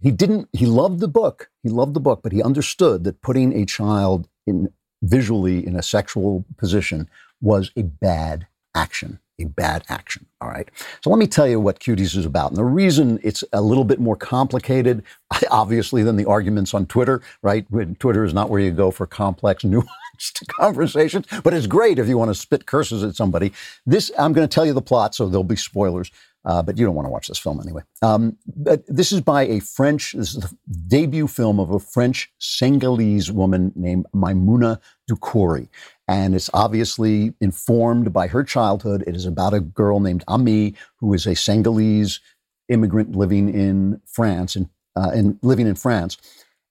he 0.00 0.12
didn't. 0.12 0.48
He 0.52 0.64
loved 0.66 1.00
the 1.00 1.08
book. 1.08 1.50
He 1.62 1.68
loved 1.68 1.92
the 1.94 2.00
book, 2.00 2.20
but 2.22 2.32
he 2.32 2.42
understood 2.42 3.04
that 3.04 3.20
putting 3.20 3.52
a 3.52 3.66
child 3.66 4.28
in 4.46 4.72
visually 5.02 5.66
in 5.66 5.76
a 5.76 5.82
sexual 5.82 6.44
position 6.56 7.08
was 7.40 7.70
a 7.76 7.82
bad 7.82 8.46
action 8.74 9.18
a 9.38 9.44
bad 9.44 9.84
action. 9.88 10.26
All 10.40 10.48
right. 10.48 10.68
So 11.02 11.10
let 11.10 11.18
me 11.18 11.26
tell 11.26 11.46
you 11.46 11.60
what 11.60 11.80
Cuties 11.80 12.16
is 12.16 12.26
about. 12.26 12.50
And 12.50 12.56
the 12.56 12.64
reason 12.64 13.20
it's 13.22 13.44
a 13.52 13.60
little 13.60 13.84
bit 13.84 14.00
more 14.00 14.16
complicated, 14.16 15.02
obviously, 15.50 16.02
than 16.02 16.16
the 16.16 16.24
arguments 16.24 16.74
on 16.74 16.86
Twitter, 16.86 17.22
right? 17.42 17.66
Twitter 17.98 18.24
is 18.24 18.34
not 18.34 18.50
where 18.50 18.60
you 18.60 18.70
go 18.70 18.90
for 18.90 19.06
complex, 19.06 19.62
nuanced 19.64 20.46
conversations, 20.48 21.26
but 21.42 21.54
it's 21.54 21.66
great 21.66 21.98
if 21.98 22.08
you 22.08 22.18
want 22.18 22.30
to 22.30 22.34
spit 22.34 22.66
curses 22.66 23.02
at 23.02 23.16
somebody. 23.16 23.52
This, 23.86 24.10
I'm 24.18 24.32
going 24.32 24.46
to 24.46 24.52
tell 24.52 24.66
you 24.66 24.72
the 24.72 24.82
plot, 24.82 25.14
so 25.14 25.28
there'll 25.28 25.44
be 25.44 25.56
spoilers. 25.56 26.10
Uh, 26.44 26.62
but 26.62 26.78
you 26.78 26.86
don't 26.86 26.94
want 26.94 27.06
to 27.06 27.10
watch 27.10 27.28
this 27.28 27.38
film 27.38 27.60
anyway. 27.60 27.82
Um, 28.00 28.38
but 28.46 28.82
this 28.86 29.12
is 29.12 29.20
by 29.20 29.42
a 29.42 29.60
French, 29.60 30.12
this 30.12 30.34
is 30.34 30.40
the 30.40 30.56
debut 30.86 31.26
film 31.26 31.58
of 31.60 31.70
a 31.70 31.78
French 31.78 32.32
Senegalese 32.38 33.30
woman 33.30 33.72
named 33.74 34.06
Maimouna 34.14 34.80
Doucouré. 35.10 35.68
And 36.06 36.34
it's 36.34 36.48
obviously 36.54 37.34
informed 37.40 38.12
by 38.12 38.28
her 38.28 38.44
childhood. 38.44 39.04
It 39.06 39.14
is 39.14 39.26
about 39.26 39.52
a 39.52 39.60
girl 39.60 40.00
named 40.00 40.24
Ami, 40.26 40.74
who 41.00 41.12
is 41.12 41.26
a 41.26 41.34
Senegalese 41.34 42.20
immigrant 42.68 43.14
living 43.14 43.52
in 43.52 44.00
France 44.06 44.56
and, 44.56 44.68
uh, 44.96 45.10
and 45.12 45.38
living 45.42 45.66
in 45.66 45.74
France. 45.74 46.16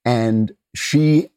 And 0.05 0.53
she 0.75 1.29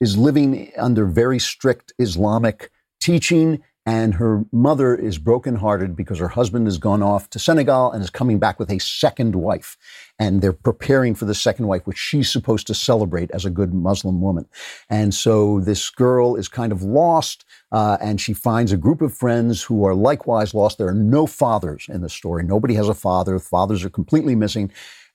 is 0.00 0.16
living 0.16 0.72
under 0.78 1.04
very 1.06 1.38
strict 1.38 1.92
Islamic 1.98 2.70
teaching 3.00 3.62
and 3.84 4.14
her 4.14 4.44
mother 4.52 4.94
is 4.94 5.18
brokenhearted 5.18 5.96
because 5.96 6.18
her 6.18 6.28
husband 6.28 6.66
has 6.66 6.78
gone 6.78 7.02
off 7.02 7.28
to 7.30 7.38
Senegal 7.38 7.90
and 7.90 8.02
is 8.02 8.10
coming 8.10 8.38
back 8.38 8.60
with 8.60 8.70
a 8.70 8.78
second 8.78 9.34
wife. 9.34 9.76
And 10.20 10.40
they're 10.40 10.52
preparing 10.52 11.16
for 11.16 11.24
the 11.24 11.34
second 11.34 11.66
wife, 11.66 11.84
which 11.84 11.98
she's 11.98 12.30
supposed 12.30 12.68
to 12.68 12.74
celebrate 12.74 13.32
as 13.32 13.44
a 13.44 13.50
good 13.50 13.74
Muslim 13.74 14.20
woman. 14.20 14.46
And 14.88 15.12
so 15.12 15.58
this 15.60 15.90
girl 15.90 16.36
is 16.36 16.46
kind 16.46 16.70
of 16.70 16.82
lost, 16.82 17.44
uh, 17.72 17.98
and 18.00 18.20
she 18.20 18.34
finds 18.34 18.70
a 18.70 18.76
group 18.76 19.02
of 19.02 19.12
friends 19.12 19.62
who 19.62 19.84
are 19.84 19.94
likewise 19.94 20.54
lost. 20.54 20.78
There 20.78 20.88
are 20.88 20.94
no 20.94 21.26
fathers 21.26 21.86
in 21.88 22.02
the 22.02 22.08
story. 22.08 22.44
Nobody 22.44 22.74
has 22.74 22.88
a 22.88 22.94
father. 22.94 23.38
Fathers 23.40 23.84
are 23.84 23.90
completely 23.90 24.36
missing 24.36 24.70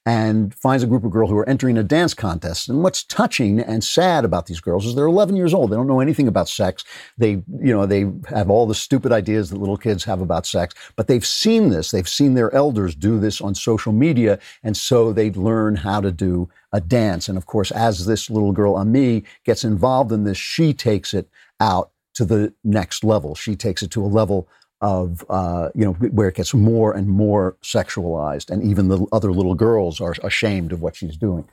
and 0.08 0.54
finds 0.54 0.82
a 0.82 0.86
group 0.86 1.04
of 1.04 1.10
girls 1.10 1.28
who 1.28 1.36
are 1.36 1.46
entering 1.50 1.76
a 1.76 1.82
dance 1.82 2.14
contest. 2.14 2.70
And 2.70 2.82
what's 2.82 3.04
touching 3.04 3.60
and 3.60 3.84
sad 3.84 4.24
about 4.24 4.46
these 4.46 4.58
girls 4.58 4.86
is 4.86 4.94
they're 4.94 5.04
11 5.04 5.36
years 5.36 5.52
old. 5.52 5.70
They 5.70 5.76
don't 5.76 5.86
know 5.86 6.00
anything 6.00 6.26
about 6.26 6.48
sex. 6.48 6.82
They, 7.18 7.32
you 7.60 7.74
know, 7.74 7.84
they 7.84 8.10
have 8.30 8.48
all 8.48 8.66
the 8.66 8.74
stupid 8.74 9.12
ideas 9.12 9.50
that 9.50 9.58
little 9.58 9.76
kids 9.76 10.04
have 10.04 10.22
about 10.22 10.46
sex, 10.46 10.74
but 10.96 11.08
they've 11.08 11.26
seen 11.26 11.68
this. 11.68 11.90
They've 11.90 12.08
seen 12.08 12.32
their 12.32 12.50
elders 12.54 12.94
do 12.94 13.20
this 13.20 13.42
on 13.42 13.54
social 13.54 13.92
media. 13.92 14.38
And 14.62 14.78
so 14.78 15.12
they 15.12 15.30
learn 15.30 15.76
how 15.76 16.00
to 16.00 16.10
do 16.10 16.48
a 16.72 16.80
dance. 16.80 17.28
And 17.28 17.36
of 17.36 17.44
course, 17.44 17.70
as 17.70 18.06
this 18.06 18.30
little 18.30 18.52
girl, 18.52 18.76
Ami, 18.76 19.24
gets 19.44 19.62
involved 19.62 20.10
in 20.10 20.24
this, 20.24 20.38
she 20.38 20.72
takes 20.72 21.12
it 21.12 21.28
out 21.60 21.90
to 22.14 22.24
the 22.24 22.54
next 22.64 23.04
level. 23.04 23.34
She 23.34 23.56
takes 23.56 23.82
it 23.82 23.90
to 23.90 24.02
a 24.02 24.06
level 24.06 24.48
of 24.80 25.24
uh, 25.28 25.70
you 25.74 25.84
know 25.84 25.92
where 25.92 26.28
it 26.28 26.36
gets 26.36 26.54
more 26.54 26.92
and 26.94 27.08
more 27.08 27.56
sexualized, 27.62 28.50
and 28.50 28.62
even 28.62 28.88
the 28.88 29.06
other 29.12 29.32
little 29.32 29.54
girls 29.54 30.00
are 30.00 30.14
ashamed 30.22 30.72
of 30.72 30.82
what 30.82 30.96
she's 30.96 31.16
doing. 31.16 31.48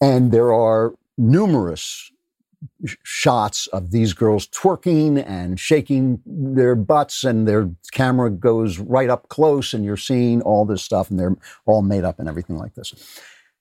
And 0.00 0.32
there 0.32 0.52
are 0.52 0.94
numerous 1.16 2.10
sh- 2.86 2.96
shots 3.02 3.66
of 3.68 3.90
these 3.90 4.12
girls 4.12 4.46
twerking 4.48 5.24
and 5.26 5.60
shaking 5.60 6.22
their 6.24 6.74
butts, 6.74 7.24
and 7.24 7.46
their 7.46 7.70
camera 7.92 8.30
goes 8.30 8.78
right 8.78 9.10
up 9.10 9.28
close, 9.28 9.74
and 9.74 9.84
you're 9.84 9.96
seeing 9.96 10.40
all 10.42 10.64
this 10.64 10.82
stuff, 10.82 11.10
and 11.10 11.18
they're 11.18 11.36
all 11.66 11.82
made 11.82 12.04
up 12.04 12.18
and 12.18 12.28
everything 12.28 12.56
like 12.56 12.74
this. 12.74 12.94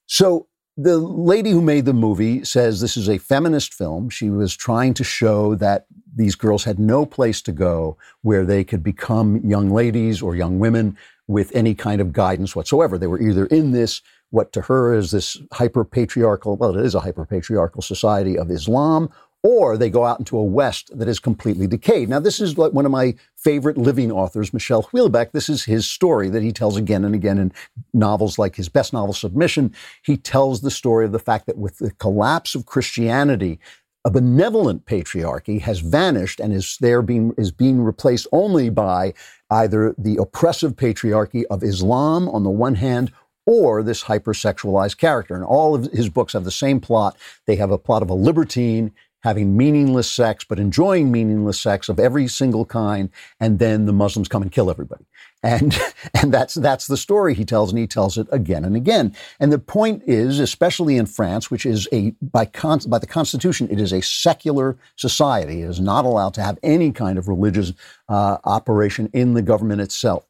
So 0.05 0.47
the 0.77 0.99
lady 0.99 1.49
who 1.49 1.61
made 1.61 1.85
the 1.85 1.93
movie 1.93 2.43
says 2.45 2.79
this 2.79 2.95
is 2.95 3.09
a 3.09 3.17
feminist 3.17 3.73
film. 3.73 4.09
She 4.09 4.29
was 4.29 4.55
trying 4.55 4.93
to 4.95 5.03
show 5.03 5.55
that 5.55 5.87
these 6.15 6.35
girls 6.35 6.63
had 6.63 6.77
no 6.77 7.03
place 7.03 7.41
to 7.43 7.51
go 7.51 7.97
where 8.21 8.45
they 8.45 8.63
could 8.63 8.83
become 8.83 9.37
young 9.37 9.71
ladies 9.71 10.21
or 10.21 10.35
young 10.35 10.59
women 10.59 10.95
with 11.27 11.53
any 11.55 11.73
kind 11.73 11.99
of 11.99 12.13
guidance 12.13 12.55
whatsoever. 12.55 12.97
They 12.97 13.07
were 13.07 13.19
either 13.19 13.47
in 13.47 13.71
this, 13.71 14.01
what 14.29 14.53
to 14.53 14.61
her 14.61 14.93
is 14.93 15.09
this 15.09 15.37
hyper 15.51 15.83
patriarchal, 15.83 16.57
well, 16.57 16.77
it 16.77 16.85
is 16.85 16.93
a 16.93 16.99
hyper 16.99 17.25
patriarchal 17.25 17.81
society 17.81 18.37
of 18.37 18.51
Islam, 18.51 19.09
or 19.43 19.77
they 19.77 19.89
go 19.89 20.05
out 20.05 20.19
into 20.19 20.37
a 20.37 20.43
West 20.43 20.97
that 20.97 21.07
is 21.07 21.19
completely 21.19 21.67
decayed. 21.67 22.09
Now, 22.09 22.19
this 22.19 22.39
is 22.39 22.55
one 22.55 22.85
of 22.85 22.91
my 22.91 23.15
favorite 23.35 23.77
living 23.77 24.11
authors, 24.11 24.53
Michel 24.53 24.83
Houellebecq. 24.83 25.31
This 25.31 25.47
is 25.47 25.63
his 25.63 25.87
story 25.87 26.29
that 26.29 26.43
he 26.43 26.51
tells 26.51 26.75
again 26.75 27.05
and 27.05 27.15
again 27.15 27.37
in 27.37 27.53
novels 27.93 28.39
like 28.39 28.55
his 28.55 28.69
best 28.69 28.93
novel, 28.93 29.13
Submission. 29.13 29.73
He 30.03 30.17
tells 30.17 30.61
the 30.61 30.71
story 30.71 31.05
of 31.05 31.11
the 31.11 31.19
fact 31.19 31.45
that 31.45 31.57
with 31.57 31.77
the 31.77 31.91
collapse 31.91 32.55
of 32.55 32.65
Christianity, 32.65 33.59
a 34.03 34.09
benevolent 34.09 34.85
patriarchy 34.85 35.61
has 35.61 35.79
vanished 35.79 36.39
and 36.39 36.53
is 36.53 36.77
there 36.79 37.01
being 37.01 37.33
is 37.37 37.51
being 37.51 37.81
replaced 37.81 38.25
only 38.31 38.69
by 38.69 39.13
either 39.49 39.93
the 39.97 40.17
oppressive 40.17 40.75
patriarchy 40.75 41.43
of 41.49 41.63
Islam 41.63 42.29
on 42.29 42.43
the 42.43 42.49
one 42.49 42.75
hand 42.75 43.11
or 43.45 43.81
this 43.81 44.03
hypersexualized 44.03 44.97
character. 44.97 45.35
And 45.35 45.43
all 45.43 45.73
of 45.73 45.85
his 45.91 46.09
books 46.09 46.33
have 46.33 46.43
the 46.43 46.51
same 46.51 46.79
plot. 46.79 47.17
They 47.45 47.55
have 47.55 47.71
a 47.71 47.77
plot 47.77 48.01
of 48.01 48.09
a 48.09 48.13
libertine 48.13 48.93
having 49.23 49.57
meaningless 49.57 50.09
sex, 50.09 50.43
but 50.43 50.59
enjoying 50.59 51.11
meaningless 51.11 51.59
sex 51.59 51.89
of 51.89 51.99
every 51.99 52.27
single 52.27 52.65
kind, 52.65 53.09
and 53.39 53.59
then 53.59 53.85
the 53.85 53.93
Muslims 53.93 54.27
come 54.27 54.41
and 54.41 54.51
kill 54.51 54.69
everybody. 54.69 55.05
And, 55.43 55.77
and 56.21 56.33
that's, 56.33 56.53
that's 56.55 56.87
the 56.87 56.97
story 56.97 57.33
he 57.33 57.45
tells, 57.45 57.71
and 57.71 57.79
he 57.79 57.87
tells 57.87 58.17
it 58.17 58.27
again 58.31 58.63
and 58.63 58.75
again. 58.75 59.15
And 59.39 59.51
the 59.51 59.59
point 59.59 60.03
is, 60.05 60.39
especially 60.39 60.97
in 60.97 61.05
France, 61.05 61.49
which 61.49 61.65
is 61.65 61.87
a, 61.91 62.11
by, 62.21 62.45
con, 62.45 62.79
by 62.87 62.99
the 62.99 63.07
Constitution, 63.07 63.67
it 63.71 63.79
is 63.79 63.91
a 63.91 64.01
secular 64.01 64.77
society. 64.95 65.61
It 65.61 65.69
is 65.69 65.79
not 65.79 66.05
allowed 66.05 66.33
to 66.35 66.41
have 66.41 66.59
any 66.63 66.91
kind 66.91 67.17
of 67.17 67.27
religious 67.27 67.73
uh, 68.09 68.37
operation 68.43 69.09
in 69.13 69.33
the 69.33 69.41
government 69.41 69.81
itself. 69.81 70.25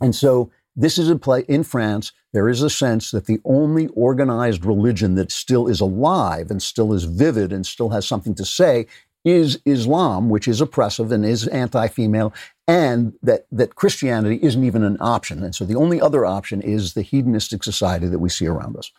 And 0.00 0.14
so 0.14 0.50
this 0.76 0.98
is 0.98 1.08
a 1.08 1.16
play 1.16 1.44
in 1.48 1.62
France. 1.62 2.12
There 2.32 2.48
is 2.48 2.62
a 2.62 2.70
sense 2.70 3.10
that 3.12 3.26
the 3.26 3.40
only 3.44 3.86
organized 3.88 4.64
religion 4.64 5.14
that 5.14 5.30
still 5.30 5.68
is 5.68 5.80
alive 5.80 6.50
and 6.50 6.62
still 6.62 6.92
is 6.92 7.04
vivid 7.04 7.52
and 7.52 7.64
still 7.64 7.90
has 7.90 8.06
something 8.06 8.34
to 8.34 8.44
say 8.44 8.86
is 9.24 9.60
Islam, 9.64 10.28
which 10.28 10.46
is 10.46 10.60
oppressive 10.60 11.10
and 11.10 11.24
is 11.24 11.46
anti-female, 11.48 12.34
and 12.68 13.14
that, 13.22 13.46
that 13.50 13.74
Christianity 13.74 14.38
isn't 14.42 14.64
even 14.64 14.84
an 14.84 14.98
option. 15.00 15.42
And 15.42 15.54
so 15.54 15.64
the 15.64 15.76
only 15.76 16.00
other 16.00 16.26
option 16.26 16.60
is 16.60 16.92
the 16.92 17.02
hedonistic 17.02 17.62
society 17.62 18.06
that 18.08 18.18
we 18.18 18.28
see 18.28 18.46
around 18.46 18.76
us. 18.76 18.90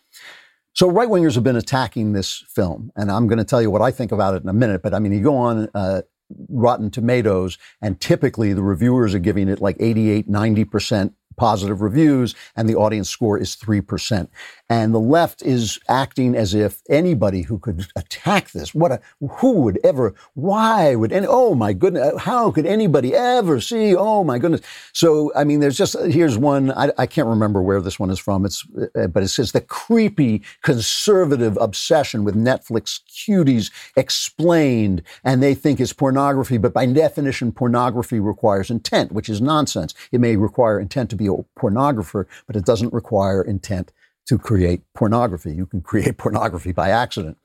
So 0.72 0.88
right 0.88 1.08
wingers 1.08 1.36
have 1.36 1.44
been 1.44 1.56
attacking 1.56 2.12
this 2.12 2.44
film, 2.48 2.90
and 2.96 3.10
I'm 3.10 3.28
going 3.28 3.38
to 3.38 3.44
tell 3.44 3.62
you 3.62 3.70
what 3.70 3.82
I 3.82 3.90
think 3.90 4.12
about 4.12 4.34
it 4.34 4.42
in 4.42 4.48
a 4.48 4.52
minute. 4.52 4.82
But 4.82 4.94
I 4.94 4.98
mean, 4.98 5.12
you 5.12 5.22
go 5.22 5.36
on 5.36 5.68
uh, 5.74 6.02
Rotten 6.48 6.90
Tomatoes, 6.90 7.56
and 7.80 8.00
typically 8.00 8.52
the 8.52 8.62
reviewers 8.62 9.14
are 9.14 9.20
giving 9.20 9.48
it 9.48 9.60
like 9.60 9.76
88, 9.78 10.28
90 10.28 10.64
percent 10.64 11.14
positive 11.36 11.80
reviews, 11.80 12.34
and 12.56 12.68
the 12.68 12.74
audience 12.74 13.08
score 13.08 13.38
is 13.38 13.56
3%. 13.56 14.28
And 14.68 14.92
the 14.92 15.00
left 15.00 15.42
is 15.42 15.78
acting 15.88 16.34
as 16.34 16.52
if 16.52 16.82
anybody 16.88 17.42
who 17.42 17.58
could 17.58 17.86
attack 17.94 18.50
this, 18.50 18.74
what 18.74 18.90
a, 18.90 19.00
who 19.20 19.60
would 19.60 19.78
ever, 19.84 20.12
why 20.34 20.96
would 20.96 21.12
any, 21.12 21.26
oh 21.28 21.54
my 21.54 21.72
goodness, 21.72 22.20
how 22.22 22.50
could 22.50 22.66
anybody 22.66 23.14
ever 23.14 23.60
see, 23.60 23.94
oh 23.94 24.24
my 24.24 24.40
goodness. 24.40 24.62
So, 24.92 25.32
I 25.36 25.44
mean, 25.44 25.60
there's 25.60 25.76
just, 25.76 25.96
here's 26.06 26.36
one, 26.36 26.72
I, 26.72 26.90
I 26.98 27.06
can't 27.06 27.28
remember 27.28 27.62
where 27.62 27.80
this 27.80 28.00
one 28.00 28.10
is 28.10 28.18
from, 28.18 28.44
it's, 28.44 28.66
uh, 28.96 29.06
but 29.06 29.22
it 29.22 29.28
says 29.28 29.52
the 29.52 29.60
creepy 29.60 30.42
conservative 30.62 31.56
obsession 31.60 32.24
with 32.24 32.34
Netflix 32.34 33.00
cuties 33.08 33.70
explained, 33.96 35.02
and 35.22 35.40
they 35.40 35.54
think 35.54 35.78
it's 35.78 35.92
pornography, 35.92 36.58
but 36.58 36.72
by 36.72 36.86
definition, 36.86 37.52
pornography 37.52 38.18
requires 38.18 38.68
intent, 38.68 39.12
which 39.12 39.28
is 39.28 39.40
nonsense. 39.40 39.94
It 40.10 40.20
may 40.20 40.34
require 40.34 40.80
intent 40.80 41.10
to 41.10 41.16
be 41.16 41.28
a 41.28 41.36
pornographer, 41.56 42.26
but 42.48 42.56
it 42.56 42.64
doesn't 42.64 42.92
require 42.92 43.42
intent 43.42 43.92
to 44.26 44.38
create 44.38 44.82
pornography. 44.94 45.52
You 45.52 45.66
can 45.66 45.80
create 45.80 46.18
pornography 46.18 46.72
by 46.72 46.90
accident. 46.90 47.38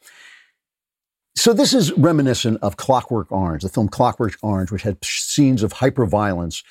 So 1.36 1.54
this 1.54 1.74
is 1.74 1.94
reminiscent 1.94 2.60
of 2.62 2.78
Clockwork 2.78 3.32
Orange, 3.32 3.64
the 3.64 3.70
film 3.70 3.88
Clockwork 3.88 4.36
Orange, 4.42 4.72
which 4.72 4.84
had 4.84 5.04
scenes 5.04 5.64
of 5.64 5.74
hyperviolence. 5.74 6.64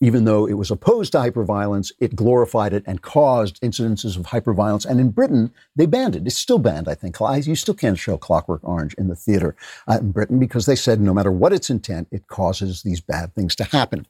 Even 0.00 0.24
though 0.24 0.46
it 0.46 0.54
was 0.54 0.70
opposed 0.70 1.12
to 1.12 1.18
hyperviolence, 1.18 1.92
it 2.00 2.16
glorified 2.16 2.72
it 2.72 2.82
and 2.86 3.02
caused 3.02 3.60
incidences 3.60 4.16
of 4.16 4.26
hyperviolence. 4.26 4.86
And 4.86 5.00
in 5.00 5.10
Britain, 5.10 5.52
they 5.74 5.84
banned 5.84 6.16
it. 6.16 6.26
It's 6.26 6.38
still 6.38 6.58
banned, 6.58 6.88
I 6.88 6.94
think. 6.94 7.18
You 7.46 7.54
still 7.56 7.74
can't 7.74 7.98
show 7.98 8.16
Clockwork 8.16 8.62
Orange 8.64 8.94
in 8.94 9.08
the 9.08 9.16
theater 9.16 9.54
uh, 9.86 9.98
in 10.00 10.12
Britain 10.12 10.38
because 10.38 10.64
they 10.64 10.76
said 10.76 11.00
no 11.00 11.12
matter 11.12 11.30
what 11.30 11.52
its 11.52 11.68
intent, 11.68 12.08
it 12.10 12.26
causes 12.26 12.84
these 12.84 13.02
bad 13.02 13.34
things 13.34 13.54
to 13.56 13.64
happen. 13.64 14.06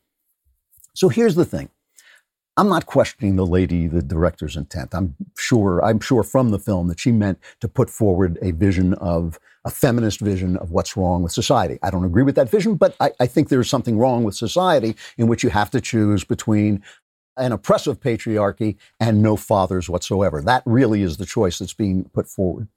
So 0.94 1.08
here's 1.08 1.34
the 1.34 1.44
thing. 1.44 1.68
I'm 2.58 2.68
not 2.68 2.86
questioning 2.86 3.36
the 3.36 3.46
lady, 3.46 3.86
the 3.86 4.02
director's 4.02 4.56
intent. 4.56 4.94
I'm 4.94 5.14
sure, 5.36 5.84
I'm 5.84 6.00
sure 6.00 6.22
from 6.22 6.50
the 6.50 6.58
film 6.58 6.88
that 6.88 6.98
she 6.98 7.12
meant 7.12 7.38
to 7.60 7.68
put 7.68 7.90
forward 7.90 8.38
a 8.40 8.52
vision 8.52 8.94
of 8.94 9.38
a 9.66 9.70
feminist 9.70 10.20
vision 10.20 10.56
of 10.56 10.70
what's 10.70 10.96
wrong 10.96 11.22
with 11.22 11.32
society. 11.32 11.78
I 11.82 11.90
don't 11.90 12.04
agree 12.04 12.22
with 12.22 12.36
that 12.36 12.48
vision, 12.48 12.76
but 12.76 12.94
I, 13.00 13.10
I 13.20 13.26
think 13.26 13.48
there's 13.48 13.68
something 13.68 13.98
wrong 13.98 14.24
with 14.24 14.34
society 14.34 14.96
in 15.18 15.26
which 15.26 15.42
you 15.42 15.50
have 15.50 15.70
to 15.72 15.80
choose 15.80 16.24
between 16.24 16.82
an 17.36 17.52
oppressive 17.52 18.00
patriarchy 18.00 18.76
and 19.00 19.22
no 19.22 19.36
fathers 19.36 19.90
whatsoever. 19.90 20.40
That 20.40 20.62
really 20.64 21.02
is 21.02 21.18
the 21.18 21.26
choice 21.26 21.58
that's 21.58 21.74
being 21.74 22.04
put 22.14 22.26
forward. 22.28 22.68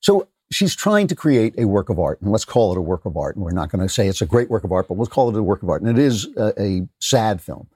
So 0.00 0.28
she's 0.50 0.74
trying 0.74 1.08
to 1.08 1.14
create 1.14 1.54
a 1.58 1.66
work 1.66 1.90
of 1.90 1.98
art, 1.98 2.20
and 2.22 2.32
let's 2.32 2.46
call 2.46 2.72
it 2.72 2.78
a 2.78 2.82
work 2.82 3.04
of 3.04 3.16
art. 3.16 3.36
And 3.36 3.44
we're 3.44 3.50
not 3.50 3.70
going 3.70 3.86
to 3.86 3.92
say 3.92 4.08
it's 4.08 4.22
a 4.22 4.26
great 4.26 4.48
work 4.48 4.64
of 4.64 4.72
art, 4.72 4.88
but 4.88 4.96
let's 4.96 5.12
call 5.12 5.28
it 5.28 5.36
a 5.36 5.42
work 5.42 5.62
of 5.62 5.68
art. 5.68 5.82
And 5.82 5.90
it 5.90 6.02
is 6.02 6.28
a, 6.36 6.54
a 6.58 6.88
sad 7.00 7.42
film. 7.42 7.66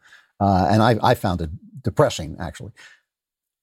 Uh, 0.41 0.69
and 0.71 0.83
I, 0.83 0.99
I 1.03 1.15
found 1.15 1.41
it 1.41 1.51
depressing, 1.83 2.37
actually. 2.39 2.73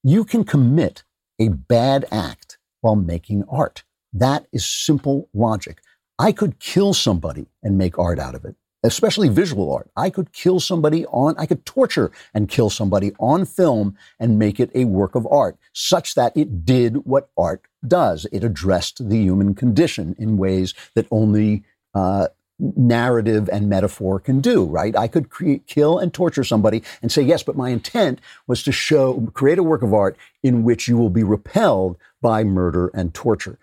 You 0.04 0.26
can 0.26 0.44
commit 0.44 1.04
a 1.40 1.50
bad 1.50 2.06
act 2.12 2.58
while 2.82 2.96
making 2.96 3.44
art. 3.50 3.84
That 4.12 4.48
is 4.52 4.66
simple 4.66 5.30
logic. 5.34 5.82
I 6.20 6.32
could 6.32 6.60
kill 6.60 6.94
somebody 6.94 7.48
and 7.64 7.78
make 7.78 7.98
art 7.98 8.20
out 8.20 8.36
of 8.36 8.46
it, 8.46 8.56
especially 8.84 9.30
visual 9.30 9.74
art. 9.74 9.90
I 9.96 10.10
could 10.10 10.32
kill 10.32 10.60
somebody 10.60 11.06
on, 11.08 11.36
I 11.38 11.46
could 11.46 11.66
torture 11.66 12.12
and 12.34 12.48
kill 12.50 12.70
somebody 12.70 13.14
on 13.20 13.46
film 13.46 13.98
and 14.20 14.38
make 14.38 14.60
it 14.60 14.70
a 14.76 14.86
work 14.86 15.16
of 15.16 15.26
art, 15.28 15.58
such 15.74 16.16
that 16.16 16.36
it 16.36 16.66
did 16.66 17.06
what 17.06 17.30
art 17.38 17.64
does. 17.88 18.28
It 18.32 18.44
addressed 18.44 19.10
the 19.10 19.18
human 19.18 19.56
condition 19.56 20.16
in 20.20 20.38
ways 20.38 20.74
that 20.96 21.08
only 21.10 21.64
uh, 21.96 22.28
narrative 22.60 23.50
and 23.52 23.70
metaphor 23.70 24.20
can 24.20 24.40
do, 24.40 24.66
right? 24.66 24.96
I 24.96 25.08
could 25.08 25.30
create, 25.30 25.68
kill 25.68 25.98
and 25.98 26.14
torture 26.14 26.44
somebody 26.44 26.84
and 27.02 27.12
say, 27.12 27.22
yes, 27.22 27.44
but 27.44 27.58
my 27.58 27.70
intent 27.70 28.20
was 28.48 28.64
to 28.64 28.72
show, 28.72 29.32
create 29.34 29.58
a 29.58 29.64
work 29.64 29.82
of 29.82 29.94
art 29.94 30.18
in 30.44 30.64
which 30.64 30.88
you 30.88 30.98
will 30.98 31.10
be 31.10 31.24
repelled 31.24 31.98
by 32.22 32.44
murder 32.44 32.90
and 32.94 33.14
torture. 33.14 33.58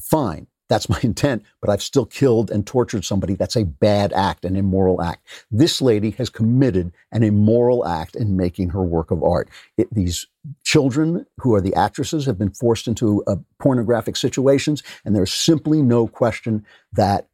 Fine. 0.00 0.46
That's 0.72 0.88
my 0.88 0.98
intent, 1.02 1.42
but 1.60 1.68
I've 1.68 1.82
still 1.82 2.06
killed 2.06 2.50
and 2.50 2.66
tortured 2.66 3.04
somebody. 3.04 3.34
That's 3.34 3.56
a 3.56 3.64
bad 3.64 4.12
act, 4.14 4.44
an 4.46 4.56
immoral 4.56 5.02
act. 5.02 5.26
This 5.50 5.82
lady 5.82 6.12
has 6.12 6.30
committed 6.30 6.92
an 7.12 7.22
immoral 7.22 7.86
act 7.86 8.16
in 8.16 8.36
making 8.38 8.70
her 8.70 8.82
work 8.82 9.10
of 9.10 9.22
art. 9.22 9.50
It, 9.76 9.92
these 9.92 10.26
children 10.64 11.26
who 11.38 11.54
are 11.54 11.60
the 11.60 11.74
actresses 11.74 12.24
have 12.24 12.38
been 12.38 12.52
forced 12.52 12.88
into 12.88 13.22
uh, 13.26 13.36
pornographic 13.58 14.16
situations, 14.16 14.82
and 15.04 15.14
there's 15.14 15.32
simply 15.32 15.82
no 15.82 16.06
question 16.06 16.64
that 16.94 17.28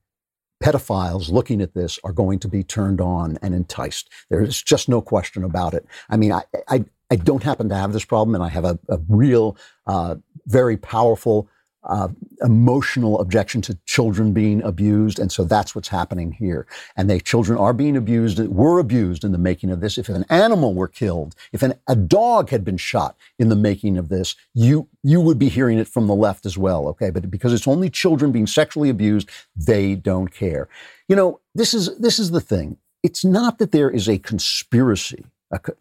pedophiles 0.63 1.31
looking 1.31 1.61
at 1.61 1.75
this 1.75 1.99
are 2.05 2.13
going 2.13 2.39
to 2.41 2.49
be 2.49 2.63
turned 2.63 3.01
on 3.01 3.39
and 3.43 3.55
enticed. 3.55 4.11
There's 4.31 4.63
just 4.63 4.89
no 4.89 5.01
question 5.01 5.45
about 5.45 5.75
it. 5.75 5.87
I 6.11 6.17
mean, 6.17 6.33
I, 6.33 6.43
I, 6.69 6.85
I 7.11 7.17
don't 7.17 7.43
happen 7.43 7.69
to 7.69 7.75
have 7.75 7.93
this 7.93 8.05
problem, 8.05 8.35
and 8.35 8.45
I 8.45 8.49
have 8.49 8.65
a, 8.65 8.79
a 8.89 8.99
real, 9.09 9.57
uh, 9.87 10.17
very 10.47 10.77
powerful 10.77 11.49
uh, 11.85 12.09
emotional 12.43 13.21
objection 13.21 13.61
to 13.63 13.79
children 13.87 14.33
being 14.33 14.63
abused, 14.63 15.19
and 15.19 15.31
so 15.31 15.45
that's 15.45 15.75
what's 15.75 15.89
happening 15.89 16.33
here. 16.33 16.67
And 16.97 17.09
the 17.09 17.21
children 17.21 17.59
are 17.59 17.73
being 17.73 17.97
abused, 17.97 18.39
were 18.49 18.79
abused 18.79 19.25
in 19.25 19.33
the 19.33 19.39
making 19.39 19.71
of 19.71 19.81
this. 19.81 19.97
If 19.97 20.09
an 20.09 20.25
animal 20.29 20.75
were 20.75 20.89
killed, 20.89 21.35
if 21.53 21.63
an, 21.63 21.75
a 21.87 21.97
dog 21.97 22.51
had 22.51 22.65
been 22.65 22.77
shot 22.77 23.17
in 23.39 23.49
the 23.49 23.57
making 23.57 23.97
of 23.97 24.09
this, 24.09 24.35
you 24.55 24.89
you 25.03 25.21
would 25.21 25.39
be 25.39 25.49
hearing 25.49 25.79
it 25.79 25.89
from 25.89 26.07
the 26.07 26.15
left 26.15 26.45
as 26.47 26.59
well. 26.59 26.89
Okay, 26.89 27.11
but 27.11 27.31
because 27.31 27.53
it's 27.53 27.69
only 27.69 27.91
children 27.91 28.33
being 28.33 28.47
sexually 28.47 28.91
abused, 28.91 29.31
they 29.57 29.95
don't 29.95 30.29
care. 30.29 30.69
You 31.09 31.17
know, 31.17 31.41
this 31.55 31.75
is 31.75 31.97
this 31.99 32.19
is 32.19 32.31
the 32.31 32.41
thing. 32.41 32.77
It's 33.03 33.25
not 33.25 33.59
that 33.59 33.73
there 33.73 33.91
is 33.91 34.09
a 34.09 34.19
conspiracy, 34.19 35.25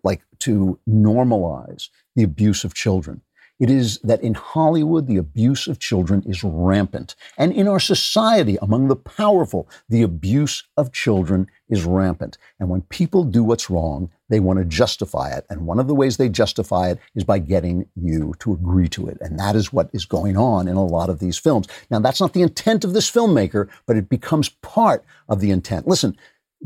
like 0.03 0.21
to 0.39 0.79
normalize 0.87 1.89
the 2.15 2.23
abuse 2.23 2.63
of 2.63 2.73
children. 2.73 3.21
It 3.59 3.71
is 3.71 3.97
that 3.99 4.21
in 4.21 4.35
Hollywood, 4.35 5.07
the 5.07 5.17
abuse 5.17 5.67
of 5.67 5.79
children 5.79 6.23
is 6.27 6.43
rampant. 6.43 7.15
And 7.37 7.51
in 7.51 7.67
our 7.67 7.79
society, 7.79 8.57
among 8.61 8.87
the 8.87 8.95
powerful, 8.95 9.67
the 9.89 10.03
abuse 10.03 10.63
of 10.77 10.91
children 10.91 11.47
is 11.69 11.83
rampant. 11.83 12.37
And 12.59 12.69
when 12.69 12.81
people 12.83 13.23
do 13.23 13.43
what's 13.43 13.69
wrong, 13.69 14.11
they 14.29 14.39
want 14.39 14.59
to 14.59 14.65
justify 14.65 15.31
it. 15.31 15.45
And 15.49 15.65
one 15.65 15.79
of 15.79 15.87
the 15.87 15.95
ways 15.95 16.17
they 16.17 16.29
justify 16.29 16.89
it 16.89 16.99
is 17.15 17.23
by 17.23 17.39
getting 17.39 17.87
you 17.95 18.33
to 18.39 18.53
agree 18.53 18.89
to 18.89 19.07
it. 19.07 19.17
And 19.21 19.39
that 19.39 19.55
is 19.55 19.73
what 19.73 19.89
is 19.91 20.05
going 20.05 20.37
on 20.37 20.67
in 20.67 20.75
a 20.75 20.85
lot 20.85 21.09
of 21.09 21.19
these 21.19 21.37
films. 21.37 21.67
Now, 21.89 21.99
that's 21.99 22.21
not 22.21 22.33
the 22.33 22.41
intent 22.43 22.83
of 22.83 22.93
this 22.93 23.09
filmmaker, 23.09 23.69
but 23.85 23.97
it 23.97 24.09
becomes 24.09 24.49
part 24.49 25.03
of 25.29 25.39
the 25.39 25.49
intent. 25.51 25.87
Listen, 25.87 26.15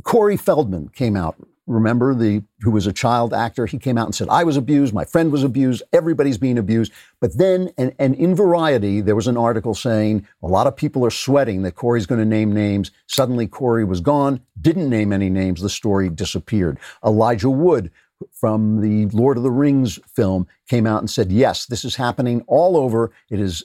Corey 0.03 0.37
Feldman 0.37 0.89
came 0.89 1.15
out 1.15 1.35
remember 1.71 2.13
the 2.13 2.43
who 2.61 2.71
was 2.71 2.85
a 2.85 2.93
child 2.93 3.33
actor 3.33 3.65
he 3.65 3.77
came 3.77 3.97
out 3.97 4.05
and 4.05 4.15
said 4.15 4.29
i 4.29 4.43
was 4.43 4.57
abused 4.57 4.93
my 4.93 5.05
friend 5.05 5.31
was 5.31 5.43
abused 5.43 5.83
everybody's 5.93 6.37
being 6.37 6.57
abused. 6.57 6.91
But 7.19 7.37
then 7.37 7.71
and, 7.77 7.93
and 7.99 8.15
in 8.15 8.35
variety 8.35 9.01
there 9.01 9.15
was 9.15 9.27
an 9.27 9.37
article 9.37 9.73
saying 9.73 10.27
a 10.41 10.47
lot 10.47 10.67
of 10.67 10.75
people 10.75 11.05
are 11.05 11.11
sweating 11.11 11.61
that 11.63 11.75
corey's 11.75 12.05
going 12.05 12.19
to 12.19 12.25
name 12.25 12.53
names. 12.53 12.91
Suddenly 13.07 13.47
corey 13.47 13.85
was 13.85 14.01
gone 14.01 14.41
didn't 14.59 14.89
name 14.89 15.13
any 15.13 15.29
names 15.29 15.61
the 15.61 15.69
story 15.69 16.09
disappeared. 16.09 16.79
Elijah 17.05 17.49
wood 17.49 17.91
from 18.31 18.81
the 18.81 19.07
Lord 19.17 19.37
of 19.37 19.43
the 19.43 19.51
Rings 19.51 19.99
film 20.07 20.47
came 20.67 20.85
out 20.85 20.99
and 20.99 21.09
said, 21.09 21.31
yes, 21.31 21.65
this 21.65 21.83
is 21.83 21.95
happening 21.95 22.43
all 22.47 22.77
over. 22.77 23.11
It 23.29 23.39
is 23.39 23.63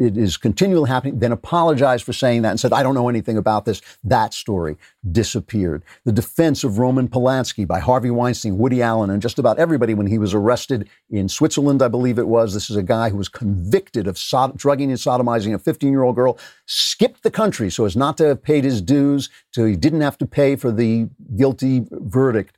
it 0.00 0.16
is 0.16 0.38
continually 0.38 0.88
happening, 0.88 1.18
then 1.18 1.30
apologized 1.30 2.04
for 2.04 2.14
saying 2.14 2.40
that 2.42 2.50
and 2.50 2.58
said, 2.58 2.72
I 2.72 2.82
don't 2.82 2.94
know 2.94 3.10
anything 3.10 3.36
about 3.36 3.66
this. 3.66 3.82
That 4.02 4.32
story 4.32 4.76
disappeared. 5.12 5.82
The 6.04 6.12
defense 6.12 6.64
of 6.64 6.78
Roman 6.78 7.06
Polanski 7.06 7.66
by 7.66 7.80
Harvey 7.80 8.10
Weinstein, 8.10 8.56
Woody 8.56 8.80
Allen, 8.80 9.10
and 9.10 9.20
just 9.20 9.38
about 9.38 9.58
everybody 9.58 9.92
when 9.92 10.06
he 10.06 10.16
was 10.16 10.32
arrested 10.32 10.88
in 11.10 11.28
Switzerland, 11.28 11.82
I 11.82 11.88
believe 11.88 12.18
it 12.18 12.28
was. 12.28 12.54
This 12.54 12.70
is 12.70 12.76
a 12.76 12.82
guy 12.82 13.10
who 13.10 13.18
was 13.18 13.28
convicted 13.28 14.08
of 14.08 14.18
drugging 14.56 14.90
and 14.90 14.98
sodomizing 14.98 15.52
a 15.52 15.58
15 15.58 15.90
year 15.90 16.02
old 16.02 16.16
girl, 16.16 16.38
skipped 16.64 17.22
the 17.22 17.30
country 17.30 17.70
so 17.70 17.84
as 17.84 17.94
not 17.94 18.16
to 18.16 18.24
have 18.28 18.42
paid 18.42 18.64
his 18.64 18.80
dues, 18.80 19.28
so 19.50 19.66
he 19.66 19.76
didn't 19.76 20.00
have 20.00 20.16
to 20.18 20.26
pay 20.26 20.56
for 20.56 20.72
the 20.72 21.10
guilty 21.36 21.84
verdict 21.90 22.56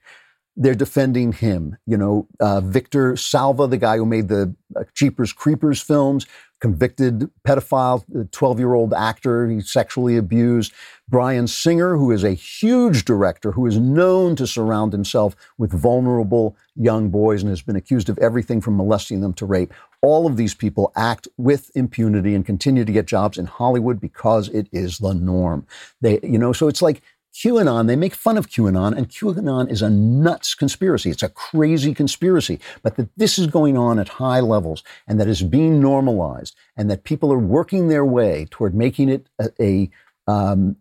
they're 0.56 0.74
defending 0.74 1.32
him. 1.32 1.76
You 1.86 1.96
know, 1.96 2.28
uh, 2.40 2.60
Victor 2.60 3.16
Salva, 3.16 3.66
the 3.66 3.78
guy 3.78 3.96
who 3.96 4.06
made 4.06 4.28
the 4.28 4.54
uh, 4.76 4.84
Jeepers 4.94 5.32
Creepers 5.32 5.80
films, 5.80 6.26
convicted 6.62 7.28
pedophile, 7.44 8.30
12 8.30 8.58
year 8.60 8.74
old 8.74 8.94
actor. 8.94 9.48
he 9.48 9.60
sexually 9.60 10.16
abused. 10.16 10.72
Bryan 11.08 11.48
Singer, 11.48 11.96
who 11.96 12.12
is 12.12 12.22
a 12.22 12.34
huge 12.34 13.04
director 13.04 13.50
who 13.50 13.66
is 13.66 13.78
known 13.78 14.36
to 14.36 14.46
surround 14.46 14.92
himself 14.92 15.34
with 15.58 15.72
vulnerable 15.72 16.56
young 16.76 17.10
boys 17.10 17.42
and 17.42 17.50
has 17.50 17.62
been 17.62 17.74
accused 17.74 18.08
of 18.08 18.16
everything 18.18 18.60
from 18.60 18.76
molesting 18.76 19.20
them 19.20 19.32
to 19.34 19.44
rape. 19.44 19.74
All 20.02 20.26
of 20.26 20.36
these 20.36 20.54
people 20.54 20.92
act 20.94 21.26
with 21.36 21.70
impunity 21.74 22.34
and 22.34 22.46
continue 22.46 22.84
to 22.84 22.92
get 22.92 23.06
jobs 23.06 23.38
in 23.38 23.46
Hollywood 23.46 24.00
because 24.00 24.48
it 24.50 24.68
is 24.72 24.98
the 24.98 25.14
norm. 25.14 25.66
They, 26.00 26.20
you 26.22 26.38
know, 26.38 26.52
so 26.52 26.68
it's 26.68 26.80
like 26.80 27.02
QAnon, 27.34 27.86
they 27.86 27.96
make 27.96 28.14
fun 28.14 28.36
of 28.36 28.48
QAnon, 28.48 28.96
and 28.96 29.08
QAnon 29.08 29.70
is 29.70 29.80
a 29.80 29.88
nuts 29.88 30.54
conspiracy. 30.54 31.10
It's 31.10 31.22
a 31.22 31.30
crazy 31.30 31.94
conspiracy, 31.94 32.60
but 32.82 32.96
that 32.96 33.08
this 33.16 33.38
is 33.38 33.46
going 33.46 33.78
on 33.78 33.98
at 33.98 34.08
high 34.08 34.40
levels 34.40 34.82
and 35.08 35.18
that 35.18 35.28
is 35.28 35.42
being 35.42 35.80
normalized 35.80 36.54
and 36.76 36.90
that 36.90 37.04
people 37.04 37.32
are 37.32 37.38
working 37.38 37.88
their 37.88 38.04
way 38.04 38.46
toward 38.50 38.74
making 38.74 39.08
it 39.08 39.26
a, 39.40 39.48
a 39.60 39.90
um, 40.30 40.76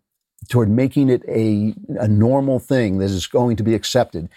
toward 0.49 0.69
making 0.69 1.09
it 1.09 1.23
a, 1.27 1.73
a 1.99 2.07
normal 2.07 2.59
thing 2.59 2.97
that 2.97 3.05
is 3.05 3.27
going 3.27 3.55
to 3.55 3.63
be 3.63 3.75
accepted 3.75 4.27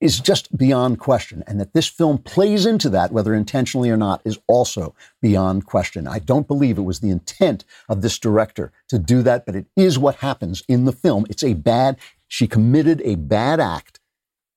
is 0.00 0.20
just 0.20 0.56
beyond 0.56 0.98
question. 0.98 1.42
And 1.46 1.58
that 1.58 1.72
this 1.72 1.86
film 1.86 2.18
plays 2.18 2.66
into 2.66 2.90
that, 2.90 3.12
whether 3.12 3.34
intentionally 3.34 3.90
or 3.90 3.96
not, 3.96 4.20
is 4.24 4.38
also 4.46 4.94
beyond 5.22 5.66
question. 5.66 6.06
I 6.06 6.18
don't 6.18 6.46
believe 6.46 6.76
it 6.76 6.82
was 6.82 7.00
the 7.00 7.10
intent 7.10 7.64
of 7.88 8.02
this 8.02 8.18
director 8.18 8.72
to 8.88 8.98
do 8.98 9.22
that, 9.22 9.46
but 9.46 9.56
it 9.56 9.66
is 9.76 9.98
what 9.98 10.16
happens 10.16 10.62
in 10.68 10.84
the 10.84 10.92
film. 10.92 11.26
It's 11.30 11.42
a 11.42 11.54
bad, 11.54 11.98
she 12.28 12.46
committed 12.46 13.00
a 13.04 13.14
bad 13.14 13.60
act. 13.60 14.00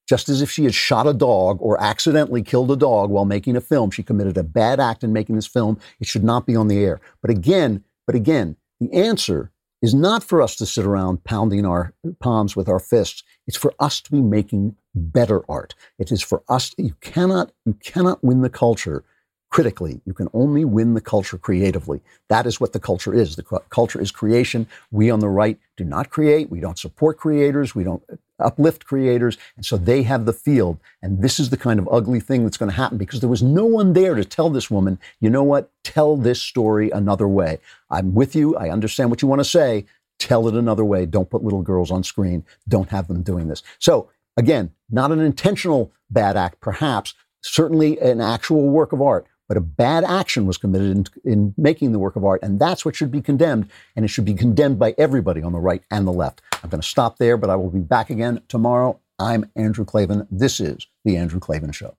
Just 0.07 0.27
as 0.27 0.41
if 0.41 0.49
she 0.49 0.63
had 0.63 0.73
shot 0.73 1.07
a 1.07 1.13
dog 1.13 1.59
or 1.61 1.79
accidentally 1.79 2.41
killed 2.41 2.71
a 2.71 2.75
dog 2.75 3.11
while 3.11 3.25
making 3.25 3.55
a 3.55 3.61
film, 3.61 3.91
she 3.91 4.01
committed 4.01 4.37
a 4.37 4.43
bad 4.43 4.79
act 4.79 5.03
in 5.03 5.13
making 5.13 5.35
this 5.35 5.45
film. 5.45 5.79
It 5.99 6.07
should 6.07 6.23
not 6.23 6.47
be 6.47 6.55
on 6.55 6.67
the 6.67 6.83
air. 6.83 6.99
But 7.21 7.29
again, 7.29 7.83
but 8.07 8.15
again, 8.15 8.55
the 8.79 8.91
answer 8.91 9.51
is 9.81 9.93
not 9.93 10.23
for 10.23 10.41
us 10.41 10.55
to 10.57 10.65
sit 10.65 10.85
around 10.85 11.23
pounding 11.23 11.65
our 11.65 11.93
palms 12.19 12.55
with 12.55 12.67
our 12.67 12.79
fists. 12.79 13.23
It's 13.47 13.57
for 13.57 13.73
us 13.79 14.01
to 14.01 14.11
be 14.11 14.21
making 14.21 14.75
better 14.93 15.43
art. 15.49 15.75
It 15.97 16.11
is 16.11 16.21
for 16.21 16.43
us. 16.49 16.73
You 16.77 16.95
cannot, 17.01 17.51
you 17.65 17.73
cannot 17.73 18.23
win 18.23 18.41
the 18.41 18.49
culture 18.49 19.03
critically. 19.49 19.99
You 20.05 20.13
can 20.13 20.29
only 20.33 20.63
win 20.63 20.93
the 20.93 21.01
culture 21.01 21.37
creatively. 21.37 22.01
That 22.27 22.45
is 22.45 22.59
what 22.59 22.73
the 22.73 22.79
culture 22.79 23.13
is. 23.13 23.35
The 23.35 23.43
cu- 23.43 23.59
culture 23.69 23.99
is 23.99 24.11
creation. 24.11 24.67
We 24.91 25.09
on 25.09 25.19
the 25.19 25.29
right 25.29 25.59
do 25.75 25.83
not 25.83 26.09
create. 26.09 26.49
We 26.49 26.59
don't 26.59 26.77
support 26.77 27.17
creators. 27.17 27.73
We 27.73 27.83
don't 27.83 28.03
uh, 28.11 28.17
uplift 28.39 28.85
creators. 28.85 29.37
And 29.55 29.65
so 29.65 29.77
they 29.77 30.03
have 30.03 30.25
the 30.25 30.33
field. 30.33 30.77
And 31.01 31.21
this 31.21 31.39
is 31.39 31.49
the 31.49 31.57
kind 31.57 31.79
of 31.79 31.89
ugly 31.91 32.19
thing 32.19 32.43
that's 32.43 32.57
going 32.57 32.69
to 32.69 32.75
happen 32.75 32.97
because 32.97 33.19
there 33.19 33.29
was 33.29 33.43
no 33.43 33.65
one 33.65 33.93
there 33.93 34.15
to 34.15 34.23
tell 34.23 34.49
this 34.49 34.69
woman, 34.69 34.99
you 35.19 35.29
know 35.29 35.43
what? 35.43 35.71
Tell 35.83 36.15
this 36.15 36.41
story 36.41 36.91
another 36.91 37.27
way. 37.27 37.59
I'm 37.89 38.13
with 38.13 38.35
you. 38.35 38.55
I 38.55 38.69
understand 38.69 39.09
what 39.09 39.21
you 39.21 39.27
want 39.27 39.39
to 39.39 39.45
say. 39.45 39.85
Tell 40.19 40.47
it 40.47 40.53
another 40.53 40.85
way. 40.85 41.05
Don't 41.05 41.29
put 41.29 41.43
little 41.43 41.61
girls 41.61 41.91
on 41.91 42.03
screen. 42.03 42.45
Don't 42.67 42.89
have 42.89 43.07
them 43.07 43.23
doing 43.23 43.47
this. 43.47 43.63
So 43.79 44.09
again, 44.37 44.71
not 44.89 45.11
an 45.11 45.19
intentional 45.19 45.91
bad 46.09 46.37
act, 46.37 46.59
perhaps, 46.59 47.13
certainly 47.41 47.99
an 47.99 48.21
actual 48.21 48.69
work 48.69 48.91
of 48.91 49.01
art, 49.01 49.27
but 49.49 49.57
a 49.57 49.61
bad 49.61 50.05
action 50.05 50.45
was 50.45 50.57
committed 50.57 50.91
in, 50.91 51.05
in, 51.29 51.53
making 51.57 51.91
the 51.91 51.99
work 51.99 52.15
of 52.15 52.23
art, 52.23 52.41
and 52.43 52.59
that's 52.59 52.85
what 52.85 52.95
should 52.95 53.11
be 53.11 53.19
condemned, 53.19 53.67
and 53.95 54.05
it 54.05 54.07
should 54.07 54.23
be 54.23 54.35
condemned 54.35 54.79
by 54.79 54.95
everybody 54.97 55.41
on 55.41 55.51
the 55.51 55.59
right 55.59 55.83
and 55.91 56.07
the 56.07 56.13
left. 56.13 56.41
I'm 56.63 56.69
going 56.69 56.81
to 56.81 56.87
stop 56.87 57.17
there, 57.17 57.35
but 57.35 57.49
I 57.49 57.55
will 57.57 57.71
be 57.71 57.79
back 57.79 58.09
again 58.11 58.41
tomorrow. 58.47 59.01
I'm 59.17 59.49
Andrew 59.55 59.83
Klavan. 59.83 60.27
This 60.31 60.61
is 60.61 60.87
The 61.03 61.17
Andrew 61.17 61.39
Klavan 61.39 61.71
Show. 61.71 61.97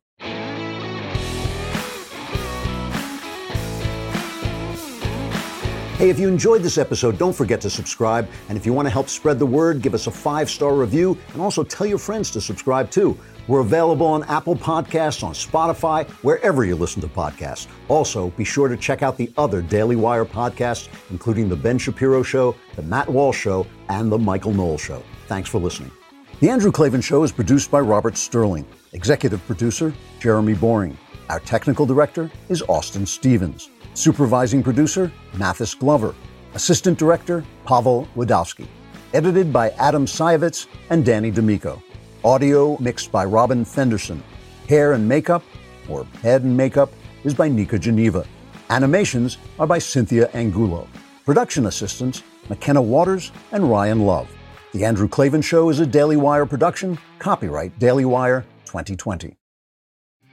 Hey, 6.00 6.08
if 6.08 6.18
you 6.18 6.28
enjoyed 6.28 6.62
this 6.62 6.78
episode, 6.78 7.18
don't 7.18 7.34
forget 7.34 7.60
to 7.60 7.68
subscribe. 7.68 8.26
And 8.48 8.56
if 8.56 8.64
you 8.64 8.72
want 8.72 8.86
to 8.86 8.90
help 8.90 9.10
spread 9.10 9.38
the 9.38 9.44
word, 9.44 9.82
give 9.82 9.92
us 9.92 10.06
a 10.06 10.10
five 10.10 10.48
star 10.48 10.74
review 10.74 11.18
and 11.34 11.42
also 11.42 11.62
tell 11.62 11.86
your 11.86 11.98
friends 11.98 12.30
to 12.30 12.40
subscribe 12.40 12.90
too. 12.90 13.18
We're 13.46 13.60
available 13.60 14.06
on 14.06 14.22
Apple 14.24 14.56
Podcasts, 14.56 15.22
on 15.22 15.32
Spotify, 15.32 16.08
wherever 16.22 16.64
you 16.64 16.76
listen 16.76 17.00
to 17.02 17.08
podcasts. 17.08 17.66
Also, 17.88 18.30
be 18.30 18.44
sure 18.44 18.68
to 18.68 18.76
check 18.76 19.02
out 19.02 19.16
the 19.16 19.32
other 19.36 19.62
Daily 19.62 19.96
Wire 19.96 20.24
podcasts, 20.24 20.88
including 21.10 21.48
The 21.48 21.56
Ben 21.56 21.78
Shapiro 21.78 22.22
Show, 22.22 22.54
The 22.76 22.82
Matt 22.82 23.08
Walsh 23.08 23.38
Show, 23.38 23.66
and 23.88 24.10
The 24.10 24.18
Michael 24.18 24.52
Knowles 24.52 24.80
Show. 24.80 25.02
Thanks 25.26 25.48
for 25.48 25.58
listening. 25.58 25.90
The 26.40 26.48
Andrew 26.48 26.72
Klavan 26.72 27.00
Show 27.00 27.22
is 27.22 27.32
produced 27.32 27.70
by 27.70 27.80
Robert 27.80 28.16
Sterling, 28.16 28.66
executive 28.92 29.44
producer, 29.46 29.92
Jeremy 30.20 30.54
Boring. 30.54 30.96
Our 31.28 31.40
technical 31.40 31.86
director 31.86 32.30
is 32.48 32.62
Austin 32.62 33.04
Stevens. 33.04 33.70
Supervising 33.94 34.62
producer, 34.62 35.12
Mathis 35.34 35.74
Glover. 35.74 36.14
Assistant 36.54 36.98
director, 36.98 37.44
Pavel 37.66 38.08
Wadowski. 38.16 38.66
Edited 39.12 39.52
by 39.52 39.70
Adam 39.70 40.06
Sayevitz 40.06 40.66
and 40.90 41.04
Danny 41.04 41.30
D'Amico. 41.30 41.82
Audio 42.24 42.76
mixed 42.80 43.10
by 43.10 43.24
Robin 43.24 43.64
Fenderson. 43.64 44.22
Hair 44.68 44.92
and 44.92 45.08
makeup, 45.08 45.42
or 45.88 46.04
head 46.22 46.42
and 46.42 46.54
makeup, 46.54 46.92
is 47.24 47.32
by 47.32 47.48
Nika 47.48 47.78
Geneva. 47.78 48.26
Animations 48.68 49.38
are 49.58 49.66
by 49.66 49.78
Cynthia 49.78 50.28
Angulo. 50.34 50.86
Production 51.24 51.64
assistants, 51.66 52.22
McKenna 52.50 52.82
Waters 52.82 53.32
and 53.52 53.70
Ryan 53.70 54.04
Love. 54.04 54.28
The 54.72 54.84
Andrew 54.84 55.08
Klavan 55.08 55.40
Show 55.40 55.70
is 55.70 55.80
a 55.80 55.86
Daily 55.86 56.18
Wire 56.18 56.44
production. 56.44 56.98
Copyright 57.18 57.78
Daily 57.78 58.04
Wire 58.04 58.44
2020. 58.66 59.36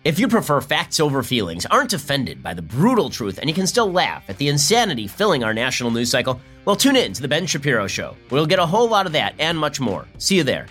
If 0.03 0.19
you 0.19 0.27
prefer 0.27 0.61
facts 0.61 0.99
over 0.99 1.23
feelings, 1.23 1.65
aren't 1.65 1.93
offended 1.93 2.43
by 2.43 2.53
the 2.53 2.61
brutal 2.61 3.09
truth, 3.09 3.39
and 3.39 3.49
you 3.49 3.53
can 3.53 3.65
still 3.65 3.91
laugh 3.91 4.29
at 4.29 4.37
the 4.37 4.49
insanity 4.49 5.07
filling 5.07 5.43
our 5.43 5.53
national 5.53 5.91
news 5.91 6.11
cycle, 6.11 6.39
well, 6.65 6.75
tune 6.75 6.97
in 6.97 7.13
to 7.13 7.21
The 7.21 7.27
Ben 7.29 7.45
Shapiro 7.45 7.87
Show. 7.87 8.15
We'll 8.29 8.45
get 8.45 8.59
a 8.59 8.65
whole 8.65 8.89
lot 8.89 9.05
of 9.05 9.13
that 9.13 9.35
and 9.39 9.57
much 9.57 9.79
more. 9.79 10.05
See 10.17 10.35
you 10.35 10.43
there. 10.43 10.67